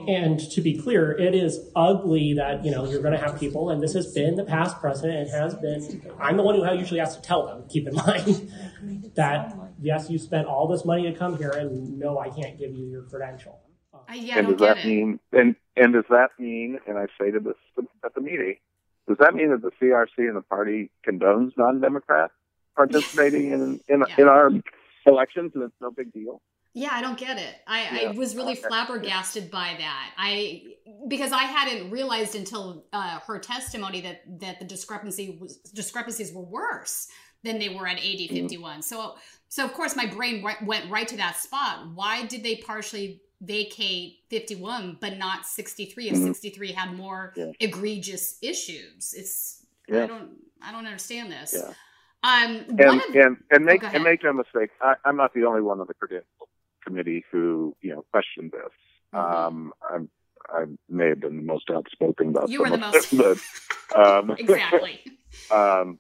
And 0.08 0.40
to 0.52 0.62
be 0.62 0.78
clear, 0.78 1.14
it 1.18 1.34
is 1.34 1.72
ugly 1.76 2.34
that, 2.34 2.66
you 2.66 2.72
know, 2.72 2.86
you're 2.86 3.02
going 3.02 3.14
to 3.14 3.20
have 3.20 3.40
people, 3.40 3.70
and 3.70 3.82
this 3.82 3.94
has 3.94 4.14
been 4.14 4.36
the 4.36 4.44
past 4.44 4.78
precedent, 4.80 5.30
It 5.30 5.32
has 5.32 5.56
been, 5.56 6.02
I'm 6.20 6.36
the 6.38 6.44
one 6.44 6.56
who 6.56 6.74
usually 6.78 7.00
has 7.00 7.16
to 7.16 7.22
tell 7.22 7.48
them, 7.48 7.64
keep 7.70 7.88
in 7.88 7.96
mind, 8.08 8.52
that 9.16 9.56
yes, 9.82 10.10
you 10.10 10.18
spent 10.18 10.48
all 10.48 10.68
this 10.68 10.86
money 10.86 11.12
to 11.12 11.18
come 11.18 11.38
here, 11.38 11.52
and 11.52 11.98
no, 11.98 12.20
I 12.20 12.30
can't 12.30 12.58
give 12.58 12.72
you 12.74 12.86
your 12.86 13.04
credential. 13.04 13.60
I, 14.08 14.16
yeah, 14.16 14.36
I 14.36 14.40
and 14.40 14.48
don't 14.48 14.58
does 14.58 14.68
that 14.68 14.78
it. 14.80 14.86
mean 14.86 15.20
and 15.34 15.56
and 15.76 15.94
does 15.94 16.06
that 16.10 16.30
mean 16.38 16.80
and 16.88 16.98
I 16.98 17.08
stated 17.16 17.44
this 17.44 17.56
at 18.06 18.14
the 18.14 18.22
meeting, 18.22 18.56
does 19.08 19.18
that 19.20 19.34
mean 19.34 19.50
that 19.52 19.62
the 19.62 19.72
CRC 19.82 20.28
and 20.28 20.36
the 20.36 20.42
party 20.42 20.92
condones 21.08 21.52
non-Democrats 21.58 22.34
participating 22.76 23.52
in 23.52 23.80
in, 23.88 24.04
in 24.18 24.28
our 24.28 24.52
elections 25.06 25.52
and 25.56 25.64
it's 25.64 25.74
no 25.82 25.92
big 25.92 26.14
deal? 26.14 26.42
Yeah, 26.74 26.90
I 26.92 27.02
don't 27.02 27.18
get 27.18 27.40
it. 27.40 27.56
I, 27.66 28.10
I 28.10 28.12
was 28.16 28.36
really 28.36 28.54
Okay. 28.54 28.62
flabbergasted 28.68 29.50
by 29.50 29.76
that. 29.80 30.12
I 30.18 30.64
because 31.08 31.32
I 31.32 31.44
hadn't 31.44 31.90
realized 31.90 32.36
until 32.36 32.86
uh, 32.94 33.20
her 33.26 33.40
testimony 33.40 34.02
that 34.02 34.22
that 34.40 34.60
the 34.60 34.66
discrepancy 34.66 35.38
was 35.42 35.58
discrepancies 35.58 36.32
were 36.32 36.44
worse 36.44 37.08
than 37.44 37.58
they 37.58 37.70
were 37.70 37.88
at 37.88 37.98
AD 37.98 38.04
Mm-hmm. 38.04 38.36
51. 38.36 38.82
So 38.84 39.16
so 39.50 39.66
of 39.66 39.74
course 39.74 39.96
my 39.96 40.06
brain 40.06 40.44
ri- 40.44 40.66
went 40.66 40.90
right 40.90 41.08
to 41.08 41.18
that 41.18 41.36
spot. 41.38 41.88
Why 41.94 42.26
did 42.26 42.44
they 42.44 42.56
partially 42.58 43.22
vacate 43.42 44.20
51 44.30 44.98
but 45.02 45.18
not 45.18 45.46
63 45.46 46.10
if 46.10 46.16
Mhm. 46.16 46.26
63 46.28 46.72
had 46.74 46.94
more 46.94 47.34
Yeah. 47.36 47.52
egregious 47.60 48.38
issues? 48.42 49.14
It's 49.14 49.66
Yeah. 49.88 50.04
I 50.04 50.08
don't 50.08 50.32
I 50.62 50.72
don't 50.74 50.86
understand 50.86 51.32
this. 51.32 51.54
Yeah. 51.58 51.74
Um 52.24 52.52
And 52.80 53.02
of 53.02 53.16
and 53.16 53.38
and 53.52 53.66
make 53.66 53.84
Oh, 53.84 53.88
and 53.94 54.04
make 54.04 54.24
no 54.24 54.34
mistake, 54.34 54.72
I, 54.82 54.96
I'm 55.06 55.16
not 55.16 55.34
the 55.34 55.46
only 55.46 55.62
one 55.62 55.80
on 55.80 55.88
the 55.88 55.94
credential 55.94 56.48
committee 56.86 57.24
who 57.32 57.76
you 57.82 57.92
know 57.94 58.04
questioned 58.12 58.52
this. 58.52 58.74
Mm-hmm. 59.14 59.36
Um, 59.36 59.74
I'm, 59.90 60.10
I 60.50 60.66
may 60.90 61.08
have 61.10 61.20
been 61.22 61.38
the 61.38 61.44
most 61.54 61.70
outspoken 61.72 62.30
about 62.30 62.50
You 62.50 62.60
some 62.64 62.72
were 62.72 62.78
the 62.78 62.86
of 62.88 62.94
most- 62.94 63.18
but, 63.18 63.38
um, 64.06 64.32
Exactly. 64.38 65.00
um, 65.52 66.00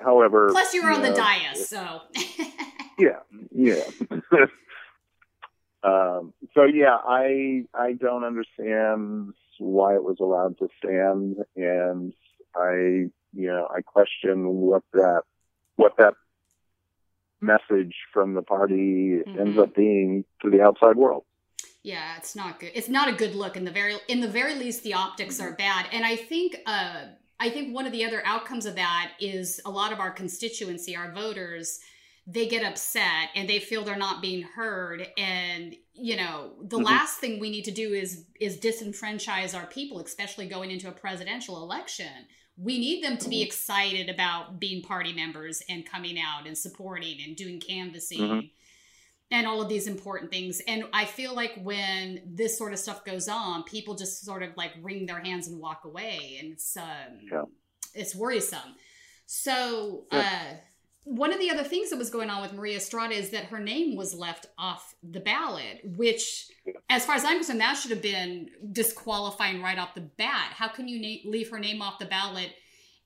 however, 0.00 0.48
Plus 0.50 0.74
you 0.74 0.82
were 0.82 0.90
on 0.90 1.02
the 1.02 1.10
know, 1.10 1.16
dais, 1.16 1.68
so 1.68 2.00
Yeah, 2.98 3.20
yeah. 3.52 3.84
um, 5.82 6.34
so 6.54 6.64
yeah, 6.64 6.96
I 7.06 7.64
I 7.74 7.92
don't 7.92 8.24
understand 8.24 9.32
why 9.58 9.94
it 9.94 10.02
was 10.02 10.16
allowed 10.20 10.58
to 10.58 10.68
stand, 10.78 11.36
and 11.56 12.12
I 12.56 12.72
you 13.32 13.46
know 13.46 13.68
I 13.74 13.82
question 13.82 14.46
what 14.48 14.82
that 14.92 15.22
what 15.76 15.96
that 15.98 16.14
message 17.40 17.94
from 18.12 18.34
the 18.34 18.42
party 18.42 19.20
ends 19.38 19.56
Mhm. 19.56 19.62
up 19.62 19.74
being 19.74 20.24
to 20.42 20.50
the 20.50 20.60
outside 20.60 20.96
world. 20.96 21.24
Yeah, 21.84 22.16
it's 22.16 22.34
not 22.34 22.58
good. 22.58 22.72
It's 22.74 22.88
not 22.88 23.08
a 23.08 23.12
good 23.12 23.34
look. 23.36 23.56
In 23.56 23.64
the 23.64 23.70
very 23.70 23.96
in 24.08 24.20
the 24.20 24.28
very 24.28 24.56
least, 24.56 24.82
the 24.82 24.94
optics 24.94 25.40
are 25.40 25.52
bad. 25.52 25.86
And 25.92 26.04
I 26.04 26.16
think 26.16 26.56
uh, 26.66 27.06
I 27.40 27.50
think 27.50 27.74
one 27.74 27.86
of 27.86 27.92
the 27.92 28.04
other 28.04 28.22
outcomes 28.24 28.66
of 28.66 28.74
that 28.76 29.12
is 29.20 29.60
a 29.64 29.70
lot 29.70 29.92
of 29.92 30.00
our 30.00 30.10
constituency, 30.10 30.96
our 30.96 31.12
voters, 31.12 31.78
they 32.26 32.46
get 32.46 32.62
upset 32.62 33.30
and 33.34 33.48
they 33.48 33.58
feel 33.58 33.84
they're 33.84 33.96
not 33.96 34.20
being 34.20 34.42
heard 34.42 35.06
and 35.16 35.74
you 35.94 36.14
know 36.14 36.54
the 36.62 36.78
Mhm. 36.78 36.84
last 36.84 37.18
thing 37.18 37.40
we 37.40 37.48
need 37.48 37.64
to 37.64 37.70
do 37.70 37.94
is 37.94 38.26
is 38.38 38.58
disenfranchise 38.58 39.54
our 39.54 39.66
people 39.66 39.98
especially 39.98 40.46
going 40.46 40.70
into 40.70 40.88
a 40.88 40.92
presidential 40.92 41.62
election 41.62 42.26
we 42.58 42.76
need 42.78 43.02
them 43.02 43.16
to 43.16 43.28
be 43.30 43.40
excited 43.40 44.10
about 44.10 44.60
being 44.60 44.82
party 44.82 45.12
members 45.14 45.62
and 45.70 45.86
coming 45.86 46.18
out 46.20 46.46
and 46.46 46.58
supporting 46.58 47.18
and 47.22 47.34
doing 47.34 47.58
canvassing 47.60 48.20
Mhm. 48.20 48.50
And 49.30 49.46
all 49.46 49.60
of 49.60 49.68
these 49.68 49.86
important 49.86 50.30
things 50.30 50.60
and 50.66 50.84
i 50.92 51.04
feel 51.04 51.34
like 51.34 51.52
when 51.62 52.22
this 52.26 52.56
sort 52.56 52.72
of 52.72 52.78
stuff 52.78 53.04
goes 53.04 53.28
on 53.28 53.62
people 53.64 53.94
just 53.94 54.24
sort 54.24 54.42
of 54.42 54.50
like 54.56 54.72
wring 54.82 55.04
their 55.06 55.20
hands 55.20 55.48
and 55.48 55.58
walk 55.60 55.82
away 55.84 56.38
and 56.40 56.52
it's 56.52 56.76
um 56.76 57.18
Yeah. 57.30 57.42
it's 57.94 58.14
worrisome 58.14 58.74
so 59.26 60.04
uh 60.10 60.54
one 61.04 61.32
of 61.32 61.38
the 61.40 61.50
other 61.50 61.64
things 61.64 61.88
that 61.88 61.96
was 61.98 62.10
going 62.10 62.28
on 62.28 62.42
with 62.42 62.52
Maria 62.52 62.76
Estrada 62.76 63.14
is 63.14 63.30
that 63.30 63.44
her 63.44 63.58
name 63.58 63.96
was 63.96 64.12
left 64.12 64.44
off 64.58 64.94
the 65.02 65.20
ballot, 65.20 65.80
which, 65.96 66.50
as 66.90 67.06
far 67.06 67.14
as 67.14 67.24
I'm 67.24 67.36
concerned, 67.38 67.62
that 67.62 67.78
should 67.78 67.92
have 67.92 68.02
been 68.02 68.50
disqualifying 68.72 69.62
right 69.62 69.78
off 69.78 69.94
the 69.94 70.02
bat. 70.02 70.52
How 70.52 70.68
can 70.68 70.86
you 70.86 71.00
na- 71.00 71.30
leave 71.30 71.50
her 71.50 71.58
name 71.58 71.80
off 71.80 71.98
the 71.98 72.04
ballot? 72.04 72.50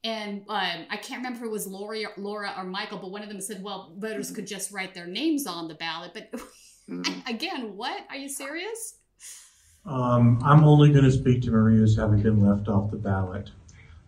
And 0.05 0.43
um, 0.49 0.87
I 0.91 0.97
can't 0.97 1.19
remember 1.23 1.41
if 1.41 1.45
it 1.45 1.51
was 1.51 1.67
Laura, 1.67 2.09
Laura 2.17 2.53
or 2.57 2.65
Michael, 2.65 2.99
but 2.99 3.11
one 3.11 3.23
of 3.23 3.29
them 3.29 3.41
said, 3.41 3.63
"Well, 3.63 3.93
voters 3.97 4.31
could 4.33 4.47
just 4.47 4.73
write 4.73 4.95
their 4.95 5.07
names 5.07 5.47
on 5.47 5.69
the 5.69 5.75
ballot." 5.75 6.13
But 6.13 6.41
again, 7.29 7.77
what? 7.77 8.05
Are 8.11 8.17
you 8.17 8.29
serious? 8.29 8.97
Um, 9.85 10.41
I'm 10.45 10.65
only 10.65 10.93
going 10.93 11.05
to 11.05 11.13
speak 11.13 11.43
to 11.43 11.51
Maria's 11.51 11.97
having 11.97 12.23
been 12.23 12.45
left 12.45 12.69
off 12.69 12.91
the 12.91 12.97
ballot. 12.97 13.51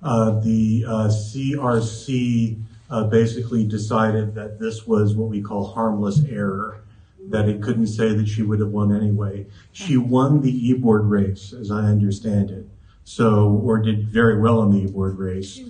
Uh, 0.02 0.38
the 0.40 0.85
uh, 0.87 1.09
CRC 1.09 2.62
uh, 2.90 3.04
basically 3.04 3.66
decided 3.66 4.35
that 4.35 4.59
this 4.59 4.87
was 4.87 5.16
what 5.16 5.28
we 5.28 5.42
call 5.42 5.72
harmless 5.72 6.22
error, 6.28 6.85
that 7.30 7.48
it 7.48 7.62
couldn't 7.62 7.87
say 7.87 8.14
that 8.14 8.28
she 8.28 8.42
would 8.42 8.61
have 8.61 8.68
won 8.68 8.94
anyway. 8.94 9.46
She 9.72 9.96
won 9.96 10.42
the 10.42 10.68
e-board 10.68 11.07
race, 11.07 11.52
as 11.52 11.70
I 11.70 11.87
understand 11.87 12.50
it. 12.50 12.66
So, 13.05 13.61
or 13.62 13.79
did 13.79 14.09
very 14.09 14.40
well 14.40 14.62
in 14.62 14.71
the 14.71 14.85
e-board 14.85 15.19
race. 15.19 15.61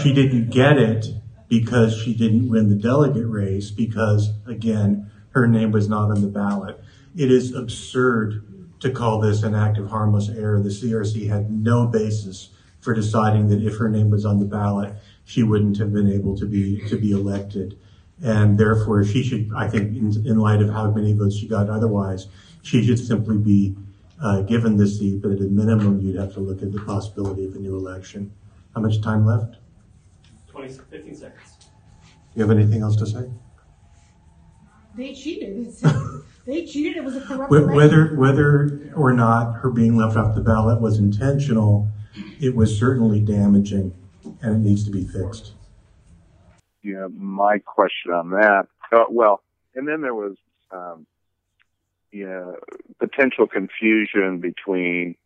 She 0.00 0.12
didn't 0.12 0.50
get 0.50 0.78
it 0.78 1.06
because 1.48 1.96
she 1.96 2.14
didn't 2.14 2.48
win 2.48 2.68
the 2.68 2.76
delegate 2.76 3.28
race 3.28 3.70
because, 3.70 4.30
again, 4.46 5.10
her 5.30 5.46
name 5.48 5.72
was 5.72 5.88
not 5.88 6.10
on 6.10 6.22
the 6.22 6.28
ballot. 6.28 6.80
It 7.16 7.30
is 7.30 7.52
absurd 7.54 8.44
to 8.80 8.90
call 8.90 9.20
this 9.20 9.42
an 9.42 9.54
act 9.54 9.78
of 9.78 9.90
harmless 9.90 10.28
error. 10.28 10.60
The 10.60 10.68
CRC 10.68 11.28
had 11.28 11.50
no 11.50 11.86
basis 11.86 12.50
for 12.80 12.94
deciding 12.94 13.48
that 13.48 13.62
if 13.62 13.78
her 13.78 13.88
name 13.88 14.10
was 14.10 14.24
on 14.24 14.38
the 14.38 14.44
ballot, 14.44 14.94
she 15.24 15.42
wouldn't 15.42 15.78
have 15.78 15.92
been 15.92 16.10
able 16.10 16.36
to 16.36 16.46
be 16.46 16.86
to 16.88 16.96
be 16.96 17.10
elected. 17.12 17.78
And 18.22 18.58
therefore, 18.58 19.04
she 19.04 19.22
should, 19.22 19.50
I 19.56 19.68
think, 19.68 19.96
in, 19.96 20.26
in 20.26 20.38
light 20.38 20.62
of 20.62 20.70
how 20.70 20.90
many 20.90 21.12
votes 21.12 21.36
she 21.36 21.48
got 21.48 21.68
otherwise, 21.68 22.28
she 22.62 22.84
should 22.84 22.98
simply 22.98 23.38
be 23.38 23.74
uh, 24.24 24.40
given 24.42 24.76
this 24.76 24.98
seat. 24.98 25.22
But 25.22 25.32
at 25.32 25.38
a 25.40 25.44
minimum, 25.44 26.00
you'd 26.00 26.16
have 26.16 26.32
to 26.34 26.40
look 26.40 26.62
at 26.62 26.72
the 26.72 26.80
possibility 26.80 27.44
of 27.46 27.54
a 27.54 27.58
new 27.58 27.76
election. 27.76 28.32
How 28.74 28.80
much 28.80 29.00
time 29.02 29.24
left? 29.24 29.56
20, 30.48 30.72
15 30.90 31.14
seconds. 31.14 31.56
You 32.34 32.42
have 32.42 32.50
anything 32.50 32.82
else 32.82 32.96
to 32.96 33.06
say? 33.06 33.30
They 34.96 35.12
cheated. 35.14 35.72
They 36.46 36.66
cheated. 36.66 36.96
It 36.98 37.04
was 37.04 37.16
a 37.16 37.20
corrupt 37.22 37.50
Wh- 37.52 37.56
election. 37.56 37.76
Whether 37.76 38.14
whether 38.16 38.92
or 38.94 39.12
not 39.12 39.54
her 39.60 39.70
being 39.70 39.96
left 39.96 40.16
off 40.16 40.34
the 40.34 40.40
ballot 40.42 40.80
was 40.80 40.98
intentional, 40.98 41.88
it 42.40 42.54
was 42.54 42.78
certainly 42.78 43.18
damaging, 43.20 43.94
and 44.42 44.56
it 44.56 44.58
needs 44.58 44.84
to 44.84 44.90
be 44.90 45.04
fixed. 45.06 45.52
you 46.82 46.94
know, 46.94 47.08
my 47.08 47.58
question 47.58 48.12
on 48.12 48.30
that. 48.30 48.66
Uh, 48.92 49.04
well, 49.10 49.42
and 49.74 49.88
then 49.88 50.02
there 50.02 50.14
was, 50.14 50.36
um, 50.70 51.06
you 52.14 52.28
know, 52.28 52.56
potential 53.00 53.48
confusion 53.48 54.38
between 54.38 55.16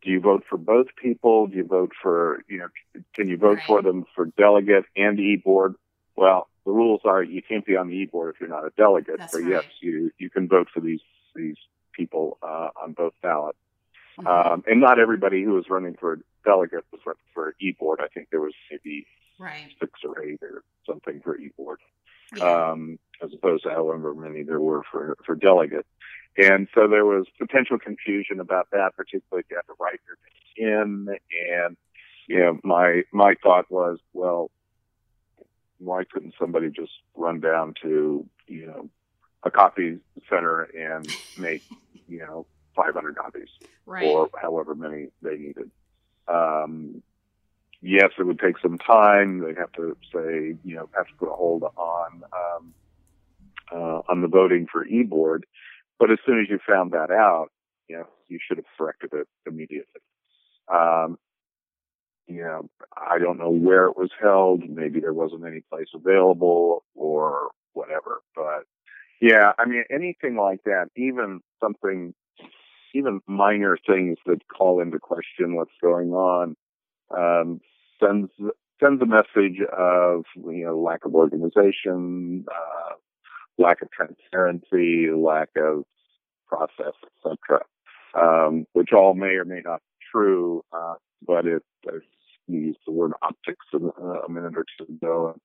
do 0.00 0.10
you 0.10 0.20
vote 0.20 0.44
for 0.48 0.56
both 0.56 0.86
people? 0.96 1.48
Do 1.48 1.56
you 1.56 1.64
vote 1.64 1.90
for, 2.00 2.44
you 2.48 2.58
know, 2.58 2.68
can 3.14 3.26
you 3.26 3.36
vote 3.36 3.58
for 3.66 3.82
them 3.82 4.04
for 4.14 4.26
delegate 4.26 4.84
and 4.96 5.18
e-board? 5.18 5.74
Well, 6.14 6.48
the 6.64 6.70
rules 6.70 7.00
are 7.04 7.20
you 7.20 7.42
can't 7.42 7.66
be 7.66 7.76
on 7.76 7.88
the 7.88 7.94
e-board 7.94 8.32
if 8.32 8.40
you're 8.40 8.48
not 8.48 8.64
a 8.64 8.70
delegate. 8.76 9.18
That's 9.18 9.32
so 9.32 9.38
yes, 9.38 9.64
you, 9.80 10.12
you 10.18 10.30
can 10.30 10.46
vote 10.46 10.68
for 10.72 10.78
these, 10.80 11.00
these 11.34 11.56
people, 11.92 12.38
uh, 12.44 12.68
on 12.80 12.92
both 12.92 13.14
ballots. 13.20 13.58
Um, 14.24 14.62
and 14.68 14.80
not 14.80 15.00
everybody 15.00 15.42
who 15.42 15.54
was 15.54 15.64
running 15.68 15.96
for 15.98 16.20
delegate 16.44 16.84
was 16.92 17.00
running 17.04 17.18
for 17.34 17.56
e-board. 17.60 17.98
I 18.00 18.06
think 18.06 18.28
there 18.30 18.40
was 18.40 18.54
maybe 18.70 19.04
Right. 19.40 19.72
six 19.78 19.92
or 20.04 20.20
eight 20.22 20.42
or 20.42 20.64
something 20.84 21.20
for 21.20 21.38
e-board, 21.38 21.78
um, 22.40 22.98
as 23.22 23.30
opposed 23.34 23.64
to 23.64 23.70
however 23.70 24.14
many 24.14 24.42
there 24.42 24.60
were 24.60 24.82
for, 24.90 25.16
for 25.24 25.34
delegate. 25.34 25.86
And 26.36 26.68
so 26.74 26.86
there 26.86 27.04
was 27.04 27.26
potential 27.38 27.78
confusion 27.78 28.38
about 28.40 28.68
that, 28.72 28.94
particularly 28.96 29.40
if 29.40 29.50
you 29.50 29.56
had 29.56 29.72
to 29.72 29.74
write 29.80 30.00
your 30.06 30.18
name 30.68 31.08
in. 31.08 31.18
And, 31.52 31.76
you 32.28 32.38
know, 32.38 32.58
my, 32.62 33.02
my 33.12 33.34
thought 33.42 33.70
was, 33.70 33.98
well, 34.12 34.50
why 35.78 36.04
couldn't 36.10 36.34
somebody 36.38 36.70
just 36.70 36.92
run 37.16 37.40
down 37.40 37.74
to, 37.82 38.26
you 38.46 38.66
know, 38.66 38.90
a 39.42 39.50
copy 39.50 39.98
center 40.28 40.62
and 40.62 41.14
make, 41.36 41.62
you 42.08 42.18
know, 42.18 42.46
500 42.76 43.16
copies 43.16 43.48
Right. 43.86 44.04
or 44.04 44.28
however 44.40 44.74
many 44.74 45.06
they 45.22 45.36
needed. 45.36 45.70
Um, 46.28 47.02
yes, 47.80 48.10
it 48.18 48.24
would 48.24 48.38
take 48.38 48.58
some 48.58 48.76
time. 48.76 49.38
They'd 49.38 49.56
have 49.56 49.72
to 49.72 49.96
say, 50.12 50.56
you 50.62 50.76
know, 50.76 50.90
have 50.94 51.06
to 51.06 51.14
put 51.18 51.30
a 51.30 51.34
hold 51.34 51.62
on 51.62 52.22
um, 52.32 52.74
uh, 53.72 54.00
on 54.08 54.22
the 54.22 54.28
voting 54.28 54.66
for 54.70 54.86
e-board. 54.86 55.46
But 55.98 56.10
as 56.10 56.18
soon 56.24 56.40
as 56.40 56.48
you 56.48 56.58
found 56.66 56.92
that 56.92 57.10
out, 57.10 57.48
you 57.88 57.96
know, 57.96 58.06
you 58.28 58.38
should 58.46 58.58
have 58.58 58.66
corrected 58.76 59.10
it 59.12 59.26
immediately. 59.46 60.00
Um, 60.72 61.18
you 62.26 62.42
know, 62.42 62.68
I 62.94 63.18
don't 63.18 63.38
know 63.38 63.50
where 63.50 63.86
it 63.86 63.96
was 63.96 64.10
held. 64.20 64.68
Maybe 64.68 65.00
there 65.00 65.14
wasn't 65.14 65.46
any 65.46 65.62
place 65.70 65.88
available 65.94 66.84
or 66.94 67.48
whatever. 67.72 68.20
But 68.36 68.64
yeah, 69.20 69.52
I 69.58 69.64
mean, 69.64 69.84
anything 69.90 70.36
like 70.36 70.62
that, 70.64 70.88
even 70.94 71.40
something, 71.60 72.14
even 72.94 73.20
minor 73.26 73.78
things 73.86 74.18
that 74.26 74.46
call 74.46 74.80
into 74.80 74.98
question 74.98 75.56
what's 75.56 75.72
going 75.82 76.12
on, 76.12 76.54
um, 77.16 77.60
sends 77.98 78.30
sends 78.80 79.02
a 79.02 79.06
message 79.06 79.60
of 79.76 80.24
you 80.36 80.64
know 80.66 80.78
lack 80.78 81.04
of 81.04 81.14
organization, 81.14 82.44
uh, 82.48 82.94
lack 83.58 83.82
of 83.82 83.90
transparency, 83.90 85.08
lack 85.10 85.50
of 85.56 85.84
process, 86.46 86.94
etc. 87.26 87.62
Um, 88.20 88.66
which 88.72 88.92
all 88.92 89.14
may 89.14 89.34
or 89.36 89.44
may 89.44 89.60
not 89.64 89.80
be 89.80 90.06
true, 90.12 90.62
uh, 90.72 90.94
but 91.26 91.44
there's 91.84 92.04
you 92.46 92.60
used 92.60 92.78
the 92.86 92.92
word 92.92 93.12
optics 93.22 93.66
a, 93.74 93.78
a 94.26 94.30
minute 94.30 94.54
or 94.56 94.64
two 94.78 94.92
ago. 94.92 95.36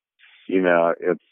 You 0.47 0.61
know, 0.61 0.93
it's 0.99 1.23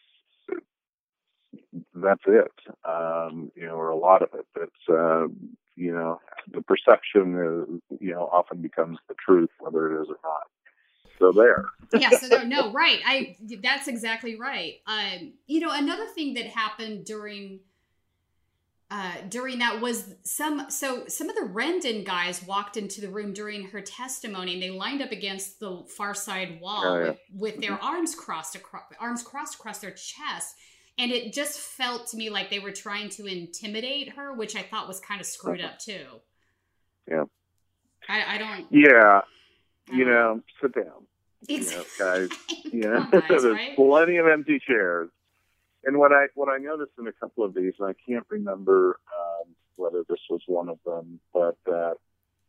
that's 1.95 2.23
it. 2.27 2.51
Um, 2.87 3.51
you 3.55 3.67
know, 3.67 3.75
or 3.75 3.89
a 3.89 3.97
lot 3.97 4.21
of 4.21 4.29
it. 4.33 4.45
It's 4.55 4.89
uh, 4.89 5.27
you 5.75 5.93
know, 5.93 6.19
the 6.51 6.61
perception 6.61 7.81
is 7.89 7.99
you 7.99 8.13
know 8.13 8.29
often 8.31 8.61
becomes 8.61 8.99
the 9.07 9.15
truth, 9.25 9.49
whether 9.59 9.91
it 9.91 10.01
is 10.01 10.07
or 10.09 10.17
not. 10.23 10.60
So 11.21 11.31
there. 11.31 11.65
yeah 11.93 12.09
so 12.09 12.27
no, 12.27 12.43
no 12.43 12.71
right 12.73 12.99
i 13.05 13.35
that's 13.61 13.87
exactly 13.87 14.35
right 14.39 14.75
um 14.87 15.33
you 15.47 15.59
know 15.59 15.71
another 15.71 16.05
thing 16.07 16.33
that 16.33 16.45
happened 16.47 17.05
during 17.05 17.59
uh 18.89 19.13
during 19.29 19.59
that 19.59 19.79
was 19.81 20.15
some 20.23 20.69
so 20.69 21.05
some 21.07 21.29
of 21.29 21.35
the 21.35 21.41
rendon 21.53 22.03
guys 22.05 22.43
walked 22.43 22.75
into 22.75 23.01
the 23.01 23.09
room 23.09 23.33
during 23.33 23.67
her 23.67 23.81
testimony 23.81 24.53
and 24.53 24.63
they 24.63 24.69
lined 24.69 25.01
up 25.01 25.11
against 25.11 25.59
the 25.59 25.83
far 25.87 26.13
side 26.13 26.59
wall 26.59 26.83
Oh, 26.85 26.99
yeah. 26.99 27.05
with, 27.07 27.17
with 27.55 27.61
their 27.61 27.81
arms 27.83 28.15
crossed 28.15 28.55
across 28.55 28.83
arms 28.99 29.21
crossed 29.23 29.55
across 29.55 29.79
their 29.79 29.91
chest 29.91 30.55
and 30.97 31.11
it 31.11 31.33
just 31.33 31.59
felt 31.59 32.07
to 32.07 32.17
me 32.17 32.29
like 32.29 32.49
they 32.49 32.59
were 32.59 32.71
trying 32.71 33.09
to 33.09 33.25
intimidate 33.27 34.09
her 34.13 34.33
which 34.33 34.55
i 34.55 34.61
thought 34.61 34.87
was 34.87 34.99
kind 34.99 35.21
of 35.21 35.27
screwed 35.27 35.61
up 35.61 35.77
too 35.77 36.05
Yeah. 37.09 37.23
i, 38.09 38.35
I 38.35 38.37
don't 38.37 38.65
Yeah. 38.71 39.21
You 39.91 40.05
know, 40.05 40.39
sit 40.61 40.73
down. 40.73 41.00
You 41.47 41.59
know, 41.71 41.83
guys. 41.97 42.29
You 42.71 42.81
know, 42.81 43.07
there's 43.11 43.43
right? 43.43 43.75
plenty 43.75 44.17
of 44.17 44.27
empty 44.27 44.59
chairs. 44.65 45.09
And 45.83 45.97
what 45.97 46.11
I 46.11 46.27
what 46.35 46.49
I 46.49 46.57
noticed 46.57 46.91
in 46.99 47.07
a 47.07 47.11
couple 47.11 47.43
of 47.43 47.53
these, 47.53 47.73
and 47.79 47.89
I 47.89 47.93
can't 48.07 48.25
remember 48.29 48.99
um, 49.17 49.47
whether 49.75 50.03
this 50.07 50.19
was 50.29 50.41
one 50.45 50.69
of 50.69 50.77
them, 50.85 51.19
but 51.33 51.57
that 51.65 51.95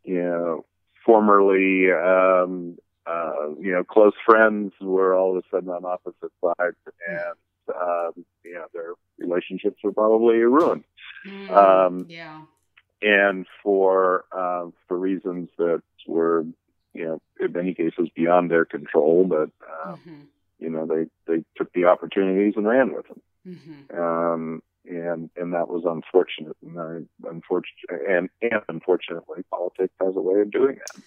you 0.05 0.23
know, 0.23 0.67
formerly 1.05 1.91
um, 1.91 2.79
uh, 3.07 3.55
you 3.59 3.73
know, 3.73 3.85
close 3.85 4.13
friends 4.27 4.73
were 4.81 5.15
all 5.15 5.37
of 5.37 5.45
a 5.45 5.49
sudden 5.51 5.71
on 5.71 5.85
opposite 5.85 6.33
sides, 6.43 6.77
and 7.09 7.75
um, 7.75 8.25
you 8.45 8.55
know, 8.55 8.67
their 8.75 8.93
relationships 9.19 9.79
were 9.83 9.93
probably 9.93 10.37
ruined. 10.37 10.85
Um, 11.49 12.07
yeah 12.09 12.43
and 13.03 13.47
for 13.63 14.25
um, 14.33 14.73
for 14.87 14.97
reasons 14.97 15.49
that 15.59 15.83
were, 16.07 16.47
you 16.95 17.05
know, 17.05 17.23
in 17.41 17.53
many 17.53 17.75
cases 17.75 18.09
beyond 18.15 18.51
their 18.51 18.65
control, 18.65 19.25
but 19.25 19.51
um, 19.85 20.29
you 20.59 20.71
know, 20.71 20.87
they 20.87 21.07
they 21.27 21.43
took 21.57 21.73
the 21.73 21.87
opportunities 21.87 22.55
and 22.57 22.67
ran 22.67 22.95
with 22.95 23.07
them. 23.09 23.21
Mm-hmm. 23.47 23.99
Um, 24.01 24.63
and 24.85 25.31
and 25.37 25.55
that 25.55 25.69
was 25.69 25.85
unfortunate. 25.87 26.57
And 26.63 26.79
I, 26.79 27.29
unfortunate, 27.29 28.09
and 28.09 28.29
and 28.41 28.63
unfortunately, 28.69 29.43
politics 29.51 29.95
has 30.01 30.15
a 30.17 30.21
way 30.21 30.41
of 30.41 30.51
doing 30.51 30.77
that. 30.77 31.03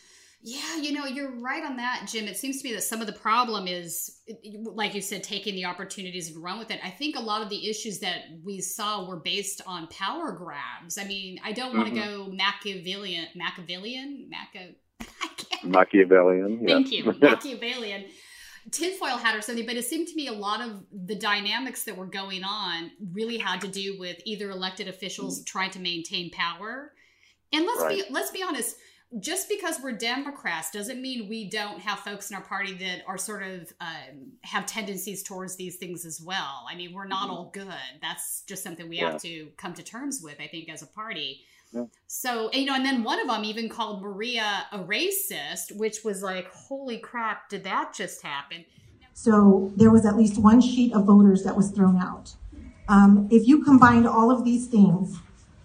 Yeah, 0.47 0.75
you 0.75 0.91
know, 0.91 1.05
you're 1.05 1.31
right 1.39 1.63
on 1.63 1.77
that, 1.77 2.07
Jim. 2.07 2.27
It 2.27 2.37
seems 2.37 2.61
to 2.61 2.67
me 2.67 2.75
that 2.75 2.83
some 2.83 3.01
of 3.01 3.07
the 3.07 3.13
problem 3.13 3.67
is, 3.67 4.19
like 4.63 4.93
you 4.93 5.01
said, 5.01 5.23
taking 5.23 5.55
the 5.55 5.65
opportunities 5.65 6.29
and 6.31 6.43
run 6.43 6.59
with 6.59 6.69
it. 6.69 6.79
I 6.83 6.91
think 6.91 7.15
a 7.15 7.19
lot 7.19 7.41
of 7.41 7.49
the 7.49 7.67
issues 7.67 7.99
that 8.01 8.25
we 8.43 8.61
saw 8.61 9.07
were 9.07 9.15
based 9.15 9.61
on 9.65 9.87
power 9.87 10.33
grabs. 10.33 10.99
I 10.99 11.05
mean, 11.05 11.39
I 11.43 11.51
don't 11.51 11.75
want 11.75 11.87
to 11.87 11.99
Mhm. 11.99 12.05
go 12.05 12.31
Machiavellian, 12.31 13.27
Machiavellian, 13.35 14.29
Machi- 14.29 14.77
Machiavellian. 15.65 16.59
yeah. 16.67 16.75
Thank 16.75 16.91
you, 16.91 17.03
Machiavellian, 17.21 18.05
tinfoil 18.71 19.17
hat 19.17 19.35
or 19.35 19.41
something. 19.41 19.65
But 19.65 19.75
it 19.75 19.85
seemed 19.85 20.07
to 20.09 20.15
me 20.15 20.27
a 20.27 20.33
lot 20.33 20.61
of 20.61 20.83
the 20.91 21.15
dynamics 21.15 21.83
that 21.83 21.95
were 21.97 22.05
going 22.05 22.43
on 22.43 22.91
really 23.13 23.37
had 23.37 23.61
to 23.61 23.67
do 23.67 23.97
with 23.99 24.17
either 24.25 24.49
elected 24.49 24.87
officials 24.87 25.43
trying 25.43 25.71
to 25.71 25.79
maintain 25.79 26.31
power, 26.31 26.93
and 27.53 27.65
let's 27.65 27.85
be 27.85 28.03
let's 28.11 28.31
be 28.31 28.43
honest. 28.43 28.77
Just 29.19 29.47
because 29.47 29.79
we're 29.81 29.93
Democrats 29.93 30.71
doesn't 30.71 30.99
mean 31.01 31.29
we 31.29 31.47
don't 31.49 31.79
have 31.79 31.99
folks 31.99 32.31
in 32.31 32.35
our 32.35 32.41
party 32.41 32.73
that 32.73 33.03
are 33.07 33.19
sort 33.19 33.43
of 33.43 33.71
um, 33.79 34.31
have 34.41 34.65
tendencies 34.65 35.21
towards 35.23 35.55
these 35.55 35.75
things 35.77 36.05
as 36.05 36.19
well. 36.19 36.65
I 36.69 36.75
mean, 36.75 36.91
we're 36.91 37.07
not 37.07 37.29
all 37.29 37.49
good. 37.53 37.67
That's 38.01 38.41
just 38.47 38.63
something 38.63 38.89
we 38.89 38.97
Yeah. 38.97 39.11
have 39.11 39.21
to 39.21 39.49
come 39.57 39.73
to 39.75 39.83
terms 39.83 40.21
with. 40.21 40.41
I 40.41 40.47
think 40.47 40.69
as 40.69 40.81
a 40.81 40.87
party. 40.87 41.41
Yeah. 41.71 41.85
So, 42.07 42.51
you 42.53 42.65
know, 42.65 42.75
and 42.75 42.85
then 42.85 43.03
one 43.03 43.19
of 43.19 43.27
them 43.27 43.43
even 43.43 43.69
called 43.69 44.01
Maria 44.01 44.65
a 44.71 44.79
racist, 44.79 45.75
which 45.75 46.03
was 46.03 46.23
like, 46.23 46.51
holy 46.51 46.97
crap, 46.97 47.49
did 47.49 47.63
that 47.65 47.93
just 47.93 48.21
happen? 48.21 48.65
So 49.13 49.71
there 49.75 49.91
was 49.91 50.05
at 50.05 50.17
least 50.17 50.37
one 50.37 50.61
sheet 50.61 50.93
of 50.93 51.05
voters 51.05 51.43
that 51.43 51.55
was 51.55 51.71
thrown 51.71 51.97
out. 51.97 52.35
Um, 52.87 53.27
if 53.31 53.47
you 53.47 53.63
combined 53.63 54.07
all 54.07 54.29
of 54.29 54.43
these 54.43 54.67
things 54.67 55.17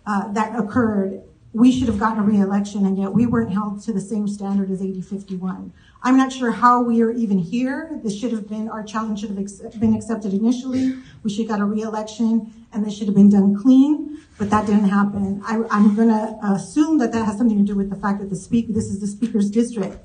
uh, 0.06 0.32
that 0.32 0.58
occurred, 0.58 1.22
we 1.52 1.72
should 1.72 1.88
have 1.88 1.98
gotten 1.98 2.22
a 2.22 2.26
reelection, 2.26 2.86
and 2.86 2.96
yet 2.96 3.12
we 3.12 3.26
weren't 3.26 3.52
held 3.52 3.82
to 3.82 3.92
the 3.92 4.00
same 4.00 4.28
standard 4.28 4.70
as 4.70 4.80
AD 4.80 5.04
51. 5.04 5.72
I'm 6.02 6.16
not 6.16 6.32
sure 6.32 6.50
how 6.50 6.80
we 6.82 7.02
are 7.02 7.10
even 7.10 7.38
here. 7.38 8.00
This 8.02 8.18
should 8.18 8.32
have 8.32 8.48
been, 8.48 8.70
our 8.70 8.82
challenge 8.82 9.20
should 9.20 9.30
have 9.30 9.80
been 9.80 9.94
accepted 9.94 10.32
initially. 10.32 10.94
We 11.22 11.30
should 11.30 11.46
have 11.46 11.58
got 11.58 11.60
a 11.60 11.66
reelection, 11.66 12.66
and 12.72 12.86
this 12.86 12.96
should 12.96 13.06
have 13.06 13.14
been 13.14 13.28
done 13.28 13.54
clean, 13.60 14.18
but 14.38 14.48
that 14.48 14.66
didn't 14.66 14.88
happen. 14.88 15.42
I, 15.44 15.62
I'm 15.70 15.94
going 15.94 16.08
to 16.08 16.38
assume 16.42 16.98
that 16.98 17.12
that 17.12 17.26
has 17.26 17.36
something 17.36 17.58
to 17.58 17.64
do 17.64 17.74
with 17.74 17.90
the 17.90 17.96
fact 17.96 18.20
that 18.20 18.30
the 18.30 18.36
speaker, 18.36 18.72
this 18.72 18.86
is 18.86 19.00
the 19.00 19.06
speaker's 19.06 19.50
district. 19.50 19.98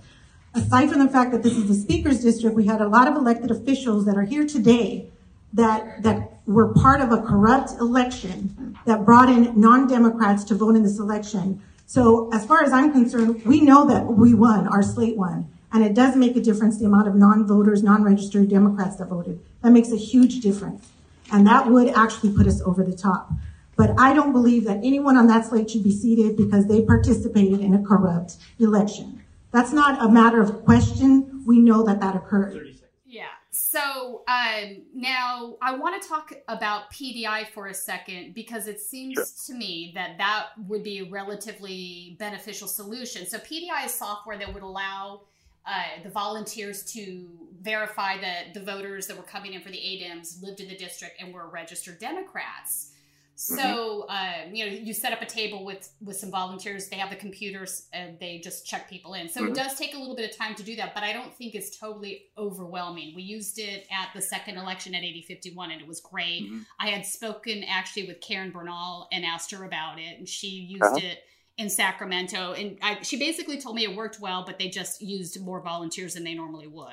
Aside 0.53 0.89
from 0.89 0.99
the 0.99 1.09
fact 1.09 1.31
that 1.31 1.43
this 1.43 1.53
is 1.53 1.67
the 1.67 1.73
speaker's 1.73 2.21
district, 2.21 2.57
we 2.57 2.65
had 2.65 2.81
a 2.81 2.87
lot 2.87 3.07
of 3.07 3.15
elected 3.15 3.49
officials 3.49 4.05
that 4.05 4.17
are 4.17 4.23
here 4.23 4.45
today 4.45 5.11
that, 5.53 6.03
that 6.03 6.39
were 6.45 6.73
part 6.73 6.99
of 6.99 7.13
a 7.13 7.21
corrupt 7.21 7.71
election 7.79 8.77
that 8.85 9.05
brought 9.05 9.29
in 9.29 9.57
non-Democrats 9.59 10.43
to 10.45 10.55
vote 10.55 10.75
in 10.75 10.83
this 10.83 10.99
election. 10.99 11.61
So 11.85 12.29
as 12.33 12.45
far 12.45 12.63
as 12.63 12.73
I'm 12.73 12.91
concerned, 12.91 13.45
we 13.45 13.61
know 13.61 13.87
that 13.87 14.05
we 14.05 14.33
won, 14.33 14.67
our 14.67 14.83
slate 14.83 15.15
won. 15.15 15.49
And 15.75 15.83
it 15.83 15.93
does 15.93 16.15
make 16.15 16.37
a 16.37 16.39
difference, 16.39 16.79
the 16.79 16.85
amount 16.85 17.09
of 17.09 17.15
non-voters, 17.15 17.83
non-registered 17.83 18.47
Democrats 18.47 18.95
that 18.95 19.09
voted. 19.09 19.41
That 19.61 19.71
makes 19.71 19.91
a 19.91 19.97
huge 19.97 20.39
difference. 20.39 20.87
And 21.33 21.45
that 21.47 21.67
would 21.67 21.89
actually 21.89 22.31
put 22.31 22.47
us 22.47 22.61
over 22.61 22.81
the 22.81 22.95
top. 22.95 23.29
But 23.75 23.93
I 23.99 24.13
don't 24.13 24.31
believe 24.31 24.63
that 24.63 24.77
anyone 24.77 25.17
on 25.17 25.27
that 25.27 25.47
slate 25.47 25.69
should 25.69 25.83
be 25.83 25.91
seated 25.91 26.37
because 26.37 26.67
they 26.67 26.81
participated 26.83 27.59
in 27.59 27.73
a 27.73 27.83
corrupt 27.83 28.37
election. 28.57 29.21
That's 29.51 29.73
not 29.73 30.01
a 30.01 30.09
matter 30.09 30.41
of 30.41 30.63
question. 30.63 31.43
We 31.45 31.59
know 31.59 31.83
that 31.83 31.99
that 31.99 32.15
occurred. 32.15 32.77
Yeah. 33.05 33.25
So 33.51 34.23
um, 34.29 34.81
now 34.93 35.57
I 35.61 35.75
want 35.75 36.01
to 36.01 36.07
talk 36.07 36.31
about 36.47 36.89
PDI 36.93 37.49
for 37.49 37.67
a 37.67 37.73
second 37.73 38.33
because 38.33 38.69
it 38.69 38.79
seems 38.79 39.45
to 39.47 39.53
me 39.53 39.91
that 39.93 40.17
that 40.19 40.51
would 40.69 40.83
be 40.83 40.99
a 40.99 41.09
relatively 41.09 42.15
beneficial 42.17 42.69
solution. 42.69 43.27
So 43.27 43.39
PDI 43.39 43.87
is 43.87 43.93
software 43.93 44.37
that 44.37 44.53
would 44.53 44.63
allow 44.63 45.23
uh, 45.65 46.03
the 46.03 46.09
volunteers 46.09 46.83
to 46.93 47.27
verify 47.61 48.19
that 48.21 48.53
the 48.53 48.59
voters 48.61 49.07
that 49.07 49.17
were 49.17 49.23
coming 49.23 49.53
in 49.53 49.61
for 49.61 49.69
the 49.69 49.77
ADEMs 49.77 50.41
lived 50.43 50.59
in 50.59 50.67
the 50.67 50.77
district 50.77 51.19
and 51.21 51.33
were 51.33 51.47
registered 51.49 51.97
Democrats. 51.99 52.91
So 53.37 54.05
um, 54.07 54.53
you 54.55 54.65
know, 54.65 54.71
you 54.71 54.93
set 54.93 55.11
up 55.11 55.21
a 55.21 55.25
table 55.25 55.65
with 55.65 55.91
with 56.01 56.15
some 56.15 56.31
volunteers. 56.31 56.87
They 56.87 56.95
have 56.95 57.09
the 57.09 57.17
computers 57.17 57.87
and 57.91 58.17
they 58.17 58.39
just 58.39 58.65
check 58.65 58.89
people 58.89 59.13
in. 59.13 59.27
So 59.27 59.41
Mhm. 59.41 59.49
it 59.49 59.55
does 59.55 59.75
take 59.77 59.93
a 59.93 59.97
little 59.97 60.15
bit 60.15 60.29
of 60.31 60.37
time 60.37 60.55
to 60.55 60.63
do 60.63 60.77
that, 60.77 60.93
but 60.93 61.03
I 61.03 61.11
don't 61.11 61.35
think 61.35 61.53
it's 61.53 61.77
totally 61.77 62.27
overwhelming. 62.37 63.13
We 63.13 63.23
used 63.23 63.59
it 63.59 63.87
at 63.91 64.13
the 64.15 64.21
second 64.21 64.57
election 64.57 64.95
at 64.95 65.03
AD 65.03 65.21
51 65.27 65.71
and 65.71 65.81
it 65.81 65.87
was 65.87 65.99
great. 65.99 66.43
Mm-hmm. 66.45 66.59
I 66.79 66.87
had 66.91 67.05
spoken 67.05 67.65
actually 67.65 68.07
with 68.07 68.21
Karen 68.21 68.51
Bernal 68.51 69.09
and 69.11 69.25
asked 69.25 69.51
her 69.51 69.65
about 69.65 69.99
it, 69.99 70.17
and 70.17 70.29
she 70.29 70.47
used 70.47 70.83
Uh-huh. 70.83 70.97
it 71.01 71.25
in 71.57 71.69
Sacramento. 71.69 72.53
And 72.53 72.77
I, 72.81 73.01
she 73.01 73.17
basically 73.17 73.59
told 73.59 73.75
me 73.75 73.83
it 73.83 73.95
worked 73.95 74.19
well, 74.19 74.43
but 74.45 74.59
they 74.59 74.69
just 74.69 75.01
used 75.01 75.41
more 75.41 75.61
volunteers 75.61 76.13
than 76.15 76.23
they 76.23 76.33
normally 76.33 76.67
would. 76.67 76.87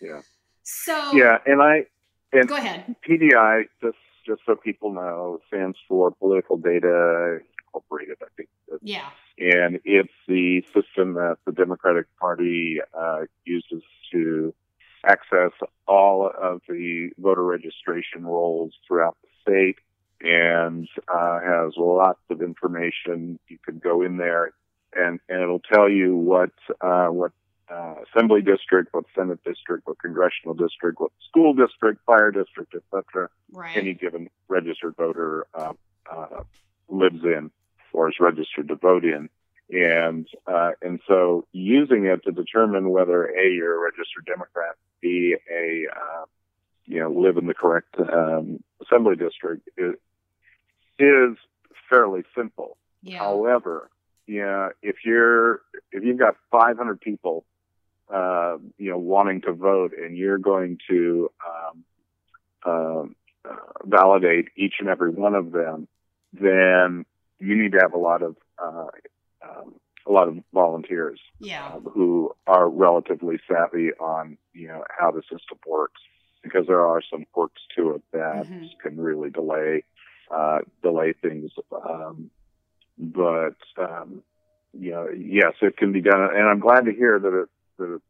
Yeah. 0.00 0.20
So 0.62 1.12
Yeah, 1.12 1.38
and 1.46 1.60
I 1.60 1.86
and 2.32 2.48
Go 2.48 2.56
ahead. 2.56 2.96
PDI 3.08 3.64
just 3.82 3.96
just 4.26 4.40
so 4.46 4.56
people 4.56 4.92
know 4.92 5.38
stands 5.48 5.76
for 5.88 6.10
Political 6.10 6.56
Data 6.58 7.38
Incorporated, 7.66 8.16
I 8.22 8.26
think. 8.36 8.48
Yeah. 8.82 9.08
And 9.38 9.80
it's 9.84 10.12
the 10.26 10.62
system 10.74 11.14
that 11.14 11.36
the 11.44 11.52
Democratic 11.52 12.06
Party 12.18 12.78
uh, 12.96 13.22
uses 13.44 13.82
to 14.12 14.54
access 15.04 15.50
all 15.86 16.30
of 16.40 16.62
the 16.68 17.10
voter 17.18 17.44
registration 17.44 18.24
rolls 18.24 18.72
throughout 18.86 19.16
the 19.22 19.28
state 19.42 19.76
and 20.24 20.88
uh, 21.06 21.38
has 21.40 21.74
lots 21.76 22.20
of 22.30 22.40
information. 22.40 23.38
You 23.48 23.58
can 23.64 23.78
go 23.78 24.02
in 24.02 24.16
there 24.16 24.52
and, 24.96 25.20
and 25.28 25.42
it'll 25.42 25.60
tell 25.60 25.88
you 25.88 26.16
what 26.16 26.52
uh, 26.80 27.08
what 27.08 27.32
uh, 27.70 27.94
assembly 28.08 28.42
district, 28.42 28.92
what 28.92 29.04
senate 29.14 29.40
district, 29.44 29.86
what 29.86 29.98
congressional 29.98 30.54
district, 30.54 31.00
what 31.00 31.10
school 31.28 31.54
district, 31.54 32.00
fire 32.06 32.30
district, 32.30 32.74
etc. 32.74 33.28
Right. 33.52 33.76
Any 33.76 33.94
given 33.94 34.30
registered 34.48 34.96
voter 34.96 35.46
uh, 35.54 35.72
uh, 36.10 36.42
lives 36.88 37.22
in 37.24 37.50
or 37.92 38.08
is 38.08 38.16
registered 38.20 38.68
to 38.68 38.76
vote 38.76 39.04
in, 39.04 39.28
and 39.70 40.26
uh, 40.46 40.72
and 40.82 41.00
so 41.06 41.46
using 41.52 42.06
it 42.06 42.24
to 42.24 42.32
determine 42.32 42.90
whether 42.90 43.24
a 43.24 43.50
you're 43.50 43.76
a 43.76 43.90
registered 43.90 44.26
Democrat, 44.26 44.76
b 45.00 45.36
a 45.50 45.86
uh, 45.94 46.24
you 46.84 47.00
know 47.00 47.10
live 47.10 47.36
in 47.36 47.46
the 47.46 47.54
correct 47.54 47.94
um, 47.98 48.62
assembly 48.82 49.16
district 49.16 49.68
is, 49.76 49.94
is 50.98 51.36
fairly 51.88 52.22
simple. 52.36 52.76
Yeah. 53.02 53.18
However, 53.18 53.90
yeah, 54.26 54.70
if 54.82 54.96
you're 55.04 55.60
if 55.92 56.02
you've 56.02 56.18
got 56.18 56.36
500 56.50 57.00
people, 57.00 57.44
uh, 58.12 58.56
you 58.78 58.90
know, 58.90 58.98
wanting 58.98 59.42
to 59.42 59.52
vote, 59.52 59.92
and 59.96 60.16
you're 60.16 60.38
going 60.38 60.78
to 60.88 61.30
um, 61.46 61.84
um, 62.64 63.16
uh, 63.48 63.56
validate 63.84 64.48
each 64.56 64.74
and 64.80 64.88
every 64.88 65.10
one 65.10 65.34
of 65.34 65.52
them, 65.52 65.86
then 66.32 67.04
you 67.38 67.60
need 67.60 67.72
to 67.72 67.78
have 67.82 67.92
a 67.92 67.98
lot 67.98 68.22
of 68.22 68.36
uh, 68.62 68.86
um, 69.42 69.74
a 70.06 70.12
lot 70.12 70.28
of 70.28 70.38
volunteers 70.52 71.20
Yeah. 71.40 71.66
uh, 71.74 71.80
who 71.80 72.34
are 72.46 72.68
relatively 72.68 73.38
savvy 73.48 73.92
on 74.00 74.38
you 74.52 74.68
know 74.68 74.84
how 74.98 75.10
the 75.10 75.22
system 75.22 75.58
works, 75.66 76.00
because 76.42 76.66
there 76.66 76.84
are 76.86 77.02
some 77.10 77.26
quirks 77.32 77.62
to 77.76 77.90
it 77.96 78.02
that 78.12 78.46
Mhm. 78.48 78.78
can 78.80 78.98
really 79.00 79.30
delay 79.30 79.84
uh, 80.30 80.58
delay 80.82 81.12
things. 81.12 81.50
Um, 81.72 82.30
but 82.98 83.56
um, 83.78 84.22
you 84.72 84.90
know, 84.90 85.08
yes, 85.16 85.54
it 85.62 85.76
can 85.76 85.92
be 85.92 86.00
done, 86.00 86.20
and 86.20 86.48
I'm 86.48 86.60
glad 86.60 86.84
to 86.86 86.92
hear 86.92 87.18
that 87.18 87.42
it, 87.42 87.48
that 87.78 88.00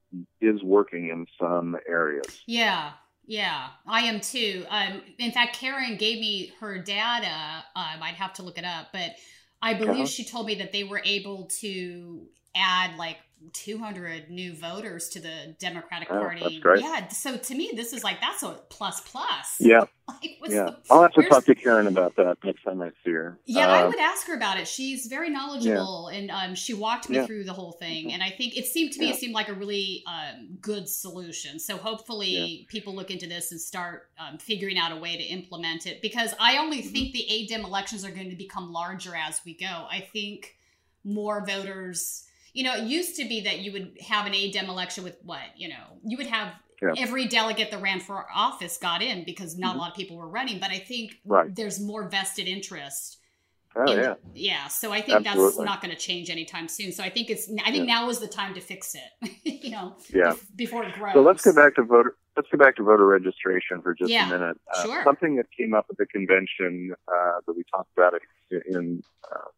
it 0.40 0.46
is 0.46 0.62
working 0.62 1.08
in 1.08 1.26
some 1.40 1.76
areas. 1.88 2.42
Yeah, 2.46 2.92
yeah, 3.26 3.68
I 3.86 4.00
am 4.00 4.20
too. 4.20 4.64
Um, 4.68 5.00
in 5.18 5.32
fact, 5.32 5.56
Karen 5.56 5.96
gave 5.96 6.20
me 6.20 6.52
her 6.60 6.78
data. 6.78 7.64
Um, 7.74 8.02
I'd 8.02 8.14
have 8.14 8.34
to 8.34 8.42
look 8.42 8.58
it 8.58 8.64
up, 8.64 8.88
but 8.92 9.12
I 9.62 9.74
believe 9.74 9.94
Uh-huh. 9.94 10.06
she 10.06 10.24
told 10.24 10.46
me 10.46 10.56
that 10.56 10.72
they 10.72 10.84
were 10.84 11.00
able 11.04 11.46
to 11.60 12.26
add 12.54 12.96
like 12.96 13.18
200 13.52 14.30
new 14.30 14.54
voters 14.54 15.10
to 15.10 15.20
the 15.20 15.54
Democratic 15.58 16.08
Oh, 16.10 16.18
Party. 16.18 16.60
Yeah, 16.80 17.08
so 17.08 17.36
to 17.36 17.54
me, 17.54 17.72
this 17.76 17.92
is 17.92 18.02
like 18.02 18.18
that's 18.18 18.42
a 18.42 18.52
plus 18.70 19.02
plus. 19.02 19.56
Yeah, 19.60 19.84
Like, 20.08 20.38
yeah. 20.48 20.64
the- 20.64 20.76
I'll 20.90 21.02
have 21.02 21.12
to 21.12 21.22
talk 21.28 21.44
to 21.44 21.54
Karen 21.54 21.86
about 21.86 22.16
that 22.16 22.38
next 22.42 22.62
time 22.62 22.80
I 22.80 22.90
see 23.04 23.10
her. 23.10 23.38
Yeah, 23.44 23.68
I 23.68 23.82
Uh, 23.82 23.88
would 23.90 23.98
ask 24.00 24.26
her 24.28 24.34
about 24.34 24.58
it. 24.58 24.66
She's 24.66 25.06
very 25.08 25.28
knowledgeable, 25.28 26.08
and 26.08 26.30
um, 26.30 26.54
she 26.54 26.72
walked 26.72 27.10
me 27.10 27.16
Yeah. 27.16 27.26
through 27.26 27.44
the 27.44 27.52
whole 27.52 27.72
thing. 27.72 28.14
And 28.14 28.22
I 28.22 28.30
think 28.30 28.56
it 28.56 28.66
seemed 28.66 28.92
to 28.94 28.98
me 29.00 29.08
Yeah. 29.08 29.12
it 29.12 29.18
seemed 29.18 29.34
like 29.34 29.50
a 29.50 29.54
really 29.54 30.04
um, 30.06 30.56
good 30.62 30.88
solution. 30.88 31.58
So 31.58 31.76
hopefully 31.76 32.66
people 32.70 32.94
look 32.94 33.10
into 33.10 33.26
this 33.26 33.52
and 33.52 33.60
start 33.60 34.08
um, 34.18 34.38
figuring 34.38 34.78
out 34.78 34.90
a 34.90 34.96
way 34.96 35.18
to 35.18 35.22
implement 35.22 35.86
it. 35.86 36.00
Because 36.00 36.34
I 36.40 36.56
only 36.56 36.78
Mm-hmm. 36.78 36.92
think 36.92 37.12
the 37.12 37.26
ADEM 37.30 37.62
elections 37.66 38.06
are 38.06 38.10
going 38.10 38.30
to 38.30 38.36
become 38.36 38.72
larger 38.72 39.14
as 39.14 39.42
we 39.44 39.52
go. 39.54 39.86
I 39.90 40.00
think 40.00 40.56
more 41.04 41.44
voters. 41.44 42.24
You 42.54 42.62
know, 42.64 42.74
it 42.76 42.84
used 42.84 43.16
to 43.16 43.28
be 43.28 43.40
that 43.42 43.58
you 43.60 43.72
would 43.72 43.98
have 44.00 44.26
an 44.26 44.32
ADEM 44.32 44.68
election 44.68 45.04
with 45.04 45.18
what? 45.22 45.42
You 45.56 45.68
know, 45.68 45.98
you 46.04 46.16
would 46.16 46.28
have 46.28 46.54
Yeah. 46.80 46.94
every 46.98 47.26
delegate 47.26 47.70
that 47.72 47.82
ran 47.82 48.00
for 48.00 48.26
office 48.34 48.78
got 48.78 49.02
in 49.02 49.24
because 49.24 49.58
not 49.58 49.74
a 49.76 49.78
lot 49.78 49.90
of 49.90 49.96
people 49.96 50.16
were 50.16 50.28
running. 50.28 50.58
But 50.60 50.70
I 50.70 50.78
think 50.78 51.12
Mm-hmm. 51.12 51.32
Right. 51.32 51.54
there's 51.54 51.80
more 51.80 52.08
vested 52.08 52.46
interest. 52.46 53.18
Oh 53.76 53.90
in- 53.92 53.98
yeah. 53.98 54.14
Yeah, 54.34 54.68
so 54.68 54.92
I 54.92 55.00
think 55.00 55.24
that's 55.24 55.58
not 55.58 55.82
going 55.82 55.90
to 55.92 56.00
change 56.00 56.30
anytime 56.30 56.68
soon. 56.68 56.92
So 56.92 57.02
I 57.02 57.10
think 57.10 57.28
it's 57.28 57.50
I 57.64 57.72
think 57.72 57.86
now 57.86 58.08
is 58.08 58.20
the 58.20 58.28
time 58.28 58.54
to 58.54 58.60
fix 58.60 58.94
it. 58.94 59.30
you 59.64 59.70
know, 59.72 59.96
Yeah. 60.14 60.34
before 60.54 60.84
it 60.84 60.94
grows. 60.94 61.14
So 61.14 61.22
let's 61.22 61.42
go 61.44 61.52
back 61.52 61.74
to 61.74 61.82
voter. 61.82 62.16
Let's 62.36 62.48
go 62.52 62.58
back 62.58 62.76
to 62.76 62.84
voter 62.84 63.04
registration 63.06 63.82
for 63.82 63.92
just 63.94 64.10
Yeah, 64.12 64.28
a 64.28 64.38
minute. 64.38 64.56
Uh, 64.72 64.82
sure. 64.84 65.02
Something 65.04 65.36
that 65.36 65.46
came 65.58 65.74
up 65.74 65.86
at 65.90 65.96
the 65.96 66.06
convention 66.06 66.94
uh, 67.08 67.40
that 67.46 67.52
we 67.56 67.64
talked 67.74 67.90
about 67.96 68.12
in, 68.50 69.02
uh, 69.30 69.48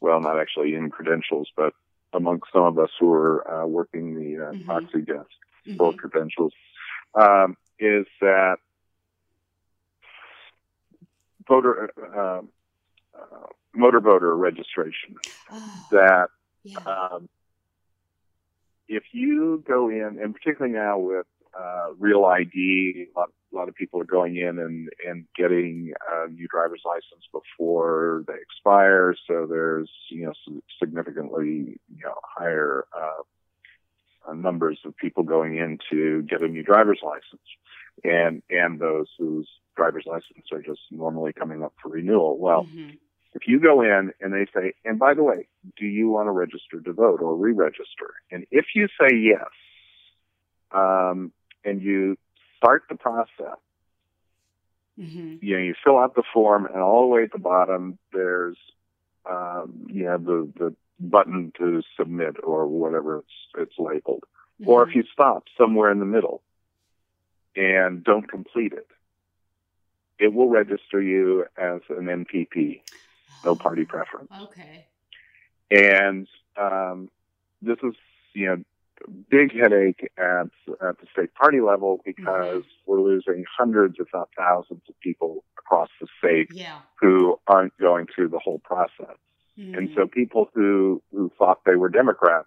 well, 0.00 0.20
not 0.20 0.38
actually 0.38 0.74
in 0.74 0.88
credentials, 0.90 1.50
but 1.56 1.72
amongst 2.12 2.52
some 2.52 2.62
of 2.62 2.78
us 2.78 2.90
who 2.98 3.12
are 3.12 3.62
uh, 3.62 3.66
working 3.66 4.14
the 4.14 4.48
uh, 4.48 4.52
Mhm. 4.52 4.64
proxy 4.66 5.02
desk 5.02 5.30
for 5.76 5.92
credentials, 5.94 6.52
um, 7.14 7.56
is 7.78 8.06
that 8.20 8.58
voter 11.46 11.90
uh, 12.14 12.42
uh, 13.18 13.46
motor 13.74 14.00
voter 14.00 14.36
registration. 14.36 15.16
that 15.90 16.28
um, 16.86 17.28
if 18.88 19.02
you 19.12 19.62
go 19.66 19.88
in, 19.88 20.18
and 20.22 20.34
particularly 20.34 20.74
now 20.74 20.98
with 20.98 21.26
uh, 21.58 21.92
Real 21.98 22.24
ID, 22.24 23.08
a 23.14 23.18
lot, 23.18 23.30
a 23.52 23.56
lot 23.56 23.68
of 23.68 23.74
people 23.74 24.00
are 24.00 24.04
going 24.04 24.36
in 24.36 24.58
and, 24.58 24.88
and 25.06 25.24
getting 25.36 25.92
a 26.10 26.28
new 26.28 26.46
driver's 26.48 26.82
license 26.84 27.26
before 27.32 28.24
they 28.28 28.34
expire. 28.34 29.14
So 29.26 29.46
there's, 29.48 29.90
you 30.10 30.26
know, 30.26 30.60
significantly, 30.78 31.80
you 31.88 32.04
know, 32.04 32.14
higher 32.22 32.86
uh, 32.96 34.30
uh, 34.30 34.34
numbers 34.34 34.78
of 34.84 34.96
people 34.96 35.22
going 35.22 35.56
in 35.56 35.78
to 35.90 36.22
get 36.22 36.42
a 36.42 36.48
new 36.48 36.62
driver's 36.62 37.00
license, 37.02 37.42
and 38.04 38.42
and 38.50 38.78
those 38.78 39.06
whose 39.18 39.48
driver's 39.76 40.04
license 40.06 40.46
are 40.52 40.62
just 40.62 40.80
normally 40.90 41.32
coming 41.32 41.62
up 41.62 41.72
for 41.82 41.88
renewal. 41.88 42.38
Well, 42.38 42.66
if 43.34 43.42
you 43.46 43.60
go 43.60 43.82
in 43.82 44.12
and 44.20 44.32
they 44.32 44.46
say, 44.54 44.74
and 44.84 44.98
by 44.98 45.14
the 45.14 45.22
way, 45.22 45.48
do 45.78 45.86
you 45.86 46.08
want 46.08 46.26
to 46.26 46.32
register 46.32 46.80
to 46.80 46.92
vote 46.92 47.20
or 47.20 47.36
re-register? 47.36 48.14
And 48.30 48.46
if 48.50 48.66
you 48.74 48.88
say 49.00 49.16
yes, 49.16 49.48
um, 50.72 51.32
and 51.64 51.82
you 51.82 52.16
start 52.56 52.84
the 52.88 52.96
process, 52.96 53.58
you 55.40 55.56
know, 55.56 55.62
you 55.62 55.74
fill 55.84 55.98
out 55.98 56.14
the 56.14 56.24
form, 56.34 56.66
and 56.66 56.82
all 56.82 57.02
the 57.02 57.06
way 57.08 57.22
at 57.22 57.32
the 57.32 57.38
bottom, 57.38 57.98
there's, 58.12 58.56
um, 59.30 59.86
you 59.88 60.04
know, 60.04 60.18
the 60.18 60.52
the 60.58 60.74
button 61.00 61.52
to 61.58 61.82
submit 61.96 62.36
or 62.42 62.66
whatever 62.66 63.18
it's 63.18 63.28
it's 63.56 63.78
labeled. 63.78 64.24
Or 64.66 64.88
if 64.88 64.96
you 64.96 65.04
stop 65.12 65.44
somewhere 65.56 65.92
in 65.92 66.00
the 66.00 66.04
middle 66.04 66.42
and 67.54 68.02
don't 68.02 68.28
complete 68.28 68.72
it, 68.72 68.88
it 70.18 70.34
will 70.34 70.48
register 70.48 71.00
you 71.00 71.44
as 71.56 71.80
an 71.90 72.06
NPP, 72.06 72.80
no 73.44 73.54
party 73.54 73.84
preference. 73.84 74.32
Okay. 74.42 74.86
And 75.70 76.26
um, 76.56 77.08
this 77.62 77.78
is, 77.84 77.94
you 78.34 78.46
know, 78.46 78.64
big 79.30 79.52
headache 79.58 80.10
at 80.18 80.48
at 80.86 80.98
the 81.00 81.06
state 81.12 81.34
party 81.34 81.60
level 81.60 82.00
because 82.04 82.64
we're 82.86 83.00
losing 83.00 83.44
hundreds, 83.58 83.96
if 83.98 84.08
not 84.14 84.28
thousands, 84.36 84.82
of 84.88 84.98
people 85.00 85.44
across 85.58 85.88
the 86.00 86.06
state 86.18 86.48
Yeah. 86.52 86.80
who 87.00 87.38
aren't 87.46 87.76
going 87.78 88.06
through 88.14 88.28
the 88.28 88.38
whole 88.38 88.58
process. 88.60 89.16
And 89.56 89.90
so 89.96 90.06
people 90.06 90.48
who 90.54 91.02
who 91.12 91.32
thought 91.36 91.64
they 91.66 91.74
were 91.74 91.88
Democrats 91.88 92.46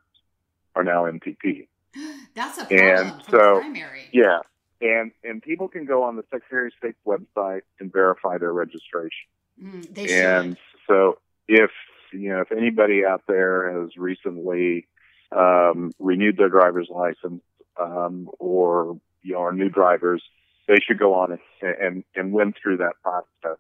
are 0.76 0.84
now 0.84 1.04
NPP. 1.06 1.68
That's 2.34 2.58
a 2.58 2.66
problem 2.66 3.08
And 3.14 3.24
so, 3.30 3.60
primary. 3.60 4.10
yeah, 4.14 4.40
and 4.80 5.12
and 5.24 5.42
people 5.42 5.68
can 5.68 5.86
go 5.86 6.04
on 6.04 6.16
the 6.16 6.24
Secretary 6.32 6.68
of 6.68 6.74
State's 6.78 6.98
website 7.06 7.62
and 7.82 7.92
verify 7.92 8.38
their 8.38 8.54
registration. 8.54 9.28
Mm, 9.62 9.94
they 9.94 10.08
And 10.24 10.58
so, 10.88 11.20
if 11.50 11.72
you 12.14 12.30
know, 12.30 12.40
if 12.42 12.52
anybody 12.54 13.04
out 13.06 13.24
there 13.28 13.82
has 13.82 13.98
recently 13.98 14.88
um, 15.32 15.92
renewed 16.00 16.38
their 16.38 16.50
driver's 16.50 16.90
license 16.90 17.42
um, 17.80 18.30
or 18.40 19.00
you 19.24 19.34
know 19.34 19.42
are 19.42 19.54
new 19.54 19.70
drivers, 19.70 20.24
they 20.68 20.78
should 20.86 21.00
go 21.00 21.14
on 21.14 21.32
and 21.32 21.76
and, 21.80 22.04
and 22.16 22.34
went 22.34 22.56
through 22.62 22.78
that 22.78 22.94
process, 23.02 23.60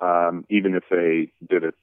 um, 0.00 0.44
even 0.50 0.74
if 0.74 0.84
they 0.90 1.30
did 1.48 1.64
it 1.64 1.74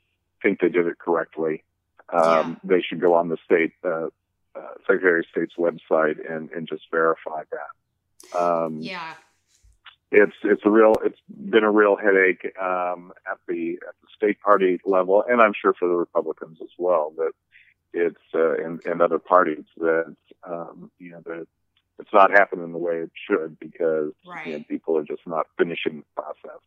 think 0.41 0.59
they 0.59 0.69
did 0.69 0.87
it 0.87 0.99
correctly. 0.99 1.63
Um, 2.11 2.57
They 2.63 2.81
should 2.81 3.01
go 3.01 3.13
on 3.15 3.29
the 3.29 3.37
state 3.45 3.73
uh, 3.83 4.07
uh, 4.55 4.73
Secretary 4.81 5.19
of 5.19 5.25
State's 5.31 5.55
website 5.57 6.17
and 6.29 6.51
and 6.51 6.67
just 6.67 6.83
verify 6.91 7.43
that. 7.51 8.37
Um, 8.37 8.81
Yeah. 8.81 9.15
it's 10.11 10.35
it's 10.43 10.61
a 10.65 10.69
real 10.69 10.93
it's 11.03 11.17
been 11.27 11.63
a 11.63 11.71
real 11.71 11.95
headache 11.95 12.45
um, 12.61 13.13
at 13.29 13.39
the 13.47 13.79
at 13.87 13.95
the 14.01 14.07
state 14.15 14.39
party 14.41 14.79
level, 14.85 15.23
and 15.27 15.41
I'm 15.41 15.53
sure 15.59 15.73
for 15.73 15.87
the 15.87 15.95
Republicans 15.95 16.59
as 16.61 16.69
well. 16.77 17.13
That 17.17 17.31
it's 17.93 18.17
uh, 18.33 18.53
and, 18.63 18.81
and 18.85 19.01
other 19.01 19.19
parties 19.19 19.65
that 19.77 20.15
um, 20.43 20.91
you 20.99 21.11
know 21.11 21.21
that 21.25 21.47
it's 21.99 22.13
not 22.13 22.31
happening 22.31 22.71
the 22.71 22.77
way 22.77 22.95
it 22.97 23.11
should 23.27 23.59
because 23.59 24.11
Right. 24.27 24.47
you 24.47 24.53
know, 24.57 24.63
people 24.67 24.97
are 24.97 25.03
just 25.03 25.25
not 25.27 25.45
finishing 25.57 25.97
the 25.99 26.21
process. 26.21 26.61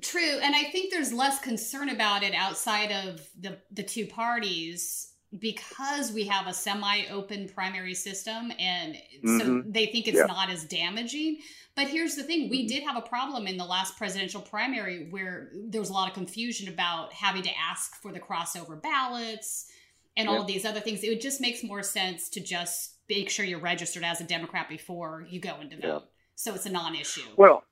True, 0.00 0.38
and 0.42 0.54
I 0.56 0.64
think 0.64 0.92
there's 0.92 1.12
less 1.12 1.38
concern 1.40 1.88
about 1.88 2.22
it 2.22 2.34
outside 2.34 2.90
of 2.92 3.28
the 3.38 3.58
the 3.70 3.82
two 3.82 4.06
parties 4.06 5.10
because 5.40 6.12
we 6.12 6.24
have 6.28 6.46
a 6.46 6.52
semi-open 6.54 7.48
primary 7.48 7.94
system 7.94 8.52
and 8.56 8.94
so 9.24 9.44
Mhm. 9.44 9.72
they 9.72 9.86
think 9.86 10.06
it's 10.06 10.18
Yeah. 10.18 10.26
not 10.26 10.48
as 10.48 10.64
damaging. 10.64 11.40
But 11.74 11.88
here's 11.88 12.14
the 12.14 12.22
thing, 12.22 12.48
we 12.48 12.68
did 12.68 12.84
have 12.84 12.96
a 12.96 13.00
problem 13.02 13.48
in 13.48 13.56
the 13.56 13.64
last 13.64 13.96
presidential 13.98 14.40
primary 14.40 15.08
where 15.10 15.50
there 15.52 15.80
was 15.80 15.90
a 15.90 15.92
lot 15.92 16.06
of 16.06 16.14
confusion 16.14 16.68
about 16.72 17.12
having 17.12 17.42
to 17.42 17.50
ask 17.58 18.00
for 18.00 18.12
the 18.12 18.20
crossover 18.20 18.80
ballots 18.80 19.68
and 20.16 20.28
all 20.28 20.40
of 20.42 20.46
these 20.46 20.64
other 20.64 20.80
things. 20.80 21.02
It 21.02 21.20
just 21.20 21.40
makes 21.40 21.62
more 21.62 21.82
sense 21.82 22.28
to 22.30 22.40
just 22.40 22.96
make 23.08 23.30
sure 23.30 23.44
you're 23.44 23.58
registered 23.58 24.04
as 24.04 24.20
a 24.20 24.24
Democrat 24.24 24.68
before 24.68 25.26
you 25.28 25.40
go 25.40 25.60
into 25.60 25.76
vote. 25.76 25.82
Yeah. 25.86 25.98
So 26.36 26.54
it's 26.54 26.66
a 26.66 26.70
non-issue. 26.70 27.22
Well, 27.36 27.64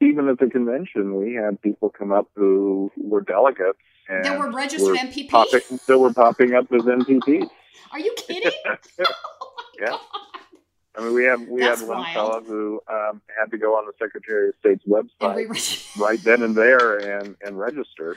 even 0.00 0.28
at 0.28 0.38
the 0.38 0.46
convention, 0.46 1.16
we 1.16 1.34
had 1.34 1.60
people 1.62 1.90
come 1.90 2.12
up 2.12 2.28
who 2.34 2.90
were 2.96 3.20
delegates 3.20 3.78
and 4.08 4.24
That 4.24 4.38
were 4.38 4.50
registered 4.50 4.96
NPP? 4.96 5.28
popping, 5.28 5.60
that 5.86 5.98
were 5.98 6.12
popping 6.12 6.54
up 6.54 6.66
as 6.72 6.82
NPPs. 6.82 7.48
Are 7.92 7.98
you 7.98 8.14
kidding? 8.16 8.50
yeah. 9.80 9.96
I 10.96 11.02
mean, 11.04 11.14
we 11.14 11.24
have 11.24 11.40
we 11.48 11.60
That's 11.60 11.80
had 11.80 11.88
one 11.88 11.98
wild. 11.98 12.14
fellow 12.14 12.42
who 12.44 12.80
um, 12.88 13.22
had 13.38 13.50
to 13.52 13.58
go 13.58 13.74
on 13.74 13.86
the 13.86 13.92
Secretary 13.98 14.48
of 14.48 14.54
State's 14.58 14.84
website 14.86 15.36
re-register. 15.36 16.00
right 16.02 16.22
then 16.24 16.42
and 16.42 16.54
there 16.56 16.96
and 16.96 17.36
and 17.42 17.58
register, 17.58 18.16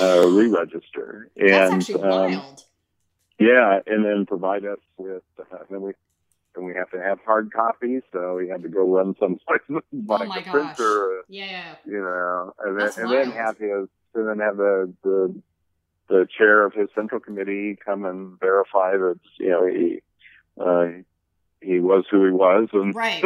uh, 0.00 0.26
re-register, 0.28 1.30
and 1.36 1.48
That's 1.50 1.74
actually 1.74 2.02
um, 2.04 2.08
wild. 2.10 2.64
Yeah, 3.38 3.80
and 3.86 4.04
then 4.04 4.26
provide 4.26 4.64
us 4.64 4.78
with 4.96 5.22
uh, 5.38 5.58
then 5.70 5.82
we 5.82 5.92
and 6.54 6.64
we 6.64 6.74
have 6.74 6.90
to 6.90 6.98
have 7.00 7.18
hard 7.26 7.52
copies, 7.52 8.02
so 8.12 8.34
we 8.36 8.48
had 8.48 8.62
to 8.62 8.68
go 8.70 8.80
run 8.88 9.14
someplace 9.20 9.60
and 9.68 9.82
buy 9.92 10.18
Oh 10.22 10.26
my 10.26 10.38
a 10.38 10.42
gosh. 10.42 10.52
printer. 10.52 11.22
Yeah. 11.28 11.74
you 11.84 12.00
know, 12.00 12.54
and 12.64 12.80
then, 12.80 12.90
and 12.96 13.12
then 13.12 13.30
have 13.32 13.58
his, 13.58 13.88
and 14.14 14.26
then 14.28 14.38
have 14.38 14.56
the, 14.56 14.90
the, 15.02 15.42
the 16.08 16.26
chair 16.38 16.64
of 16.64 16.72
his 16.72 16.88
central 16.94 17.20
committee 17.20 17.76
come 17.84 18.06
and 18.06 18.40
verify 18.40 18.92
that, 18.92 19.18
you 19.38 19.50
know, 19.50 19.66
he, 19.66 20.00
uh, 20.58 21.02
he 21.60 21.78
was 21.80 22.04
who 22.10 22.24
he 22.24 22.30
was 22.30 22.68
and, 22.72 22.94
Right. 22.94 23.22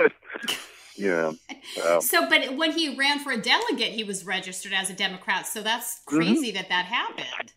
you 0.97 1.07
know, 1.09 1.35
so, 1.77 2.01
So, 2.03 2.29
but 2.29 2.57
when 2.57 2.73
he 2.73 2.97
ran 2.97 3.21
for 3.21 3.31
a 3.31 3.41
delegate, 3.41 3.93
he 3.93 4.03
was 4.03 4.25
registered 4.27 4.73
as 4.73 4.91
a 4.91 4.95
Democrat. 4.95 5.47
So 5.47 5.63
that's 5.63 6.01
crazy 6.05 6.51
that 6.51 6.69
that 6.69 6.87
happened. 6.87 7.53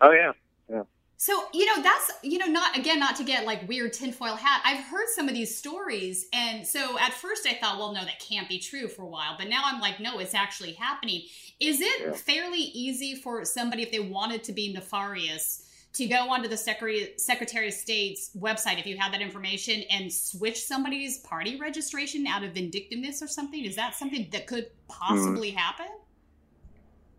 oh 0.00 0.10
yeah, 0.10 0.32
yeah. 0.68 0.82
So, 1.24 1.44
you 1.54 1.66
know, 1.66 1.80
that's, 1.80 2.10
you 2.24 2.36
know, 2.36 2.46
not, 2.46 2.76
again, 2.76 2.98
not 2.98 3.14
to 3.14 3.22
get 3.22 3.46
like 3.46 3.68
weird 3.68 3.92
tinfoil 3.92 4.34
hat. 4.34 4.60
I've 4.64 4.82
heard 4.82 5.06
some 5.14 5.28
of 5.28 5.34
these 5.34 5.56
stories. 5.56 6.26
And 6.32 6.66
so 6.66 6.98
at 6.98 7.12
first 7.12 7.46
I 7.46 7.54
thought, 7.54 7.78
well, 7.78 7.92
no, 7.92 8.04
that 8.04 8.18
can't 8.18 8.48
be 8.48 8.58
true 8.58 8.88
for 8.88 9.02
a 9.02 9.06
while. 9.06 9.36
But 9.38 9.46
now 9.46 9.62
I'm 9.64 9.80
like, 9.80 10.00
no, 10.00 10.18
it's 10.18 10.34
actually 10.34 10.72
happening. 10.72 11.22
Is 11.60 11.80
it 11.80 12.00
Yeah. 12.00 12.12
fairly 12.14 12.58
easy 12.58 13.14
for 13.14 13.44
somebody, 13.44 13.84
if 13.84 13.92
they 13.92 14.00
wanted 14.00 14.42
to 14.42 14.52
be 14.52 14.72
nefarious, 14.72 15.64
to 15.92 16.06
go 16.08 16.28
onto 16.28 16.48
the 16.48 16.56
Secretary, 16.56 17.14
Secretary 17.18 17.68
of 17.68 17.74
State's 17.74 18.34
website, 18.36 18.80
if 18.80 18.86
you 18.86 18.96
had 18.96 19.12
that 19.12 19.20
information, 19.20 19.84
and 19.90 20.12
switch 20.12 20.60
somebody's 20.64 21.18
party 21.18 21.54
registration 21.54 22.26
out 22.26 22.42
of 22.42 22.52
vindictiveness 22.54 23.22
or 23.22 23.28
something? 23.28 23.64
Is 23.64 23.76
that 23.76 23.94
something 23.94 24.28
that 24.32 24.48
could 24.48 24.72
possibly 24.88 25.52
happen? 25.52 25.86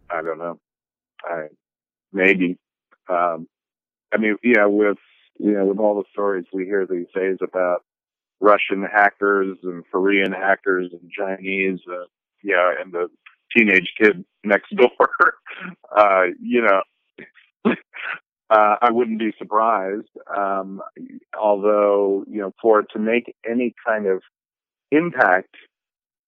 I 0.09 0.21
don't 0.21 0.39
know. 0.39 0.59
I, 1.23 1.47
maybe, 2.11 2.57
um, 3.07 3.47
I 4.13 4.17
mean, 4.17 4.37
yeah, 4.43 4.65
with, 4.65 4.97
you 5.39 5.53
know, 5.53 5.65
with 5.65 5.79
all 5.79 5.95
the 5.95 6.07
stories 6.11 6.45
we 6.53 6.65
hear 6.65 6.85
these 6.85 7.07
days 7.15 7.37
about 7.41 7.83
Russian 8.39 8.83
hackers 8.83 9.57
and 9.63 9.83
Korean 9.91 10.31
hackers 10.31 10.91
and 10.91 11.09
Chinese, 11.11 11.79
uh, 11.89 12.05
yeah, 12.43 12.73
and 12.79 12.93
the 12.93 13.07
teenage 13.55 13.93
kid 13.99 14.23
next 14.43 14.75
door, 14.75 14.89
uh, 15.97 16.23
you 16.41 16.61
know, 16.61 16.81
uh, 18.49 18.75
I 18.81 18.91
wouldn't 18.91 19.19
be 19.19 19.33
surprised. 19.37 20.09
Um, 20.35 20.81
although, 21.39 22.23
you 22.27 22.41
know, 22.41 22.53
for 22.61 22.81
it 22.81 22.87
to 22.93 22.99
make 22.99 23.33
any 23.49 23.73
kind 23.85 24.05
of 24.07 24.21
impact 24.91 25.55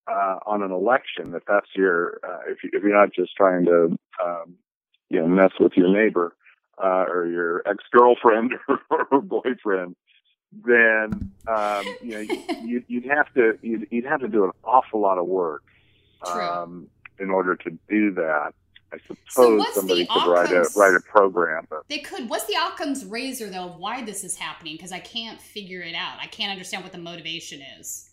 uh, 0.10 0.38
on 0.46 0.64
an 0.64 0.72
election, 0.72 1.34
if 1.36 1.44
that's 1.48 1.70
your, 1.76 2.20
uh, 2.24 2.40
if, 2.48 2.64
you, 2.64 2.70
if 2.74 2.84
you're 2.84 2.98
not 2.98 3.14
just 3.14 3.36
trying 3.36 3.66
to, 3.66 3.98
um, 4.24 4.56
you 5.10 5.20
know, 5.20 5.28
mess 5.28 5.52
with 5.60 5.74
your 5.76 5.92
neighbor 5.92 6.36
uh, 6.82 7.06
or 7.08 7.26
your 7.28 7.62
ex-girlfriend 7.68 8.54
or 8.90 9.22
boyfriend, 9.22 9.96
then 10.66 11.32
um, 11.48 11.86
you 12.02 12.12
know 12.12 12.20
you, 12.64 12.84
you'd 12.88 13.06
have 13.06 13.34
to 13.34 13.58
you'd, 13.62 13.88
you'd 13.92 14.06
have 14.06 14.22
to 14.22 14.28
do 14.28 14.46
an 14.46 14.52
awful 14.64 15.00
lot 15.02 15.18
of 15.18 15.26
work 15.26 15.64
um, 16.26 16.88
in 17.20 17.30
order 17.30 17.56
to 17.56 17.70
do 17.90 18.14
that. 18.16 18.54
I 18.94 18.98
suppose 19.08 19.66
the 19.66 19.72
somebody 19.74 20.06
could 20.06 20.28
write 20.28 20.52
a 20.52 20.70
write 20.78 20.96
a 20.96 21.02
program, 21.02 21.66
but 21.70 21.84
They 21.90 21.98
could. 22.00 22.30
What's 22.30 22.46
the 22.46 22.54
Occam's 22.54 23.04
razor 23.04 23.50
though? 23.50 23.66
of 23.70 23.78
Why 23.78 24.04
this 24.04 24.24
is 24.24 24.38
happening? 24.38 24.76
Because 24.76 24.92
I 24.92 25.00
can't 25.00 25.42
figure 25.42 25.82
it 25.82 25.96
out. 25.96 26.18
I 26.22 26.28
can't 26.28 26.52
understand 26.52 26.84
what 26.84 26.92
the 26.94 27.00
motivation 27.00 27.62
is. 27.80 28.12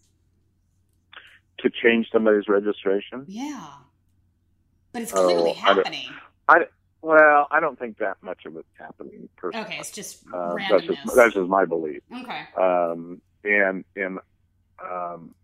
to 1.58 1.70
change 1.70 2.08
somebody's 2.12 2.48
registration. 2.48 3.24
Yeah, 3.28 3.68
but 4.92 5.02
it's 5.02 5.12
Oh, 5.14 5.24
clearly 5.24 5.52
don't- 5.52 5.58
happening. 5.76 6.08
I 6.48 6.66
well, 7.02 7.46
I 7.50 7.60
don't 7.60 7.78
think 7.78 7.98
that 7.98 8.16
much 8.22 8.46
of 8.46 8.56
it's 8.56 8.68
happening. 8.78 9.28
Personally. 9.36 9.66
Okay, 9.66 9.78
it's 9.78 9.90
just 9.90 10.24
Uh, 10.32 10.54
that's 10.70 10.86
just 10.86 10.98
that's 11.16 11.34
just 11.34 11.48
my 11.48 11.64
belief. 11.64 12.02
Okay. 12.12 12.42
Um, 12.56 13.20
and 13.44 13.84
and 13.96 14.18
um, 14.82 15.34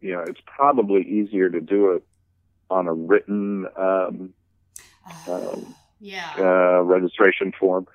you 0.00 0.12
know, 0.12 0.20
it's 0.26 0.40
probably 0.46 1.02
easier 1.02 1.50
to 1.50 1.60
do 1.60 1.92
it 1.92 2.04
on 2.70 2.86
a 2.86 2.92
written 2.92 3.66
um, 3.76 4.34
um, 5.26 5.74
Yeah. 6.00 6.30
uh, 6.38 6.82
registration 6.82 7.52
form 7.58 7.86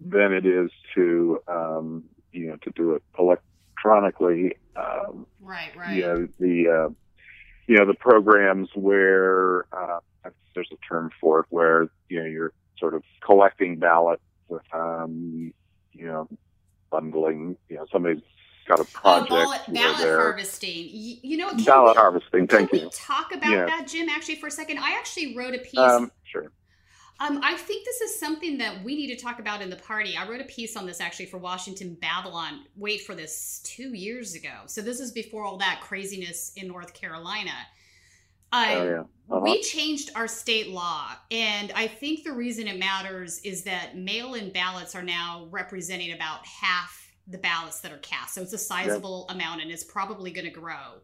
than 0.00 0.32
it 0.32 0.44
is 0.44 0.70
to 0.94 1.40
um, 1.48 2.04
you 2.32 2.48
know 2.48 2.56
to 2.56 2.70
do 2.74 2.94
it 2.94 3.02
electronically. 3.18 4.56
Um, 4.76 5.26
Right. 5.40 5.74
Right. 5.76 5.94
you 5.96 6.02
know 6.02 6.28
the 6.38 6.68
uh, 6.68 6.92
you 7.66 7.76
know 7.78 7.86
the 7.86 7.94
programs 7.94 8.68
where 8.74 9.66
uh, 9.72 10.00
there's 10.54 10.70
a 10.72 10.76
term 10.88 11.10
for 11.20 11.40
it 11.40 11.46
where 11.50 11.88
you 12.08 12.20
know 12.20 12.26
you're 12.26 12.52
sort 12.78 12.94
of 12.94 13.02
collecting 13.24 13.78
ballots, 13.78 14.22
um, 14.72 15.52
you 15.92 16.06
know, 16.06 16.28
bundling. 16.90 17.56
You 17.68 17.76
know, 17.76 17.86
somebody's 17.92 18.22
got 18.68 18.80
a 18.80 18.82
Oh, 18.82 18.86
project 18.92 19.30
ballot, 19.30 19.60
where 19.66 19.74
ballot 19.74 19.98
they're 19.98 20.20
harvesting. 20.20 20.88
You 20.90 21.36
know, 21.36 21.54
ballot 21.64 21.96
we 21.96 22.00
harvesting. 22.00 22.46
Thank 22.46 22.72
you. 22.72 22.90
talk 22.92 23.32
about 23.34 23.50
Yeah. 23.50 23.66
that, 23.66 23.86
Jim? 23.88 24.08
Actually, 24.08 24.36
for 24.36 24.48
a 24.48 24.50
second, 24.50 24.78
I 24.78 24.92
actually 24.98 25.36
wrote 25.36 25.54
a 25.54 25.58
piece. 25.58 25.78
Um, 25.78 26.10
sure. 26.24 26.52
Um, 27.18 27.40
I 27.42 27.54
think 27.56 27.86
this 27.86 28.02
is 28.02 28.20
something 28.20 28.58
that 28.58 28.84
we 28.84 28.94
need 28.94 29.06
to 29.06 29.16
talk 29.16 29.38
about 29.38 29.62
in 29.62 29.70
the 29.70 29.76
party. 29.76 30.16
I 30.18 30.28
wrote 30.28 30.42
a 30.42 30.44
piece 30.44 30.76
on 30.76 30.84
this 30.84 31.00
actually 31.00 31.26
for 31.26 31.38
Washington 31.38 31.94
Babylon. 31.94 32.64
Wait 32.76 33.02
for 33.06 33.14
this 33.14 33.60
two 33.64 33.94
years 33.94 34.34
ago. 34.34 34.64
So 34.66 34.82
this 34.82 35.00
is 35.00 35.12
before 35.12 35.42
all 35.42 35.56
that 35.58 35.80
craziness 35.80 36.52
in 36.56 36.68
North 36.68 36.92
Carolina. 36.92 37.52
Uh, 38.56 38.66
Oh, 38.68 38.84
yeah. 38.84 39.02
Uh-huh. 39.28 39.40
We 39.42 39.60
changed 39.62 40.12
our 40.14 40.28
state 40.28 40.68
law, 40.68 41.10
and 41.32 41.72
I 41.74 41.88
think 41.88 42.22
the 42.22 42.32
reason 42.32 42.68
it 42.68 42.78
matters 42.78 43.40
is 43.40 43.64
that 43.64 43.96
mail-in 43.96 44.52
ballots 44.52 44.94
are 44.94 45.02
now 45.02 45.48
representing 45.50 46.12
about 46.12 46.46
half 46.46 47.12
the 47.26 47.38
ballots 47.38 47.80
that 47.80 47.90
are 47.92 47.98
cast. 47.98 48.34
So 48.34 48.42
it's 48.42 48.52
a 48.52 48.58
sizable 48.58 49.26
amount, 49.30 49.62
and 49.62 49.70
it's 49.72 49.82
probably 49.82 50.30
going 50.30 50.44
to 50.44 50.52
grow. 50.52 51.00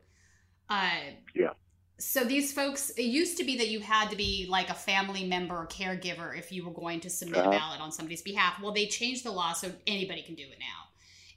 Uh, 0.71 0.91
Yeah. 1.35 1.51
so 1.99 2.23
these 2.25 2.53
folks, 2.53 2.91
it 2.91 3.03
used 3.03 3.37
to 3.39 3.45
be 3.45 3.59
that 3.59 3.69
you 3.69 3.81
had 3.81 4.09
to 4.11 4.17
be 4.17 4.47
like 4.49 4.71
a 4.71 4.75
family 4.75 5.25
member 5.27 5.57
or 5.57 5.67
caregiver 5.67 6.39
if 6.39 6.53
you 6.53 6.65
were 6.65 6.73
going 6.73 7.01
to 7.01 7.11
submit 7.11 7.39
Uh-huh. 7.41 7.49
a 7.49 7.59
ballot 7.59 7.81
on 7.81 7.91
somebody's 7.91 8.23
behalf. 8.23 8.61
Well, 8.63 8.73
they 8.73 8.87
changed 8.87 9.25
the 9.25 9.33
law 9.33 9.53
so 9.53 9.73
anybody 9.89 10.23
can 10.23 10.37
do 10.37 10.45
it 10.45 10.59
now. 10.61 10.82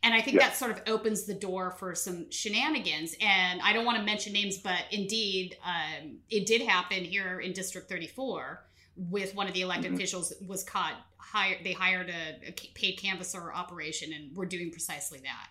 And 0.06 0.14
I 0.14 0.22
think 0.22 0.36
Yeah. 0.38 0.50
that 0.50 0.56
sort 0.56 0.70
of 0.72 0.82
opens 0.86 1.24
the 1.26 1.34
door 1.34 1.72
for 1.72 1.96
some 1.96 2.30
shenanigans. 2.30 3.16
And 3.20 3.60
I 3.62 3.74
don't 3.74 3.86
want 3.86 3.98
to 3.98 4.04
mention 4.04 4.34
names, 4.34 4.60
but 4.60 4.84
indeed, 4.92 5.58
um, 5.66 6.20
it 6.30 6.46
did 6.46 6.62
happen 6.62 7.04
here 7.04 7.40
in 7.40 7.54
District 7.54 7.90
34 7.90 8.64
with 8.96 9.34
one 9.34 9.48
of 9.48 9.54
the 9.56 9.62
elected 9.62 9.92
Mhm. 9.92 9.96
officials 9.96 10.32
was 10.48 10.64
caught. 10.64 10.94
Hired, 11.18 11.64
they 11.66 11.74
hired 11.74 12.10
a, 12.12 12.40
a 12.48 12.52
paid 12.52 13.00
canvasser 13.00 13.52
operation, 13.52 14.14
and 14.14 14.36
we're 14.38 14.46
doing 14.46 14.70
precisely 14.70 15.20
that. 15.22 15.50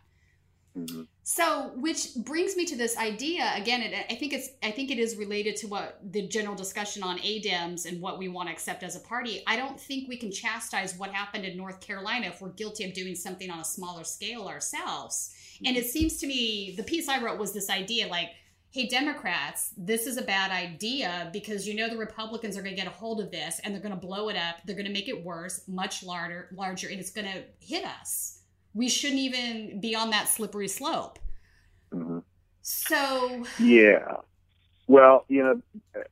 Mhm. 0.77 1.07
So, 1.23 1.71
which 1.77 2.15
brings 2.17 2.57
me 2.57 2.65
to 2.67 2.77
this 2.77 2.97
idea 2.97 3.53
again. 3.55 3.81
It, 3.81 4.07
I 4.11 4.15
think 4.17 4.33
it's 4.33 4.49
I 4.63 4.73
think 4.73 4.91
it 4.91 4.99
is 4.99 5.17
related 5.17 5.57
to 5.59 5.69
what 5.69 6.01
the 6.13 6.27
general 6.27 6.57
discussion 6.57 7.03
on 7.05 7.19
ADEMS 7.19 7.87
and 7.87 8.01
what 8.01 8.19
we 8.19 8.29
want 8.29 8.49
to 8.49 8.53
accept 8.53 8.83
as 8.83 8.97
a 8.97 9.01
party. 9.01 9.43
I 9.47 9.57
don't 9.57 9.81
think 9.81 10.09
we 10.09 10.17
can 10.17 10.33
chastise 10.33 10.97
what 10.99 11.11
happened 11.11 11.45
in 11.45 11.57
North 11.57 11.81
Carolina 11.81 12.27
if 12.27 12.41
we're 12.41 12.51
guilty 12.51 12.85
of 12.85 12.93
doing 12.93 13.15
something 13.15 13.51
on 13.51 13.61
a 13.61 13.65
smaller 13.65 14.03
scale 14.03 14.49
ourselves. 14.49 15.33
And 15.65 15.77
it 15.77 15.87
seems 15.87 16.19
to 16.19 16.27
me 16.27 16.75
the 16.77 16.83
piece 16.83 17.09
I 17.09 17.23
wrote 17.23 17.39
was 17.39 17.53
this 17.53 17.71
idea 17.71 18.09
like, 18.09 18.31
hey 18.71 18.89
Democrats, 18.89 19.71
this 19.77 20.09
is 20.09 20.17
a 20.17 20.23
bad 20.23 20.51
idea 20.51 21.31
because 21.33 21.69
you 21.69 21.75
know 21.77 21.89
the 21.89 21.97
Republicans 21.97 22.57
are 22.57 22.63
going 22.63 22.75
to 22.75 22.81
get 22.83 22.89
a 22.89 22.97
hold 22.97 23.21
of 23.21 23.31
this 23.31 23.61
and 23.63 23.73
they're 23.73 23.81
going 23.81 23.95
to 23.95 24.07
blow 24.07 24.29
it 24.29 24.37
up. 24.37 24.57
They're 24.65 24.75
going 24.75 24.87
to 24.87 24.93
make 24.93 25.09
it 25.09 25.25
worse, 25.25 25.63
much 25.69 26.03
larger, 26.03 26.49
larger, 26.53 26.89
and 26.89 26.99
it's 26.99 27.13
going 27.13 27.29
to 27.29 27.45
hit 27.61 27.85
us. 27.85 28.34
We 28.75 28.89
shouldn't 28.89 29.21
even 29.21 29.81
be 29.81 29.95
on 29.95 30.11
that 30.11 30.29
slippery 30.29 30.69
slope. 30.69 31.19
Mhm. 31.93 32.23
So, 32.63 33.47
Yeah. 33.59 34.17
Well, 34.87 35.25
you 35.29 35.43
know, 35.43 36.03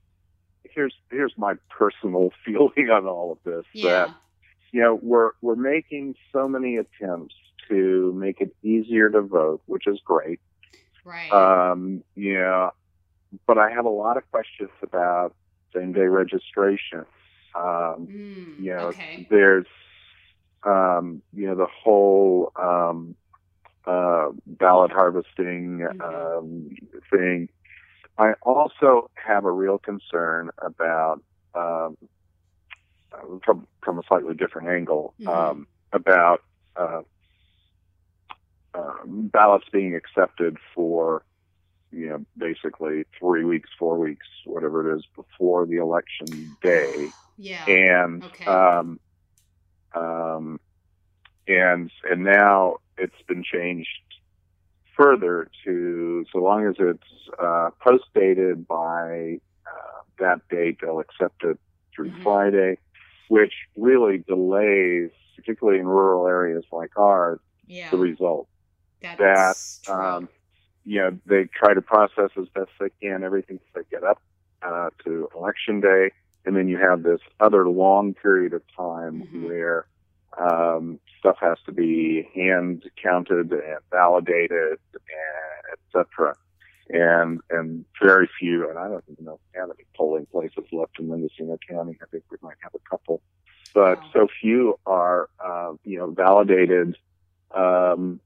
here's 0.64 0.94
here's 1.10 1.34
my 1.36 1.54
personal 1.70 2.30
feeling 2.44 2.90
on 2.90 3.06
all 3.06 3.32
of 3.32 3.38
this. 3.44 3.64
Yeah. 3.74 3.90
That 3.90 4.10
you 4.72 4.80
know 4.82 4.98
we're 5.02 5.32
we're 5.42 5.56
making 5.56 6.14
so 6.32 6.48
many 6.48 6.76
attempts 6.76 7.34
to 7.68 8.12
make 8.14 8.40
it 8.40 8.54
easier 8.62 9.08
to 9.10 9.22
vote, 9.22 9.62
which 9.66 9.86
is 9.86 10.00
great. 10.04 10.40
right. 11.04 11.32
Um, 11.32 12.02
know, 12.34 12.70
but 13.46 13.58
I 13.58 13.70
have 13.70 13.84
a 13.84 13.90
lot 13.90 14.16
of 14.16 14.28
questions 14.30 14.70
about 14.82 15.34
same 15.74 15.92
day 15.92 16.06
registration. 16.06 17.06
Um, 17.54 18.08
Mm, 18.08 18.58
you 18.64 18.72
know, 18.72 18.86
okay. 18.88 19.26
there's 19.30 19.66
um, 20.64 21.22
you 21.32 21.46
know 21.46 21.54
the 21.56 21.66
whole 21.84 22.52
um, 22.60 23.14
uh, 23.86 24.28
ballot 24.46 24.90
harvesting 24.92 25.86
Mm-hmm. 25.90 26.04
um, 26.04 26.68
thing. 27.10 27.48
I 28.18 28.32
also 28.42 29.10
have 29.14 29.44
a 29.44 29.50
real 29.52 29.78
concern 29.78 30.50
about 30.62 31.20
um, 31.54 31.96
uh, 33.12 33.38
from 33.44 33.66
from 33.82 33.98
a 33.98 34.02
slightly 34.08 34.34
different 34.34 34.68
angle 34.68 35.14
Mhm. 35.18 35.26
um, 35.26 35.66
about 35.92 36.40
uh, 36.76 37.02
um, 38.74 39.30
ballots 39.32 39.66
being 39.72 39.94
accepted 39.94 40.56
for 40.74 41.24
you 41.92 42.08
know 42.08 42.24
basically 42.36 43.04
three 43.18 43.44
weeks, 43.44 43.68
four 43.78 43.98
weeks, 43.98 44.26
whatever 44.44 44.90
it 44.92 44.96
is 44.96 45.04
before 45.16 45.66
the 45.66 45.76
election 45.76 46.56
day 46.62 47.12
yeah. 47.36 47.66
and 47.66 48.22
Okay. 48.22 48.46
um, 48.46 48.98
um, 49.94 50.60
and 51.48 51.90
and 52.10 52.24
now 52.24 52.76
it's 52.98 53.20
been 53.26 53.42
changed 53.42 53.88
further 54.96 55.50
to 55.64 56.24
so 56.32 56.38
long 56.38 56.66
as 56.66 56.74
it's 56.78 57.28
uh, 57.38 57.70
post 57.80 58.04
dated 58.14 58.66
by 58.68 59.38
uh, 59.66 60.00
that 60.18 60.40
date, 60.50 60.78
they'll 60.80 61.00
accept 61.00 61.42
it 61.44 61.58
through 61.94 62.10
Mhm. 62.10 62.22
Friday, 62.22 62.78
which 63.28 63.54
really 63.76 64.18
delays, 64.18 65.10
particularly 65.36 65.78
in 65.80 65.86
rural 65.86 66.26
areas 66.26 66.64
like 66.72 66.96
ours, 66.98 67.40
yeah. 67.66 67.90
the 67.90 67.96
result 67.98 68.48
That's 69.00 69.18
that 69.18 69.84
true. 69.84 69.94
um, 69.94 70.28
you 70.84 71.00
know 71.00 71.18
they 71.26 71.44
try 71.44 71.74
to 71.74 71.80
process 71.82 72.30
as 72.38 72.48
best 72.54 72.70
they 72.80 72.90
can 73.00 73.22
everything 73.24 73.58
they 73.74 73.82
get 73.90 74.04
up 74.04 74.20
uh, 74.62 74.90
to 75.04 75.28
election 75.34 75.80
day, 75.80 76.10
and 76.44 76.56
then 76.56 76.68
you 76.68 76.78
have 76.78 77.02
this 77.02 77.20
other 77.40 77.68
long 77.68 78.14
period 78.14 78.52
of 78.52 78.62
time 78.76 79.22
Mhm. 79.32 79.42
where 79.48 79.86
um, 80.38 80.98
stuff 81.18 81.36
has 81.40 81.58
to 81.66 81.72
be 81.72 82.26
hand 82.34 82.84
counted 83.02 83.52
and 83.52 83.78
validated, 83.90 84.78
and 84.94 85.64
et 85.72 85.78
cetera. 85.92 86.34
And 86.88 87.40
and 87.50 87.84
very 88.02 88.28
few, 88.38 88.68
and 88.68 88.78
I 88.78 88.88
don't 88.88 89.04
even 89.10 89.24
know 89.26 89.34
if 89.34 89.40
we 89.54 89.60
have 89.60 89.70
any 89.70 89.86
polling 89.96 90.26
places 90.26 90.64
left 90.72 90.98
in 90.98 91.08
Mendocino 91.08 91.58
County. 91.68 91.96
I 92.02 92.06
think 92.06 92.24
we 92.30 92.38
might 92.42 92.56
have 92.62 92.72
a 92.74 92.88
couple, 92.90 93.22
but 93.74 93.98
Wow. 93.98 94.04
so 94.12 94.28
few 94.40 94.78
are 94.86 95.28
uh, 95.38 95.74
you 95.84 95.98
know 95.98 96.10
validated 96.10 96.96
um, 97.54 98.20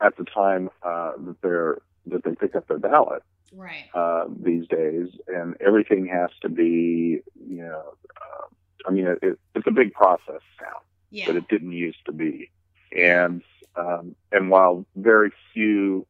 at 0.00 0.16
the 0.16 0.24
time 0.24 0.70
uh, 0.82 1.12
that 1.18 1.36
they're 1.42 1.78
that 2.06 2.22
they 2.24 2.34
pick 2.34 2.54
up 2.54 2.66
their 2.68 2.78
ballot 2.78 3.22
right. 3.52 3.88
uh, 3.94 4.24
these 4.42 4.66
days, 4.68 5.08
and 5.28 5.56
everything 5.60 6.06
has 6.06 6.30
to 6.42 6.48
be, 6.48 7.20
you 7.48 7.62
know, 7.62 7.94
uh, 8.16 8.46
I 8.86 8.90
mean, 8.90 9.06
it, 9.22 9.38
it's 9.54 9.66
a 9.66 9.70
big 9.70 9.92
process 9.92 10.42
now, 10.60 10.78
Yeah. 11.10 11.26
but 11.26 11.36
it 11.36 11.48
didn't 11.48 11.72
used 11.72 12.04
to 12.06 12.12
be, 12.12 12.50
and 12.96 13.42
um, 13.76 14.16
and 14.32 14.50
while 14.50 14.84
very 14.96 15.30
few 15.52 16.06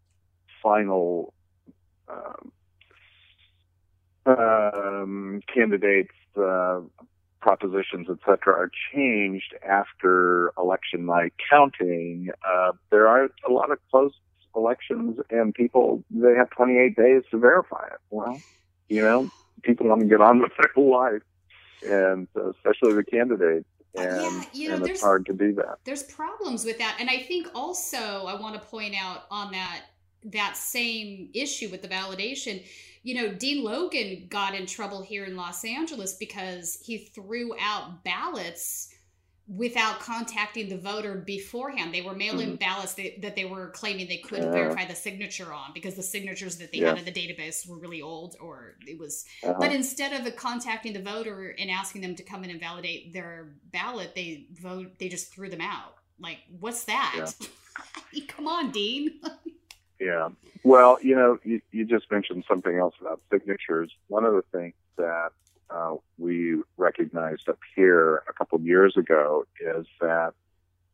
final 0.62 1.34
um, 2.08 2.52
um, 4.26 5.42
candidates. 5.52 6.14
Uh, 6.36 6.80
propositions, 7.40 8.06
etc., 8.08 8.52
are 8.52 8.70
changed 8.92 9.54
after 9.66 10.52
election 10.58 11.06
night 11.06 11.32
counting, 11.50 12.28
uh, 12.46 12.72
there 12.90 13.08
are 13.08 13.30
a 13.48 13.50
lot 13.50 13.70
of 13.70 13.78
close 13.90 14.12
elections, 14.56 15.18
and 15.30 15.54
people 15.54 16.02
they 16.10 16.34
have 16.34 16.50
28 16.50 16.96
days 16.96 17.22
to 17.30 17.38
verify 17.38 17.86
it. 17.86 17.98
Well, 18.10 18.40
you 18.88 19.02
know, 19.02 19.30
people 19.62 19.88
want 19.88 20.00
to 20.02 20.06
get 20.06 20.20
on 20.20 20.40
with 20.42 20.52
their 20.58 20.84
life, 20.84 21.22
and 21.86 22.28
uh, 22.36 22.50
especially 22.50 22.94
the 22.94 23.04
candidates, 23.04 23.68
and, 23.96 24.06
Yeah, 24.06 24.42
you 24.52 24.68
know, 24.68 24.74
and 24.76 24.86
it's 24.86 25.00
hard 25.02 25.26
to 25.26 25.32
do 25.32 25.52
that. 25.54 25.78
there's 25.84 26.04
problems 26.04 26.64
with 26.64 26.78
that 26.78 26.96
and 27.00 27.10
i 27.10 27.18
think 27.18 27.48
also 27.54 27.98
i 28.26 28.34
want 28.40 28.54
to 28.54 28.60
point 28.68 28.94
out 29.00 29.22
on 29.30 29.50
that 29.52 29.80
that 30.24 30.56
same 30.56 31.28
issue 31.34 31.68
with 31.70 31.82
the 31.82 31.88
validation 31.88 32.62
you 33.02 33.14
know 33.14 33.32
dean 33.32 33.64
logan 33.64 34.26
got 34.28 34.54
in 34.54 34.64
trouble 34.66 35.02
here 35.02 35.24
in 35.24 35.34
los 35.36 35.64
angeles 35.64 36.14
because 36.14 36.78
he 36.84 36.98
threw 36.98 37.52
out 37.58 38.04
ballots 38.04 38.94
without 39.56 39.98
contacting 39.98 40.68
the 40.68 40.78
voter 40.78 41.16
beforehand 41.16 41.92
they 41.92 42.00
were 42.02 42.14
mail-in 42.14 42.52
Mhm. 42.52 42.60
ballots 42.60 42.94
that, 42.94 43.20
that 43.20 43.34
they 43.34 43.44
were 43.44 43.70
claiming 43.70 44.06
they 44.06 44.18
couldn't 44.18 44.44
Yeah. 44.52 44.52
verify 44.52 44.84
the 44.84 44.94
signature 44.94 45.52
on 45.52 45.72
because 45.74 45.96
the 45.96 46.04
signatures 46.04 46.56
that 46.58 46.70
they 46.70 46.78
Yeah. 46.78 46.90
had 46.90 46.98
in 46.98 47.04
the 47.04 47.12
database 47.12 47.68
were 47.68 47.76
really 47.76 48.00
old 48.00 48.36
or 48.40 48.76
it 48.86 48.96
was 48.98 49.24
Uh-huh. 49.42 49.56
but 49.58 49.72
instead 49.72 50.12
of 50.12 50.36
contacting 50.36 50.92
the 50.92 51.02
voter 51.02 51.50
and 51.58 51.68
asking 51.70 52.00
them 52.02 52.14
to 52.14 52.22
come 52.22 52.44
in 52.44 52.50
and 52.50 52.60
validate 52.60 53.12
their 53.12 53.48
ballot, 53.72 54.14
they 54.14 54.46
vote. 54.52 54.98
They 54.98 55.08
just 55.08 55.32
threw 55.32 55.48
them 55.48 55.60
out. 55.60 55.94
Like, 56.20 56.38
what's 56.60 56.84
that? 56.84 57.32
come 58.28 58.46
on, 58.46 58.70
Dean. 58.70 59.20
Yeah. 60.00 60.30
Well, 60.64 60.98
you 61.02 61.14
know, 61.14 61.38
you, 61.44 61.60
you 61.72 61.84
just 61.84 62.10
mentioned 62.10 62.44
something 62.48 62.74
else 62.74 62.94
about 63.02 63.20
signatures. 63.30 63.92
One 64.08 64.24
of 64.24 64.32
the 64.32 64.40
things 64.50 64.72
that 64.96 65.28
uh, 65.74 65.94
we 66.18 66.56
recognized 66.76 67.48
up 67.48 67.58
here 67.74 68.22
a 68.28 68.32
couple 68.32 68.56
of 68.56 68.64
years 68.64 68.96
ago 68.96 69.44
is 69.60 69.86
that 70.00 70.32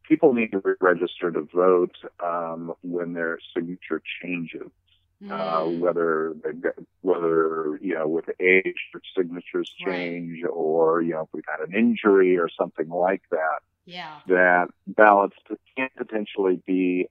people 0.08 0.32
need 0.34 0.52
to 0.52 0.62
register 0.80 1.30
to 1.30 1.42
vote 1.42 1.96
um, 2.24 2.72
when 2.82 3.12
their 3.12 3.38
signature 3.54 4.02
changes. 4.22 4.70
Uh, 5.28 5.62
whether 5.64 6.34
they've 6.44 6.60
got, 6.60 6.74
whether 7.00 7.76
you 7.82 7.94
know 7.94 8.06
with 8.06 8.26
age 8.38 8.76
their 8.92 9.00
signatures 9.16 9.68
change, 9.84 10.44
or 10.48 11.02
you 11.02 11.10
know 11.12 11.22
if 11.22 11.28
we've 11.32 11.42
had 11.48 11.66
an 11.66 11.74
injury 11.74 12.38
or 12.38 12.48
something 12.48 12.88
like 12.88 13.22
that, 13.32 13.58
Yeah. 13.86 14.20
that 14.28 14.68
ballots 14.86 15.36
can 15.76 15.88
potentially 15.96 16.62
be 16.64 17.08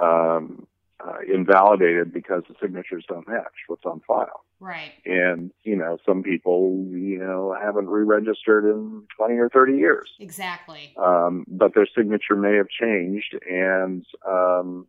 um, 0.00 0.08
um, 0.08 0.66
uh, 1.06 1.18
invalidated 1.32 2.12
because 2.12 2.42
the 2.48 2.54
signatures 2.60 3.04
don't 3.08 3.26
match 3.28 3.52
what's 3.68 3.84
on 3.84 4.00
file. 4.06 4.44
Right. 4.60 4.92
And 5.06 5.50
you 5.62 5.76
know, 5.76 5.98
some 6.04 6.22
people 6.22 6.86
you 6.90 7.18
know 7.18 7.56
haven't 7.60 7.88
re-registered 7.88 8.64
in 8.64 9.04
twenty 9.16 9.34
or 9.36 9.48
thirty 9.48 9.78
years, 9.78 10.10
Exactly. 10.18 10.94
um, 11.02 11.44
but 11.48 11.74
their 11.74 11.86
signature 11.96 12.36
may 12.36 12.56
have 12.56 12.68
changed, 12.68 13.34
and 13.50 14.04
um, 14.28 14.86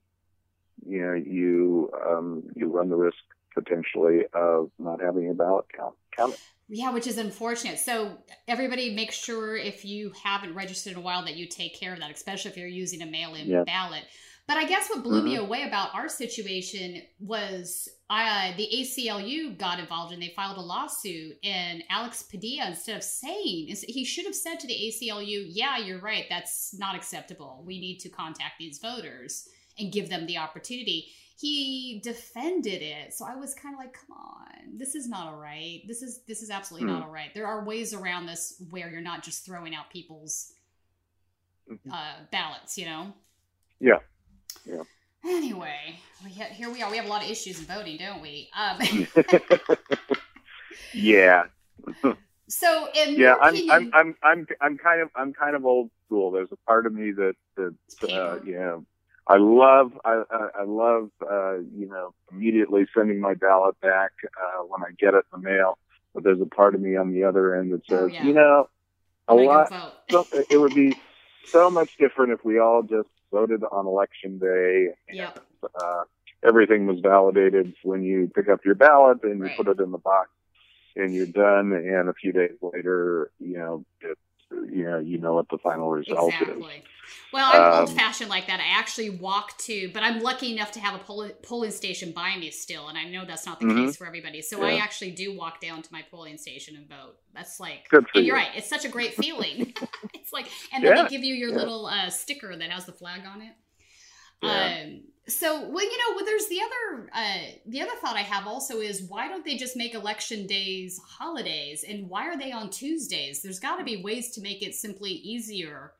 you 0.85 1.01
know, 1.01 1.13
you 1.13 1.89
um, 2.05 2.43
you 2.55 2.67
run 2.67 2.89
the 2.89 2.95
risk 2.97 3.17
potentially 3.53 4.21
of 4.33 4.71
not 4.79 5.01
having 5.01 5.29
a 5.29 5.33
ballot 5.33 5.65
count 5.77 5.95
counted. 6.15 6.37
Yeah, 6.73 6.91
which 6.93 7.05
is 7.05 7.17
unfortunate. 7.17 7.79
So 7.79 8.17
everybody 8.47 8.95
make 8.95 9.11
sure 9.11 9.57
if 9.57 9.83
you 9.83 10.13
haven't 10.23 10.55
registered 10.55 10.93
in 10.93 10.99
a 10.99 11.01
while 11.01 11.23
that 11.25 11.35
you 11.35 11.45
take 11.45 11.77
care 11.77 11.93
of 11.93 11.99
that, 11.99 12.11
especially 12.11 12.51
if 12.51 12.55
you're 12.57 12.67
using 12.67 13.01
a 13.01 13.05
mail-in 13.05 13.47
Yeah. 13.47 13.63
ballot. 13.65 14.05
But 14.47 14.57
I 14.57 14.65
guess 14.65 14.89
what 14.89 15.03
blew 15.03 15.21
me 15.21 15.35
Mhm. 15.35 15.41
away 15.45 15.63
about 15.63 15.93
our 15.95 16.09
situation 16.09 17.01
was 17.19 17.87
uh, 18.09 18.53
the 18.57 18.67
ACLU 18.73 19.57
got 19.57 19.79
involved 19.79 20.11
and 20.11 20.21
they 20.21 20.33
filed 20.35 20.57
a 20.57 20.61
lawsuit. 20.61 21.37
And 21.43 21.81
Alex 21.89 22.23
Padilla, 22.23 22.67
instead 22.67 22.97
of 22.97 23.03
saying, 23.03 23.73
he 23.87 24.03
should 24.03 24.25
have 24.25 24.35
said 24.35 24.59
to 24.59 24.67
the 24.67 24.73
ACLU, 24.73 25.45
"Yeah, 25.47 25.77
you're 25.77 26.01
right. 26.01 26.25
That's 26.29 26.73
not 26.77 26.95
acceptable. 26.95 27.63
We 27.65 27.79
need 27.79 27.99
to 27.99 28.09
contact 28.09 28.55
these 28.59 28.79
voters 28.79 29.47
and 29.79 29.93
give 29.93 30.09
them 30.09 30.25
the 30.25 30.37
opportunity." 30.37 31.13
He 31.39 32.01
defended 32.03 32.81
it, 32.83 33.13
so 33.13 33.25
I 33.25 33.35
was 33.35 33.53
kind 33.55 33.73
of 33.73 33.79
like, 33.79 33.93
"Come 33.93 34.15
on, 34.17 34.77
this 34.77 34.93
is 34.93 35.07
not 35.07 35.27
all 35.27 35.39
right. 35.39 35.81
This 35.87 36.01
is 36.03 36.23
this 36.27 36.41
is 36.43 36.49
absolutely 36.49 36.87
not 36.87 36.97
Hmm. 36.97 37.03
all 37.07 37.13
right. 37.13 37.33
There 37.33 37.47
are 37.47 37.63
ways 37.63 37.93
around 37.93 38.25
this 38.25 38.61
where 38.69 38.91
you're 38.91 38.99
not 39.01 39.23
just 39.23 39.45
throwing 39.45 39.73
out 39.73 39.89
people's 39.89 40.53
Mm-hmm. 41.69 41.91
uh, 41.91 42.25
ballots, 42.31 42.77
you 42.77 42.85
know." 42.85 43.13
Yeah, 43.79 43.99
yeah. 44.65 44.83
Anyway, 45.23 45.99
we 46.23 46.31
ha- 46.31 46.51
here 46.51 46.71
we 46.71 46.81
are. 46.81 46.89
We 46.89 46.97
have 46.97 47.05
a 47.05 47.09
lot 47.09 47.23
of 47.23 47.29
issues 47.29 47.59
in 47.59 47.65
voting, 47.65 47.97
don't 47.97 48.21
we? 48.21 48.49
Um, 48.57 48.79
Yeah. 50.93 51.43
so, 52.47 52.87
in 52.93 53.19
yeah, 53.19 53.35
I'm, 53.41 53.55
opinion, 53.55 53.69
I'm, 53.71 53.91
I'm, 53.93 54.15
I'm, 54.23 54.47
I'm 54.61 54.77
kind 54.77 55.01
of, 55.01 55.09
I'm 55.15 55.33
kind 55.33 55.55
of 55.55 55.65
old 55.65 55.89
school. 56.05 56.31
There's 56.31 56.51
a 56.51 56.57
part 56.67 56.85
of 56.85 56.93
me 56.93 57.11
that, 57.11 57.35
that, 57.55 57.75
uh, 58.03 58.35
you 58.43 58.55
know, 58.55 58.85
I 59.27 59.37
love, 59.37 59.93
I, 60.03 60.23
I, 60.59 60.63
love, 60.63 61.09
uh, 61.21 61.57
you 61.57 61.87
know, 61.87 62.13
immediately 62.31 62.85
sending 62.95 63.19
my 63.19 63.35
ballot 63.35 63.79
back, 63.79 64.11
uh, 64.25 64.63
when 64.63 64.81
I 64.81 64.91
get 64.99 65.13
it 65.13 65.25
in 65.33 65.41
the 65.41 65.49
mail. 65.49 65.77
But 66.13 66.23
there's 66.23 66.41
a 66.41 66.45
part 66.45 66.75
of 66.75 66.81
me 66.81 66.97
on 66.97 67.13
the 67.13 67.23
other 67.23 67.55
end 67.55 67.71
that 67.71 67.85
says, 67.87 68.11
you 68.25 68.33
know, 68.33 68.67
a 69.27 69.35
lot, 69.35 69.71
it 70.49 70.57
would 70.59 70.75
be 70.75 70.97
so 71.53 71.69
much 71.69 71.91
different 71.97 72.33
if 72.33 72.43
we 72.43 72.59
all 72.59 72.83
just 72.83 73.07
voted 73.31 73.63
on 73.71 73.85
election 73.87 74.37
day 74.39 74.89
Yep. 75.11 75.39
uh, 75.75 76.03
everything 76.43 76.85
was 76.87 76.99
validated 77.01 77.73
when 77.83 78.03
you 78.03 78.29
pick 78.35 78.49
up 78.49 78.65
your 78.65 78.75
ballot 78.75 79.19
and 79.23 79.37
you 79.39 79.45
Right. 79.45 79.57
put 79.57 79.67
it 79.67 79.79
in 79.79 79.91
the 79.91 79.97
box 79.97 80.29
and 80.95 81.13
you're 81.13 81.25
done. 81.27 81.73
And 81.73 82.09
a 82.09 82.13
few 82.13 82.31
days 82.31 82.57
later, 82.61 83.31
you 83.39 83.57
know, 83.57 83.85
it, 84.01 84.17
you 84.51 84.83
know, 84.85 84.99
you 84.99 85.17
know 85.17 85.33
what 85.33 85.47
the 85.49 85.57
final 85.57 85.89
result 85.89 86.33
is. 86.33 86.41
Exactly. 86.41 86.83
Well, 87.33 87.49
I'm 87.53 87.73
Um, 87.73 87.79
old 87.81 87.95
fashioned 87.95 88.29
like 88.29 88.47
that. 88.47 88.59
I 88.59 88.77
actually 88.77 89.09
walk 89.09 89.57
to, 89.59 89.89
but 89.93 90.03
I'm 90.03 90.19
lucky 90.19 90.51
enough 90.53 90.71
to 90.73 90.79
have 90.79 90.95
a 90.95 91.03
poll- 91.03 91.31
polling 91.43 91.71
station 91.71 92.11
by 92.11 92.35
me 92.37 92.51
still, 92.51 92.87
and 92.87 92.97
I 92.97 93.05
know 93.05 93.25
that's 93.25 93.45
not 93.45 93.59
the 93.59 93.67
Mhm. 93.67 93.85
case 93.85 93.97
for 93.97 94.05
everybody. 94.05 94.41
So 94.41 94.61
I 94.63 94.75
actually 94.77 95.11
do 95.11 95.35
walk 95.35 95.61
down 95.61 95.81
to 95.81 95.89
my 95.93 96.03
polling 96.03 96.37
station 96.37 96.75
and 96.75 96.87
vote. 96.87 97.17
That's 97.33 97.59
like, 97.59 97.87
and 97.91 98.05
you're 98.13 98.23
you. 98.23 98.33
right. 98.33 98.49
It's 98.55 98.67
such 98.69 98.85
a 98.85 98.89
great 98.89 99.13
feeling. 99.15 99.73
it's 100.13 100.33
like, 100.33 100.47
and 100.73 100.83
then 100.83 100.95
they 100.95 101.09
give 101.09 101.23
you 101.23 101.33
your 101.35 101.49
yeah. 101.51 101.55
little 101.57 101.85
uh, 101.85 102.09
sticker 102.09 102.55
that 102.55 102.69
has 102.69 102.85
the 102.85 102.93
flag 102.93 103.21
on 103.25 103.41
it. 103.41 103.53
Yeah. 104.41 104.83
Um, 104.85 105.03
so, 105.31 105.67
well, 105.69 105.83
you 105.83 105.97
know, 105.97 106.15
well, 106.15 106.25
there's 106.25 106.47
the 106.47 106.59
other, 106.61 107.09
uh, 107.13 107.37
the 107.65 107.81
other 107.81 107.91
thought 108.01 108.15
I 108.15 108.21
have 108.21 108.47
also 108.47 108.79
is 108.79 109.03
why 109.03 109.27
don't 109.27 109.45
they 109.45 109.57
just 109.57 109.75
make 109.75 109.93
election 109.93 110.45
days 110.47 110.99
holidays, 111.07 111.83
and 111.87 112.09
why 112.09 112.27
are 112.27 112.37
they 112.37 112.51
on 112.51 112.69
Tuesdays? 112.69 113.41
There's 113.41 113.59
got 113.59 113.77
to 113.77 113.83
be 113.83 114.01
ways 114.03 114.31
to 114.35 114.41
make 114.41 114.61
it 114.61 114.75
simply 114.75 115.11
easier 115.11 115.93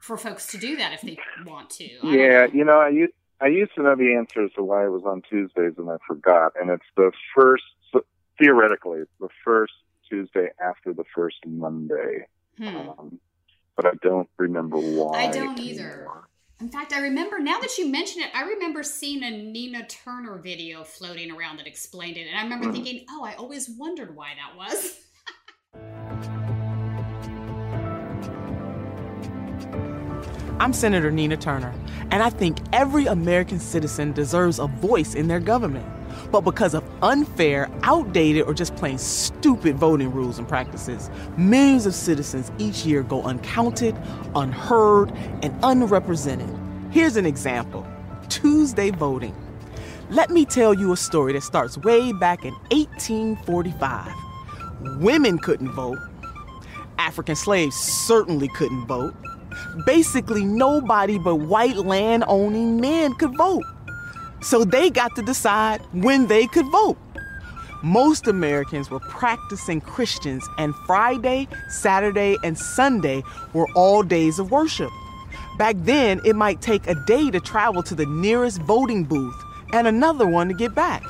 for 0.00 0.16
folks 0.16 0.46
to 0.48 0.58
do 0.58 0.76
that 0.76 0.92
if 0.92 1.00
they 1.00 1.18
want 1.46 1.70
to. 1.70 1.88
Yeah, 2.02 2.46
you 2.52 2.64
know, 2.64 2.78
I 2.78 2.90
used 2.90 3.14
I 3.40 3.48
used 3.48 3.74
to 3.74 3.82
know 3.82 3.96
the 3.96 4.14
answers 4.14 4.52
to 4.56 4.62
why 4.62 4.84
it 4.84 4.90
was 4.90 5.02
on 5.04 5.22
Tuesdays, 5.28 5.74
and 5.76 5.90
I 5.90 5.96
forgot. 6.06 6.52
And 6.60 6.70
it's 6.70 6.84
the 6.96 7.10
first, 7.34 7.64
theoretically, 8.38 9.00
it's 9.00 9.10
the 9.20 9.28
first 9.44 9.72
Tuesday 10.08 10.48
after 10.62 10.92
the 10.92 11.04
first 11.14 11.36
Monday. 11.46 12.26
Hmm. 12.58 12.76
Um, 12.76 13.20
but 13.76 13.86
I 13.86 13.92
don't 14.02 14.28
remember 14.38 14.78
why. 14.78 15.24
I 15.24 15.30
don't 15.30 15.58
either. 15.58 16.06
In 16.60 16.68
fact, 16.68 16.92
I 16.92 17.00
remember 17.00 17.40
now 17.40 17.58
that 17.58 17.76
you 17.78 17.88
mention 17.88 18.22
it, 18.22 18.28
I 18.32 18.42
remember 18.42 18.84
seeing 18.84 19.24
a 19.24 19.30
Nina 19.30 19.84
Turner 19.88 20.38
video 20.38 20.84
floating 20.84 21.32
around 21.32 21.56
that 21.58 21.66
explained 21.66 22.16
it, 22.16 22.28
and 22.28 22.38
I 22.38 22.44
remember 22.44 22.68
Mhm. 22.68 22.72
thinking, 22.72 23.04
"Oh, 23.10 23.24
I 23.24 23.34
always 23.34 23.68
wondered 23.68 24.14
why 24.14 24.34
that 24.36 24.56
was." 24.56 25.00
I'm 30.60 30.72
Senator 30.72 31.10
Nina 31.10 31.36
Turner, 31.36 31.74
and 32.12 32.22
I 32.22 32.30
think 32.30 32.58
every 32.72 33.06
American 33.06 33.58
citizen 33.58 34.12
deserves 34.12 34.60
a 34.60 34.68
voice 34.68 35.16
in 35.16 35.26
their 35.26 35.40
government. 35.40 35.86
But 36.30 36.42
because 36.42 36.74
of 36.74 36.84
unfair, 37.02 37.70
outdated, 37.82 38.44
or 38.46 38.54
just 38.54 38.76
plain 38.76 38.98
stupid 38.98 39.76
voting 39.76 40.12
rules 40.12 40.38
and 40.38 40.48
practices, 40.48 41.10
millions 41.36 41.86
of 41.86 41.94
citizens 41.94 42.50
each 42.58 42.84
year 42.84 43.02
go 43.02 43.22
uncounted, 43.22 43.96
unheard, 44.34 45.12
and 45.42 45.54
unrepresented. 45.62 46.48
Here's 46.90 47.16
an 47.16 47.26
example 47.26 47.86
Tuesday 48.28 48.90
voting. 48.90 49.34
Let 50.10 50.30
me 50.30 50.44
tell 50.44 50.74
you 50.74 50.92
a 50.92 50.96
story 50.96 51.32
that 51.32 51.42
starts 51.42 51.78
way 51.78 52.12
back 52.12 52.44
in 52.44 52.52
1845. 52.70 54.12
Women 55.00 55.38
couldn't 55.38 55.70
vote, 55.70 55.98
African 56.98 57.36
slaves 57.36 57.76
certainly 57.76 58.48
couldn't 58.48 58.86
vote. 58.86 59.14
Basically, 59.86 60.44
nobody 60.44 61.18
but 61.18 61.36
white 61.36 61.76
land 61.76 62.24
owning 62.26 62.80
men 62.80 63.14
could 63.14 63.36
vote. 63.36 63.62
So 64.44 64.62
they 64.62 64.90
got 64.90 65.16
to 65.16 65.22
decide 65.22 65.80
when 65.92 66.26
they 66.26 66.46
could 66.46 66.66
vote. 66.66 66.98
Most 67.82 68.28
Americans 68.28 68.90
were 68.90 69.00
practicing 69.00 69.80
Christians, 69.80 70.46
and 70.58 70.74
Friday, 70.86 71.48
Saturday, 71.68 72.36
and 72.44 72.56
Sunday 72.56 73.22
were 73.54 73.66
all 73.74 74.02
days 74.02 74.38
of 74.38 74.50
worship. 74.50 74.90
Back 75.58 75.76
then, 75.78 76.20
it 76.24 76.36
might 76.36 76.60
take 76.60 76.86
a 76.86 76.94
day 77.06 77.30
to 77.30 77.40
travel 77.40 77.82
to 77.84 77.94
the 77.94 78.06
nearest 78.06 78.60
voting 78.62 79.04
booth 79.04 79.34
and 79.72 79.86
another 79.86 80.26
one 80.26 80.48
to 80.48 80.54
get 80.54 80.74
back. 80.74 81.02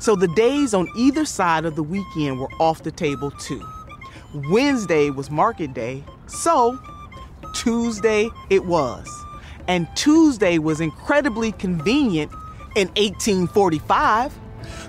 So 0.00 0.16
the 0.16 0.28
days 0.28 0.74
on 0.74 0.88
either 0.96 1.24
side 1.24 1.64
of 1.64 1.76
the 1.76 1.82
weekend 1.82 2.40
were 2.40 2.50
off 2.58 2.82
the 2.82 2.92
table 2.92 3.30
too. 3.30 3.64
Wednesday 4.50 5.10
was 5.10 5.30
market 5.30 5.74
day, 5.74 6.02
so 6.26 6.78
Tuesday 7.54 8.28
it 8.50 8.64
was. 8.64 9.06
and 9.70 9.86
Tuesday 9.94 10.58
was 10.58 10.80
incredibly 10.80 11.52
convenient 11.52 12.32
in 12.76 12.88
1845. 12.88 14.38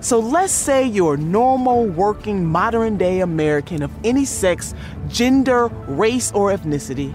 So 0.01 0.19
let's 0.19 0.53
say 0.53 0.85
you're 0.85 1.15
a 1.15 1.17
normal, 1.17 1.85
working, 1.85 2.45
modern 2.45 2.97
day 2.97 3.19
American 3.21 3.83
of 3.83 3.91
any 4.03 4.25
sex, 4.25 4.73
gender, 5.07 5.67
race, 5.87 6.31
or 6.31 6.51
ethnicity. 6.51 7.13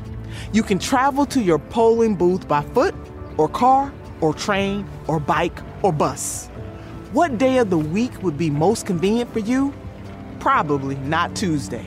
You 0.52 0.62
can 0.62 0.78
travel 0.78 1.26
to 1.26 1.40
your 1.40 1.58
polling 1.58 2.14
booth 2.14 2.46
by 2.46 2.62
foot, 2.62 2.94
or 3.36 3.48
car, 3.48 3.92
or 4.20 4.32
train, 4.32 4.86
or 5.06 5.20
bike, 5.20 5.58
or 5.82 5.92
bus. 5.92 6.48
What 7.12 7.38
day 7.38 7.58
of 7.58 7.70
the 7.70 7.78
week 7.78 8.22
would 8.22 8.36
be 8.36 8.50
most 8.50 8.86
convenient 8.86 9.32
for 9.32 9.38
you? 9.38 9.72
Probably 10.38 10.96
not 10.96 11.34
Tuesday. 11.34 11.84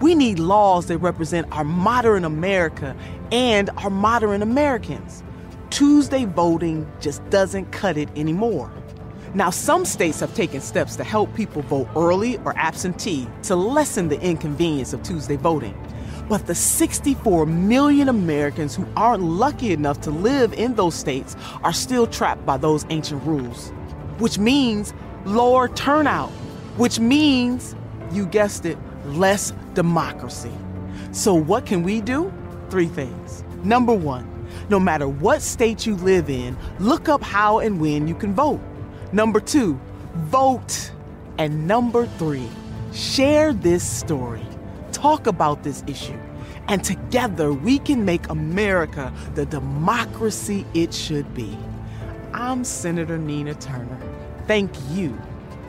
We 0.00 0.14
need 0.14 0.38
laws 0.38 0.86
that 0.86 0.98
represent 0.98 1.46
our 1.52 1.64
modern 1.64 2.24
America 2.24 2.96
and 3.30 3.70
our 3.78 3.90
modern 3.90 4.42
Americans. 4.42 5.22
Tuesday 5.72 6.26
voting 6.26 6.86
just 7.00 7.26
doesn't 7.30 7.72
cut 7.72 7.96
it 7.96 8.10
anymore. 8.14 8.70
Now, 9.32 9.48
some 9.48 9.86
states 9.86 10.20
have 10.20 10.34
taken 10.34 10.60
steps 10.60 10.96
to 10.96 11.04
help 11.04 11.34
people 11.34 11.62
vote 11.62 11.88
early 11.96 12.36
or 12.44 12.54
absentee 12.58 13.26
to 13.44 13.56
lessen 13.56 14.08
the 14.08 14.20
inconvenience 14.20 14.92
of 14.92 15.02
Tuesday 15.02 15.36
voting. 15.36 15.74
But 16.28 16.46
the 16.46 16.54
64 16.54 17.46
million 17.46 18.10
Americans 18.10 18.74
who 18.74 18.86
aren't 18.98 19.22
lucky 19.22 19.72
enough 19.72 19.98
to 20.02 20.10
live 20.10 20.52
in 20.52 20.74
those 20.74 20.94
states 20.94 21.36
are 21.64 21.72
still 21.72 22.06
trapped 22.06 22.44
by 22.44 22.58
those 22.58 22.84
ancient 22.90 23.24
rules, 23.24 23.70
which 24.18 24.38
means 24.38 24.92
lower 25.24 25.68
turnout, 25.68 26.30
which 26.76 27.00
means, 27.00 27.74
you 28.10 28.26
guessed 28.26 28.66
it, 28.66 28.76
less 29.06 29.54
democracy. 29.72 30.52
So, 31.12 31.32
what 31.32 31.64
can 31.64 31.82
we 31.82 32.02
do? 32.02 32.30
Three 32.68 32.88
things. 32.88 33.42
Number 33.64 33.94
one, 33.94 34.31
no 34.72 34.80
matter 34.80 35.06
what 35.06 35.42
state 35.42 35.84
you 35.84 35.94
live 35.96 36.30
in, 36.30 36.56
look 36.78 37.06
up 37.06 37.22
how 37.22 37.58
and 37.58 37.78
when 37.78 38.08
you 38.08 38.14
can 38.14 38.32
vote. 38.34 38.58
Number 39.12 39.38
two, 39.38 39.78
vote. 40.14 40.90
And 41.36 41.68
number 41.68 42.06
three, 42.06 42.48
share 42.90 43.52
this 43.52 43.86
story. 43.86 44.46
Talk 44.90 45.26
about 45.26 45.62
this 45.62 45.84
issue. 45.86 46.18
And 46.68 46.82
together 46.82 47.52
we 47.52 47.80
can 47.80 48.06
make 48.06 48.26
America 48.30 49.12
the 49.34 49.44
democracy 49.44 50.64
it 50.72 50.94
should 50.94 51.34
be. 51.34 51.54
I'm 52.32 52.64
Senator 52.64 53.18
Nina 53.18 53.54
Turner. 53.56 54.00
Thank 54.46 54.70
you 54.92 55.20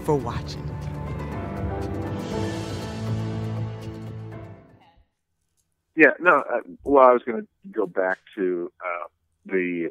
for 0.05 0.15
watching. 0.15 0.62
Yeah, 5.95 6.11
no. 6.19 6.37
Uh, 6.39 6.61
well, 6.83 7.07
I 7.07 7.13
was 7.13 7.21
going 7.25 7.41
to 7.41 7.47
go 7.71 7.85
back 7.85 8.17
to 8.35 8.71
uh, 8.83 9.07
the 9.45 9.89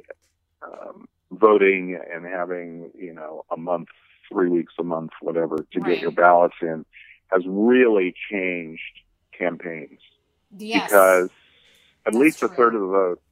um, 0.62 1.06
voting 1.30 1.98
and 2.12 2.24
having 2.24 2.90
you 2.98 3.14
know 3.14 3.44
a 3.50 3.56
month, 3.56 3.88
three 4.30 4.48
weeks 4.48 4.74
a 4.78 4.82
month, 4.82 5.10
whatever, 5.20 5.56
to 5.72 5.80
Right. 5.80 5.92
get 5.94 6.00
your 6.00 6.10
ballots 6.10 6.56
in 6.60 6.84
has 7.30 7.42
really 7.46 8.14
changed 8.30 8.82
campaigns 9.36 10.00
Yes. 10.58 10.90
because 10.90 11.30
at 12.06 12.14
least 12.14 12.42
a 12.42 12.48
third 12.48 12.74
of 12.74 12.80
the 12.82 12.86
vote 12.86 13.22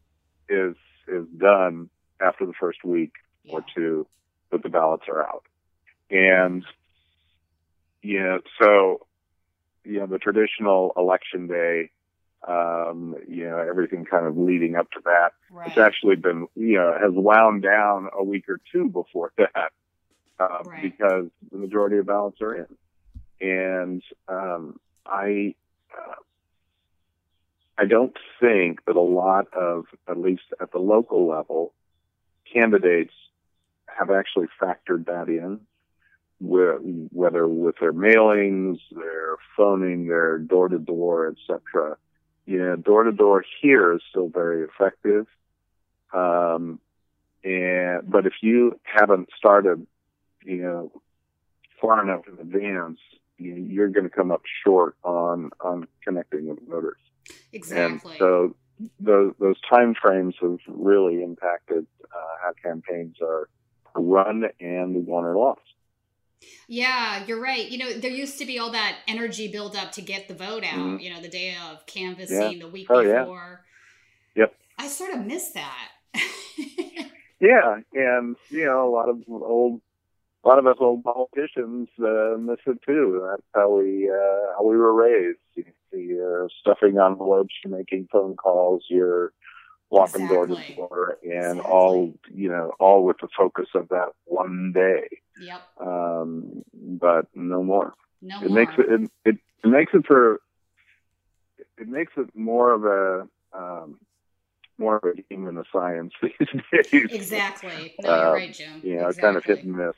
is 0.49 0.77
is 1.09 1.27
done 1.37 1.91
after 2.21 2.47
the 2.47 2.53
first 2.59 2.85
week 2.85 3.13
or 3.49 3.63
two 3.75 4.07
that 4.51 4.63
the 4.63 4.69
ballots 4.69 5.05
are 5.09 5.23
out, 5.23 5.45
and 6.11 6.65
you 8.03 8.21
know 8.21 8.41
so 8.61 9.07
you 9.85 9.99
know 9.99 10.07
the 10.07 10.19
traditional 10.19 10.93
election 10.97 11.47
day 11.49 11.91
um, 12.47 13.17
you 13.29 13.49
know, 13.49 13.59
everything 13.59 14.05
kind 14.05 14.27
of 14.27 14.37
leading 14.37 14.77
up 14.77 14.91
to 14.93 15.01
that. 15.05 15.33
It's 15.67 15.79
actually 15.79 16.17
been, 16.17 16.47
you 16.57 16.77
know, 16.77 16.97
has 16.99 17.13
wound 17.13 17.63
down 17.63 18.09
a 18.17 18.25
week 18.25 18.49
or 18.49 18.61
two 18.73 18.89
before 18.89 19.33
that, 19.39 19.73
uh, 20.39 20.63
because 20.81 21.27
the 21.51 21.59
majority 21.59 21.99
of 21.99 22.07
ballots 22.07 22.41
are 22.41 22.55
in. 22.55 22.67
And, 23.47 24.03
um, 24.29 24.81
I, 25.05 25.55
uh, 25.97 26.15
I 27.79 27.85
don't 27.87 28.17
think 28.39 28.85
that 28.85 28.97
a 28.97 29.01
lot 29.01 29.47
of, 29.55 29.87
at 30.09 30.19
least 30.19 30.43
at 30.61 30.73
the 30.73 30.79
local 30.79 31.27
level, 31.27 31.73
candidates 32.53 33.15
have 33.87 34.11
actually 34.11 34.47
factored 34.61 35.07
that 35.07 35.29
in, 35.29 35.61
whether 36.39 37.47
with 37.47 37.77
their 37.81 37.93
mailings, 37.93 38.79
their 38.93 39.37
phoning, 39.57 40.07
their 40.09 40.39
door 40.39 40.69
to 40.69 40.79
door, 40.79 41.29
et 41.29 41.37
cetera 41.47 41.97
you 42.47 42.59
know, 42.59 42.77
door 42.77 43.05
to 43.05 43.13
door 43.13 43.45
here 43.61 43.93
is 43.93 44.01
still 44.11 44.29
very 44.29 44.65
effective. 44.65 45.27
Um, 46.13 46.81
and, 47.45 48.11
but 48.11 48.27
if 48.27 48.35
you 48.43 48.79
haven't 48.83 49.29
started, 49.37 49.87
you 50.45 50.63
know, 50.63 50.93
far 51.81 52.03
enough 52.03 52.27
in 52.27 52.39
advance, 52.39 52.99
you, 53.39 53.55
you're 53.55 53.89
going 53.89 54.05
to 54.05 54.11
come 54.11 54.31
up 54.31 54.43
short 54.65 54.97
on, 55.03 55.51
on 55.61 55.87
connecting 56.05 56.49
with 56.49 56.59
voters. 56.69 56.99
Exactly. 57.53 58.13
And 58.13 58.19
so 58.19 58.57
those, 58.99 59.33
those 59.39 59.61
time 59.69 59.95
frames 59.95 60.35
have 60.41 60.59
really 60.67 61.23
impacted, 61.23 61.87
uh, 62.05 62.37
how 62.43 62.53
campaigns 62.63 63.17
are 63.23 63.49
run 63.95 64.45
and 64.61 65.07
won 65.07 65.25
or 65.25 65.37
lost. 65.37 65.61
Yeah, 66.73 67.25
you're 67.27 67.41
right. 67.43 67.69
You 67.69 67.79
know, 67.79 67.93
there 67.95 68.13
used 68.13 68.39
to 68.39 68.47
be 68.47 68.61
all 68.61 68.71
that 68.71 68.99
energy 69.09 69.51
build 69.51 69.75
up 69.75 69.91
to 69.93 70.01
get 70.03 70.29
the 70.29 70.35
vote 70.35 70.63
out, 70.63 70.79
Mhm. 70.79 71.03
you 71.03 71.13
know, 71.13 71.21
the 71.21 71.29
day 71.29 71.57
of 71.69 71.85
canvassing, 71.87 72.53
Yeah. 72.59 72.65
the 72.65 72.71
week 72.71 72.87
Oh, 72.89 73.01
yeah. 73.01 73.23
before. 73.23 73.65
Yep. 74.37 74.55
I 74.79 74.87
sort 74.87 75.13
of 75.13 75.27
miss 75.27 75.51
that. 75.51 75.91
Yeah, 77.43 77.81
and 77.95 78.37
you 78.51 78.67
know, 78.67 78.87
a 78.87 78.93
lot 78.93 79.09
of 79.09 79.23
old, 79.29 79.81
a 80.45 80.49
lot 80.49 80.59
of 80.59 80.67
us 80.67 80.77
old 80.79 81.03
politicians 81.03 81.89
uh, 81.99 82.37
miss 82.39 82.59
it 82.67 82.79
too. 82.87 83.27
That's 83.31 83.43
how 83.55 83.71
we 83.79 84.11
uh, 84.11 84.53
how 84.59 84.63
we 84.65 84.77
were 84.77 84.93
raised. 84.93 85.39
You- 85.57 85.65
You're 85.93 86.49
stuffing 86.61 86.99
envelopes, 86.99 87.55
you're 87.65 87.77
making 87.77 88.09
phone 88.13 88.37
calls, 88.37 88.85
you're 88.91 89.33
walking 89.91 90.27
door 90.29 90.47
to 90.47 90.57
door, 90.75 91.19
and 91.23 91.61
all 91.61 92.15
you 92.33 92.49
know, 92.49 92.73
all 92.79 93.05
with 93.05 93.19
the 93.21 93.29
focus 93.37 93.69
of 93.75 93.89
that 93.89 94.09
one 94.25 94.73
day. 94.75 95.09
Yep. 95.41 95.61
Um, 95.81 96.63
but 96.75 97.27
no 97.35 97.63
more. 97.63 97.95
No 98.23 98.41
it 98.43 98.51
makes 98.51 98.73
it, 98.79 98.87
it 98.91 99.11
it 99.25 99.39
it 99.65 99.69
makes 99.69 99.93
it 99.95 100.07
for 100.07 100.41
it 101.79 101.89
makes 101.89 102.13
it 102.17 102.35
more 102.35 102.73
of 102.73 102.85
a 102.85 103.29
um, 103.59 103.99
more 104.79 104.97
of 104.97 105.05
a 105.05 105.23
game 105.23 105.45
than 105.45 105.59
a 105.59 105.65
science 105.73 106.13
these 106.23 106.33
days. 106.93 107.11
Exactly. 107.13 107.95
No, 108.03 108.09
you're 108.15 108.27
Um, 108.29 108.33
right, 108.35 108.53
Jim. 108.53 108.81
You 108.83 108.97
know, 108.97 109.13
kind 109.13 109.37
of 109.37 109.45
hit 109.45 109.65
and 109.65 109.75
miss. 109.77 109.95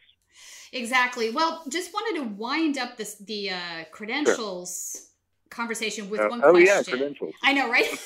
Exactly. 0.72 1.30
Well, 1.30 1.62
just 1.68 1.92
wanted 1.92 2.20
to 2.20 2.28
wind 2.28 2.78
up 2.78 2.96
this 2.96 3.16
the 3.16 3.50
uh, 3.50 3.84
credentials 3.90 5.08
conversation 5.50 6.08
with 6.08 6.20
Uh, 6.20 6.28
one 6.28 6.40
oh, 6.42 6.52
question. 6.52 6.66
yeah, 6.66 6.82
credentials. 6.82 7.34
I 7.42 7.52
know, 7.52 7.68
right? 7.70 7.86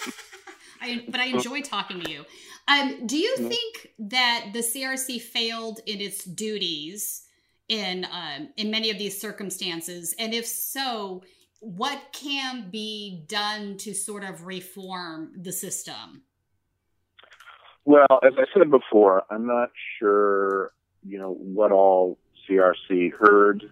I, 0.87 1.05
but 1.09 1.20
I 1.20 1.26
enjoy 1.26 1.61
talking 1.62 2.01
to 2.01 2.11
you. 2.11 2.24
Um, 2.68 3.07
do 3.07 3.16
you 3.16 3.34
Mhm. 3.39 3.49
think 3.49 3.93
that 3.99 4.51
the 4.53 4.62
CRC 4.62 5.18
failed 5.18 5.80
in 5.87 6.01
its 6.01 6.24
duties 6.24 7.26
in 7.68 8.07
um, 8.11 8.53
in 8.57 8.70
many 8.70 8.91
of 8.91 8.99
these 8.99 9.20
circumstances? 9.20 10.14
And 10.18 10.34
if 10.34 10.47
so, 10.47 11.22
what 11.61 12.12
can 12.12 12.70
be 12.70 13.24
done 13.28 13.76
to 13.78 13.95
sort 13.95 14.24
of 14.24 14.47
reform 14.47 15.32
the 15.37 15.53
system? 15.53 16.22
Well, 17.84 18.20
as 18.22 18.32
I 18.37 18.47
said 18.53 18.70
before, 18.70 19.24
I'm 19.30 19.47
not 19.47 19.70
sure, 19.99 20.72
you 21.05 21.18
know, 21.18 21.32
what 21.32 21.70
all 21.70 22.18
CRC 22.49 23.12
heard, 23.12 23.62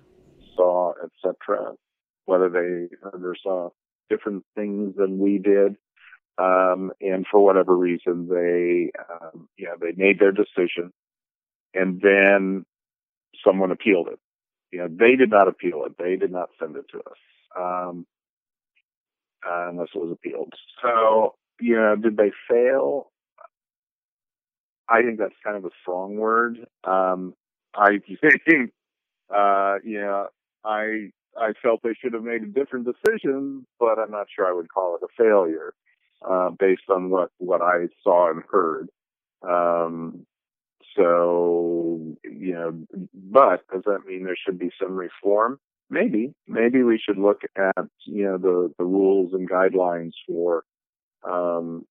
saw, 0.55 0.95
etc. 1.05 1.75
Whether 2.27 2.49
they 2.49 2.97
heard 3.03 3.25
or 3.25 3.37
saw 3.43 3.71
different 4.09 4.45
things 4.55 4.95
than 4.97 5.19
we 5.19 5.39
did, 5.39 5.77
um, 6.39 6.91
and 7.01 7.27
for 7.31 7.41
whatever 7.45 7.77
reason, 7.77 8.29
they, 8.29 8.91
um, 9.11 9.49
you 9.57 9.67
know, 9.67 9.75
they 9.81 9.93
made 9.97 10.19
their 10.19 10.33
decision, 10.33 10.93
and 11.75 12.01
then 12.01 12.65
someone 13.45 13.71
appealed 13.71 14.09
it. 14.09 14.19
You 14.73 14.81
know, 14.81 14.89
they 14.89 15.15
did 15.15 15.31
not 15.31 15.47
appeal 15.47 15.85
it. 15.87 15.97
They 15.99 16.17
did 16.17 16.33
not 16.33 16.49
send 16.59 16.77
it 16.77 16.87
to 16.91 16.99
us, 16.99 17.19
um, 17.57 18.07
uh, 19.47 19.69
unless 19.71 19.89
it 19.95 19.99
was 19.99 20.11
appealed. 20.11 20.53
So, 20.83 21.35
you 21.61 21.77
know, 21.77 21.95
did 21.95 22.17
they 22.17 22.33
fail? 22.51 23.13
I 24.89 25.03
think 25.03 25.19
that's 25.19 25.35
kind 25.45 25.57
of 25.57 25.65
a 25.65 25.71
strong 25.83 26.17
word. 26.17 26.67
Um, 26.83 27.35
I 27.75 28.01
think, 28.49 28.73
uh, 29.33 29.77
yeah, 29.85 30.27
I 30.65 31.11
I 31.37 31.53
felt 31.63 31.81
they 31.83 31.95
should 32.01 32.15
have 32.15 32.25
made 32.25 32.43
a 32.43 32.47
different 32.47 32.87
decision, 32.87 33.67
but 33.79 33.99
I'm 34.01 34.11
not 34.11 34.27
sure 34.35 34.47
I 34.47 34.53
would 34.53 34.73
call 34.73 34.97
it 34.97 35.03
a 35.05 35.23
failure 35.23 35.75
uh, 36.29 36.51
based 36.59 36.89
on 36.89 37.11
what 37.11 37.31
what 37.39 37.63
I 37.63 37.89
saw 38.03 38.31
and 38.31 38.43
heard. 38.51 38.89
Um, 39.43 40.27
so 40.97 42.17
you 42.25 42.55
know, 42.55 43.09
but 43.13 43.67
does 43.73 43.83
that 43.87 44.07
mean 44.07 44.25
there 44.25 44.37
should 44.37 44.59
be 44.59 44.71
some 44.81 44.95
reform? 44.95 45.59
Maybe, 45.91 46.35
maybe 46.47 46.83
we 46.83 46.99
should 46.99 47.19
look 47.19 47.43
at 47.57 47.87
you 48.05 48.25
know 48.25 48.39
the 48.39 48.73
the 48.79 48.85
rules 48.85 49.33
and 49.33 49.49
guidelines 49.49 50.13
for 50.27 50.65
um, 51.29 51.85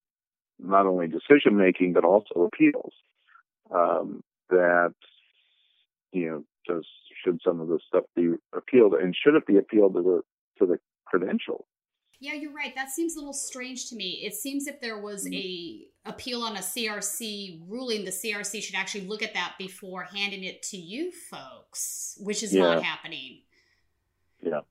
not 0.60 0.86
only 0.86 1.08
decision 1.08 1.58
making 1.58 1.94
but 1.94 2.06
also 2.06 2.44
appeals. 2.44 2.94
Um, 3.74 4.24
that 4.50 4.94
you 6.12 6.30
know, 6.30 6.44
does 6.68 6.86
should 7.24 7.40
some 7.46 7.60
of 7.60 7.68
this 7.68 7.82
stuff 7.88 8.04
be 8.16 8.34
appealed, 8.56 8.94
and 8.94 9.16
should 9.16 9.36
it 9.36 9.46
be 9.46 9.58
appealed 9.58 9.96
to 9.96 10.02
the 10.02 10.22
to 10.60 10.66
the 10.66 10.80
credential? 11.06 11.66
Yeah, 12.24 12.36
you're 12.36 12.54
right. 12.54 12.74
That 12.74 12.90
seems 12.90 13.16
a 13.16 13.20
little 13.20 13.34
strange 13.34 13.90
to 13.90 13.98
me. 13.98 14.22
It 14.26 14.34
seems 14.34 14.66
if 14.66 14.80
there 14.80 14.98
was 14.98 15.26
Mm-hmm. 15.26 15.34
a 15.34 15.88
appeal 16.14 16.42
on 16.42 16.56
a 16.56 16.60
CRC 16.62 17.64
ruling, 17.68 18.06
the 18.06 18.12
CRC 18.12 18.64
should 18.64 18.76
actually 18.76 19.06
look 19.08 19.22
at 19.22 19.34
that 19.34 19.56
before 19.58 20.04
handing 20.04 20.46
it 20.46 20.62
to 20.64 20.78
you 20.78 21.12
folks, 21.12 22.18
which 22.22 22.42
is 22.42 22.54
Yeah. 22.54 22.62
not 22.62 22.84
happening. 22.84 23.42
Yeah. 24.42 24.62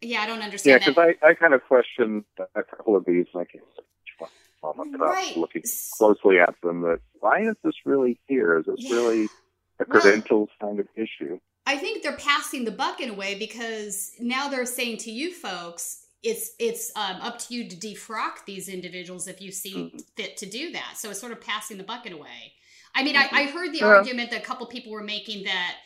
Yeah, 0.00 0.20
I 0.20 0.26
don't 0.26 0.40
understand. 0.40 0.82
Yeah, 0.82 0.88
because. 0.90 1.14
I, 1.22 1.28
I 1.30 1.34
kind 1.34 1.52
of 1.52 1.64
question 1.64 2.24
a 2.54 2.62
couple 2.62 2.94
of 2.94 3.04
these, 3.04 3.26
and 3.34 3.40
I 3.42 3.44
can't 3.44 3.64
which 3.66 4.98
Right. 5.00 5.36
looking 5.36 5.62
closely 5.98 6.38
at 6.38 6.54
them. 6.62 6.82
That 6.82 7.00
why 7.18 7.40
is 7.40 7.56
this 7.64 7.74
really 7.84 8.20
here? 8.28 8.58
Is 8.58 8.66
this 8.66 8.76
Yeah. 8.78 8.94
really 8.94 9.28
a 9.80 9.84
credentials 9.84 10.50
kind 10.60 10.78
of 10.78 10.86
issue? 10.94 11.40
I 11.66 11.76
think 11.76 12.02
they're 12.04 12.16
passing 12.16 12.64
the 12.66 12.70
buck 12.70 13.00
in 13.00 13.10
a 13.10 13.14
way 13.14 13.34
because 13.36 14.12
now 14.20 14.48
they're 14.48 14.64
saying 14.66 14.98
to 14.98 15.10
you 15.10 15.32
folks, 15.32 16.06
it's 16.22 16.50
it's 16.58 16.92
um, 16.96 17.16
up 17.22 17.38
to 17.40 17.54
you 17.54 17.68
to 17.68 17.76
defrock 17.76 18.44
these 18.46 18.68
individuals 18.68 19.26
if 19.28 19.40
you 19.40 19.50
see 19.52 19.94
Mm-hmm. 19.94 20.00
fit 20.16 20.36
to 20.38 20.46
do 20.46 20.72
that. 20.72 20.94
So 20.96 21.10
it's 21.10 21.20
sort 21.20 21.32
of 21.32 21.40
passing 21.40 21.78
the 21.78 21.84
bucket 21.84 22.12
away. 22.12 22.54
I 22.94 23.02
mean, 23.04 23.16
I, 23.16 23.28
I 23.32 23.46
heard 23.46 23.72
the 23.72 23.82
Yeah. 23.82 23.84
argument 23.84 24.30
that 24.30 24.42
a 24.42 24.44
couple 24.44 24.66
people 24.66 24.92
were 24.92 25.02
making 25.04 25.44
that 25.44 25.76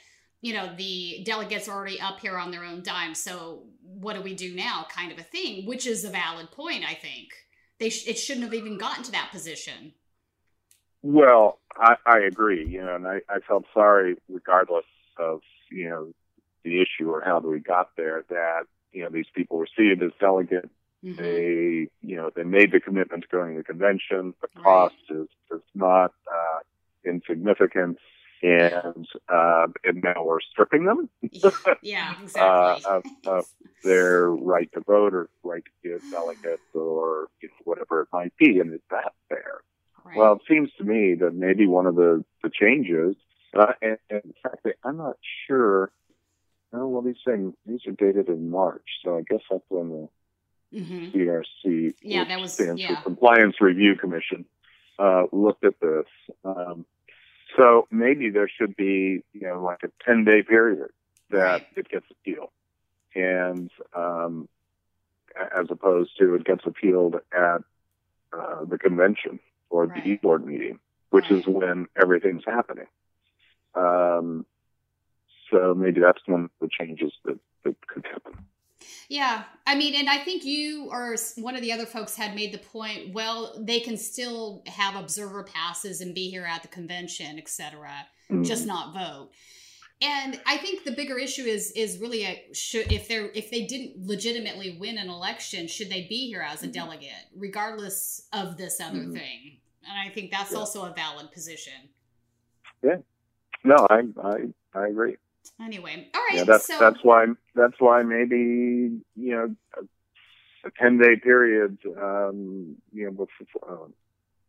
you 0.40 0.52
know 0.54 0.74
the 0.76 1.22
delegates 1.24 1.68
are 1.68 1.76
already 1.76 2.00
up 2.00 2.20
here 2.20 2.36
on 2.38 2.50
their 2.50 2.64
own 2.64 2.82
dime. 2.82 3.14
So 3.14 3.64
what 3.82 4.14
do 4.16 4.22
we 4.22 4.34
do 4.34 4.54
now? 4.54 4.86
Kind 4.90 5.12
of 5.12 5.18
a 5.18 5.22
thing, 5.22 5.66
which 5.66 5.86
is 5.86 6.04
a 6.04 6.10
valid 6.10 6.50
point. 6.50 6.84
I 6.88 6.94
think 6.94 7.28
they 7.78 7.90
sh- 7.90 8.08
it 8.08 8.18
shouldn't 8.18 8.44
have 8.44 8.54
even 8.54 8.78
gotten 8.78 9.04
to 9.04 9.12
that 9.12 9.30
position. 9.32 9.94
Well, 11.02 11.60
I, 11.76 11.96
I 12.06 12.18
agree. 12.20 12.66
You 12.66 12.82
know, 12.84 12.94
and 12.96 13.06
I, 13.06 13.20
I 13.28 13.40
felt 13.46 13.64
sorry, 13.74 14.16
regardless 14.28 14.84
of 15.18 15.40
you 15.70 15.88
know 15.90 16.12
the 16.64 16.80
issue 16.80 17.10
or 17.10 17.22
how 17.24 17.40
we 17.40 17.60
got 17.60 17.90
there, 17.96 18.24
that 18.30 18.62
you 18.94 19.02
know 19.02 19.10
these 19.10 19.26
people 19.34 19.58
were 19.58 19.68
seated 19.76 20.02
as 20.02 20.12
delegates. 20.20 20.68
They, 21.16 21.88
you 22.00 22.16
know, 22.16 22.30
they 22.34 22.44
made 22.44 22.72
the 22.72 22.80
commitment 22.80 23.24
to 23.24 23.28
going 23.28 23.52
to 23.52 23.58
the 23.58 23.64
convention. 23.64 24.32
The 24.40 24.48
cost 24.62 24.94
is 25.10 25.28
is 25.52 25.60
not 25.74 26.12
uh, 26.26 26.60
insignificant, 27.04 27.98
and 28.42 29.06
uh, 29.28 29.66
and 29.84 30.02
now 30.02 30.24
we're 30.24 30.40
stripping 30.40 30.84
them. 30.86 31.10
Yeah, 31.82 32.14
uh, 32.36 32.78
of, 32.88 33.04
of 33.26 33.44
their 33.82 34.30
right 34.30 34.70
to 34.72 34.80
vote 34.80 35.12
or 35.12 35.28
right 35.42 35.62
to 35.64 35.70
be 35.82 35.90
a 35.92 35.98
delegate 36.10 36.60
or 36.72 37.28
you 37.42 37.48
know, 37.48 37.54
whatever 37.64 38.02
it 38.02 38.08
might 38.12 38.32
be. 38.38 38.58
And 38.60 38.72
is 38.72 38.80
that 38.90 39.12
fair? 39.28 39.60
Well, 40.16 40.34
it 40.34 40.42
seems 40.48 40.70
to 40.78 40.84
me 40.84 41.14
that 41.14 41.34
maybe 41.34 41.66
one 41.66 41.86
of 41.86 41.96
the, 41.96 42.24
the 42.42 42.50
changes, 42.50 43.16
uh, 43.58 43.72
and, 43.80 43.96
and 44.10 44.20
in 44.24 44.34
fact, 44.42 44.66
I'm 44.84 44.96
not 44.98 45.16
sure. 45.46 45.90
Oh, 46.76 46.88
well, 46.88 47.02
these 47.02 47.16
things, 47.24 47.54
these 47.66 47.86
are 47.86 47.92
dated 47.92 48.28
in 48.28 48.50
March, 48.50 48.82
so 49.04 49.16
I 49.16 49.22
guess 49.22 49.40
that's 49.50 49.62
when 49.68 49.88
the 49.90 50.08
Mm-hmm. 50.74 51.10
CRC, 51.16 51.94
Yeah, 52.02 52.24
that 52.24 52.40
was- 52.40 52.54
stands 52.54 52.80
yeah. 52.82 52.96
for 52.96 53.02
Compliance 53.04 53.60
Review 53.60 53.94
Commission, 53.94 54.44
uh, 54.98 55.26
looked 55.30 55.64
at 55.64 55.78
this. 55.78 56.06
Um, 56.44 56.84
so 57.56 57.86
maybe 57.92 58.30
there 58.30 58.48
should 58.48 58.74
be, 58.74 59.22
you 59.32 59.40
know, 59.42 59.62
like 59.62 59.84
a 59.84 59.90
10 60.04 60.24
day 60.24 60.42
period 60.42 60.90
that 61.30 61.68
it 61.76 61.88
gets 61.88 62.06
appealed. 62.10 62.50
And, 63.14 63.70
um, 63.94 64.48
as 65.36 65.66
opposed 65.70 66.18
to 66.18 66.34
it 66.34 66.44
gets 66.44 66.66
appealed 66.66 67.20
at, 67.32 67.62
uh, 68.32 68.64
the 68.64 68.78
convention 68.78 69.38
or 69.70 69.86
the 69.86 70.02
e-board 70.04 70.44
meeting, 70.44 70.80
which 71.10 71.30
is 71.30 71.46
when 71.46 71.86
everything's 71.94 72.44
happening. 72.44 72.88
Um, 73.76 74.44
so 75.54 75.74
maybe 75.74 76.00
that's 76.00 76.20
one 76.26 76.44
of 76.44 76.50
the 76.60 76.68
changes 76.68 77.12
that, 77.24 77.38
that 77.64 77.74
could 77.86 78.04
happen. 78.06 78.32
Yeah, 79.08 79.44
I 79.66 79.74
mean, 79.76 79.94
and 79.94 80.08
I 80.10 80.18
think 80.18 80.44
you 80.44 80.88
or 80.90 81.16
one 81.36 81.54
of 81.54 81.62
the 81.62 81.72
other 81.72 81.86
folks 81.86 82.16
had 82.16 82.34
made 82.34 82.52
the 82.52 82.58
point. 82.58 83.14
Well, 83.14 83.54
they 83.58 83.80
can 83.80 83.96
still 83.96 84.62
have 84.66 84.96
observer 84.96 85.44
passes 85.44 86.00
and 86.00 86.14
be 86.14 86.28
here 86.30 86.44
at 86.44 86.62
the 86.62 86.68
convention, 86.68 87.38
etc. 87.38 88.06
Just 88.42 88.64
Mhm. 88.64 88.68
not 88.68 88.94
vote. 88.94 89.30
And 90.02 90.40
I 90.44 90.56
think 90.58 90.84
the 90.84 90.90
bigger 90.92 91.18
issue 91.18 91.44
is 91.44 91.70
is 91.72 91.98
really 91.98 92.24
a 92.24 92.52
should 92.52 92.90
if 92.92 93.06
they're 93.08 93.30
if 93.34 93.50
they 93.50 93.64
didn't 93.64 94.06
legitimately 94.06 94.76
win 94.78 94.98
an 94.98 95.08
election, 95.08 95.66
should 95.68 95.88
they 95.88 96.06
be 96.08 96.26
here 96.26 96.42
as 96.42 96.62
a 96.62 96.66
delegate, 96.66 97.26
regardless 97.36 98.28
of 98.32 98.56
this 98.56 98.80
other 98.80 99.04
Mhm. 99.04 99.12
thing? 99.14 99.60
And 99.86 99.96
I 99.98 100.12
think 100.12 100.30
that's 100.30 100.52
Yeah. 100.52 100.58
also 100.58 100.84
a 100.84 100.92
valid 100.94 101.30
position. 101.30 101.88
Yeah. 102.82 102.98
No, 103.62 103.76
I 103.88 104.02
I 104.22 104.52
I 104.74 104.88
agree. 104.88 105.16
Anyway, 105.60 106.08
all 106.14 106.20
right. 106.28 106.38
yeah, 106.38 106.44
that's 106.44 106.66
so 106.66 106.78
that's 106.78 107.02
why 107.02 107.26
that's 107.54 107.78
why 107.78 108.02
maybe 108.02 109.00
you 109.16 109.32
know 109.32 109.54
a, 109.76 110.68
a 110.68 110.70
ten 110.78 110.98
day 110.98 111.16
period, 111.16 111.78
um, 112.00 112.76
you 112.92 113.04
know, 113.04 113.10
before, 113.10 113.84
uh, 113.84 113.88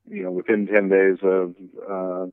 you 0.07 0.23
know, 0.23 0.31
within 0.31 0.67
ten 0.67 0.89
days 0.89 1.17
of 1.21 1.55
uh, 1.89 2.25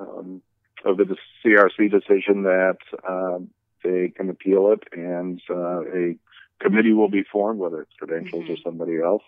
um, 0.00 0.42
of 0.84 0.96
the 0.96 1.16
CRC 1.44 1.90
decision 1.90 2.42
that 2.42 2.78
um, 3.08 3.48
they 3.82 4.08
can 4.08 4.30
appeal 4.30 4.72
it, 4.72 4.82
and 4.92 5.40
uh, 5.50 5.80
a 5.80 6.16
committee 6.60 6.92
will 6.92 7.10
be 7.10 7.22
formed, 7.22 7.58
whether 7.58 7.82
it's 7.82 7.92
credentials 7.98 8.48
or 8.48 8.56
somebody 8.64 9.00
else, 9.00 9.22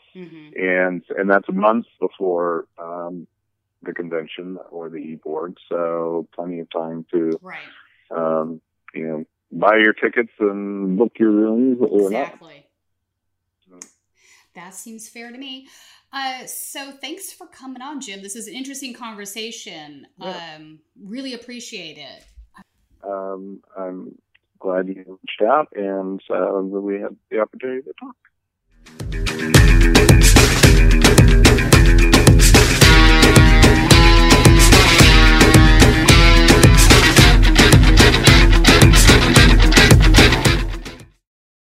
and 0.56 1.02
and 1.16 1.30
that's 1.30 1.48
a 1.48 1.52
month 1.52 1.86
before 2.00 2.66
um, 2.78 3.26
the 3.82 3.92
convention 3.92 4.58
or 4.70 4.88
the 4.88 4.96
e 4.96 5.14
board, 5.22 5.56
so 5.68 6.26
plenty 6.34 6.60
of 6.60 6.70
time 6.70 7.04
to 7.12 7.38
right. 7.42 7.58
Um, 8.10 8.60
you 8.94 9.06
know, 9.06 9.24
buy 9.52 9.76
your 9.76 9.92
tickets 9.92 10.32
and 10.40 10.98
book 10.98 11.12
your 11.18 11.30
rooms 11.30 11.78
or 11.80 12.10
not. 12.10 12.22
Exactly. 12.22 12.66
That 14.54 14.74
seems 14.74 15.08
fair 15.08 15.30
to 15.30 15.36
me. 15.36 15.68
Uh, 16.12 16.46
so 16.46 16.92
thanks 16.92 17.30
for 17.30 17.46
coming 17.46 17.82
on, 17.82 18.00
Jim. 18.00 18.22
This 18.22 18.34
is 18.34 18.48
an 18.48 18.54
interesting 18.54 18.94
conversation. 18.94 20.06
Yeah. 20.18 20.56
Um, 20.56 20.78
really 21.04 21.34
appreciate 21.34 21.98
it. 21.98 22.24
Um, 23.06 23.62
I'm 23.76 24.16
glad 24.58 24.88
you 24.88 24.94
reached 25.22 25.42
out 25.42 25.68
and 25.76 26.20
uh, 26.30 26.52
that 26.52 26.80
we 26.80 27.00
had 27.00 27.14
the 27.30 27.40
opportunity 27.40 27.82
to 27.82 27.92
talk. 28.00 28.16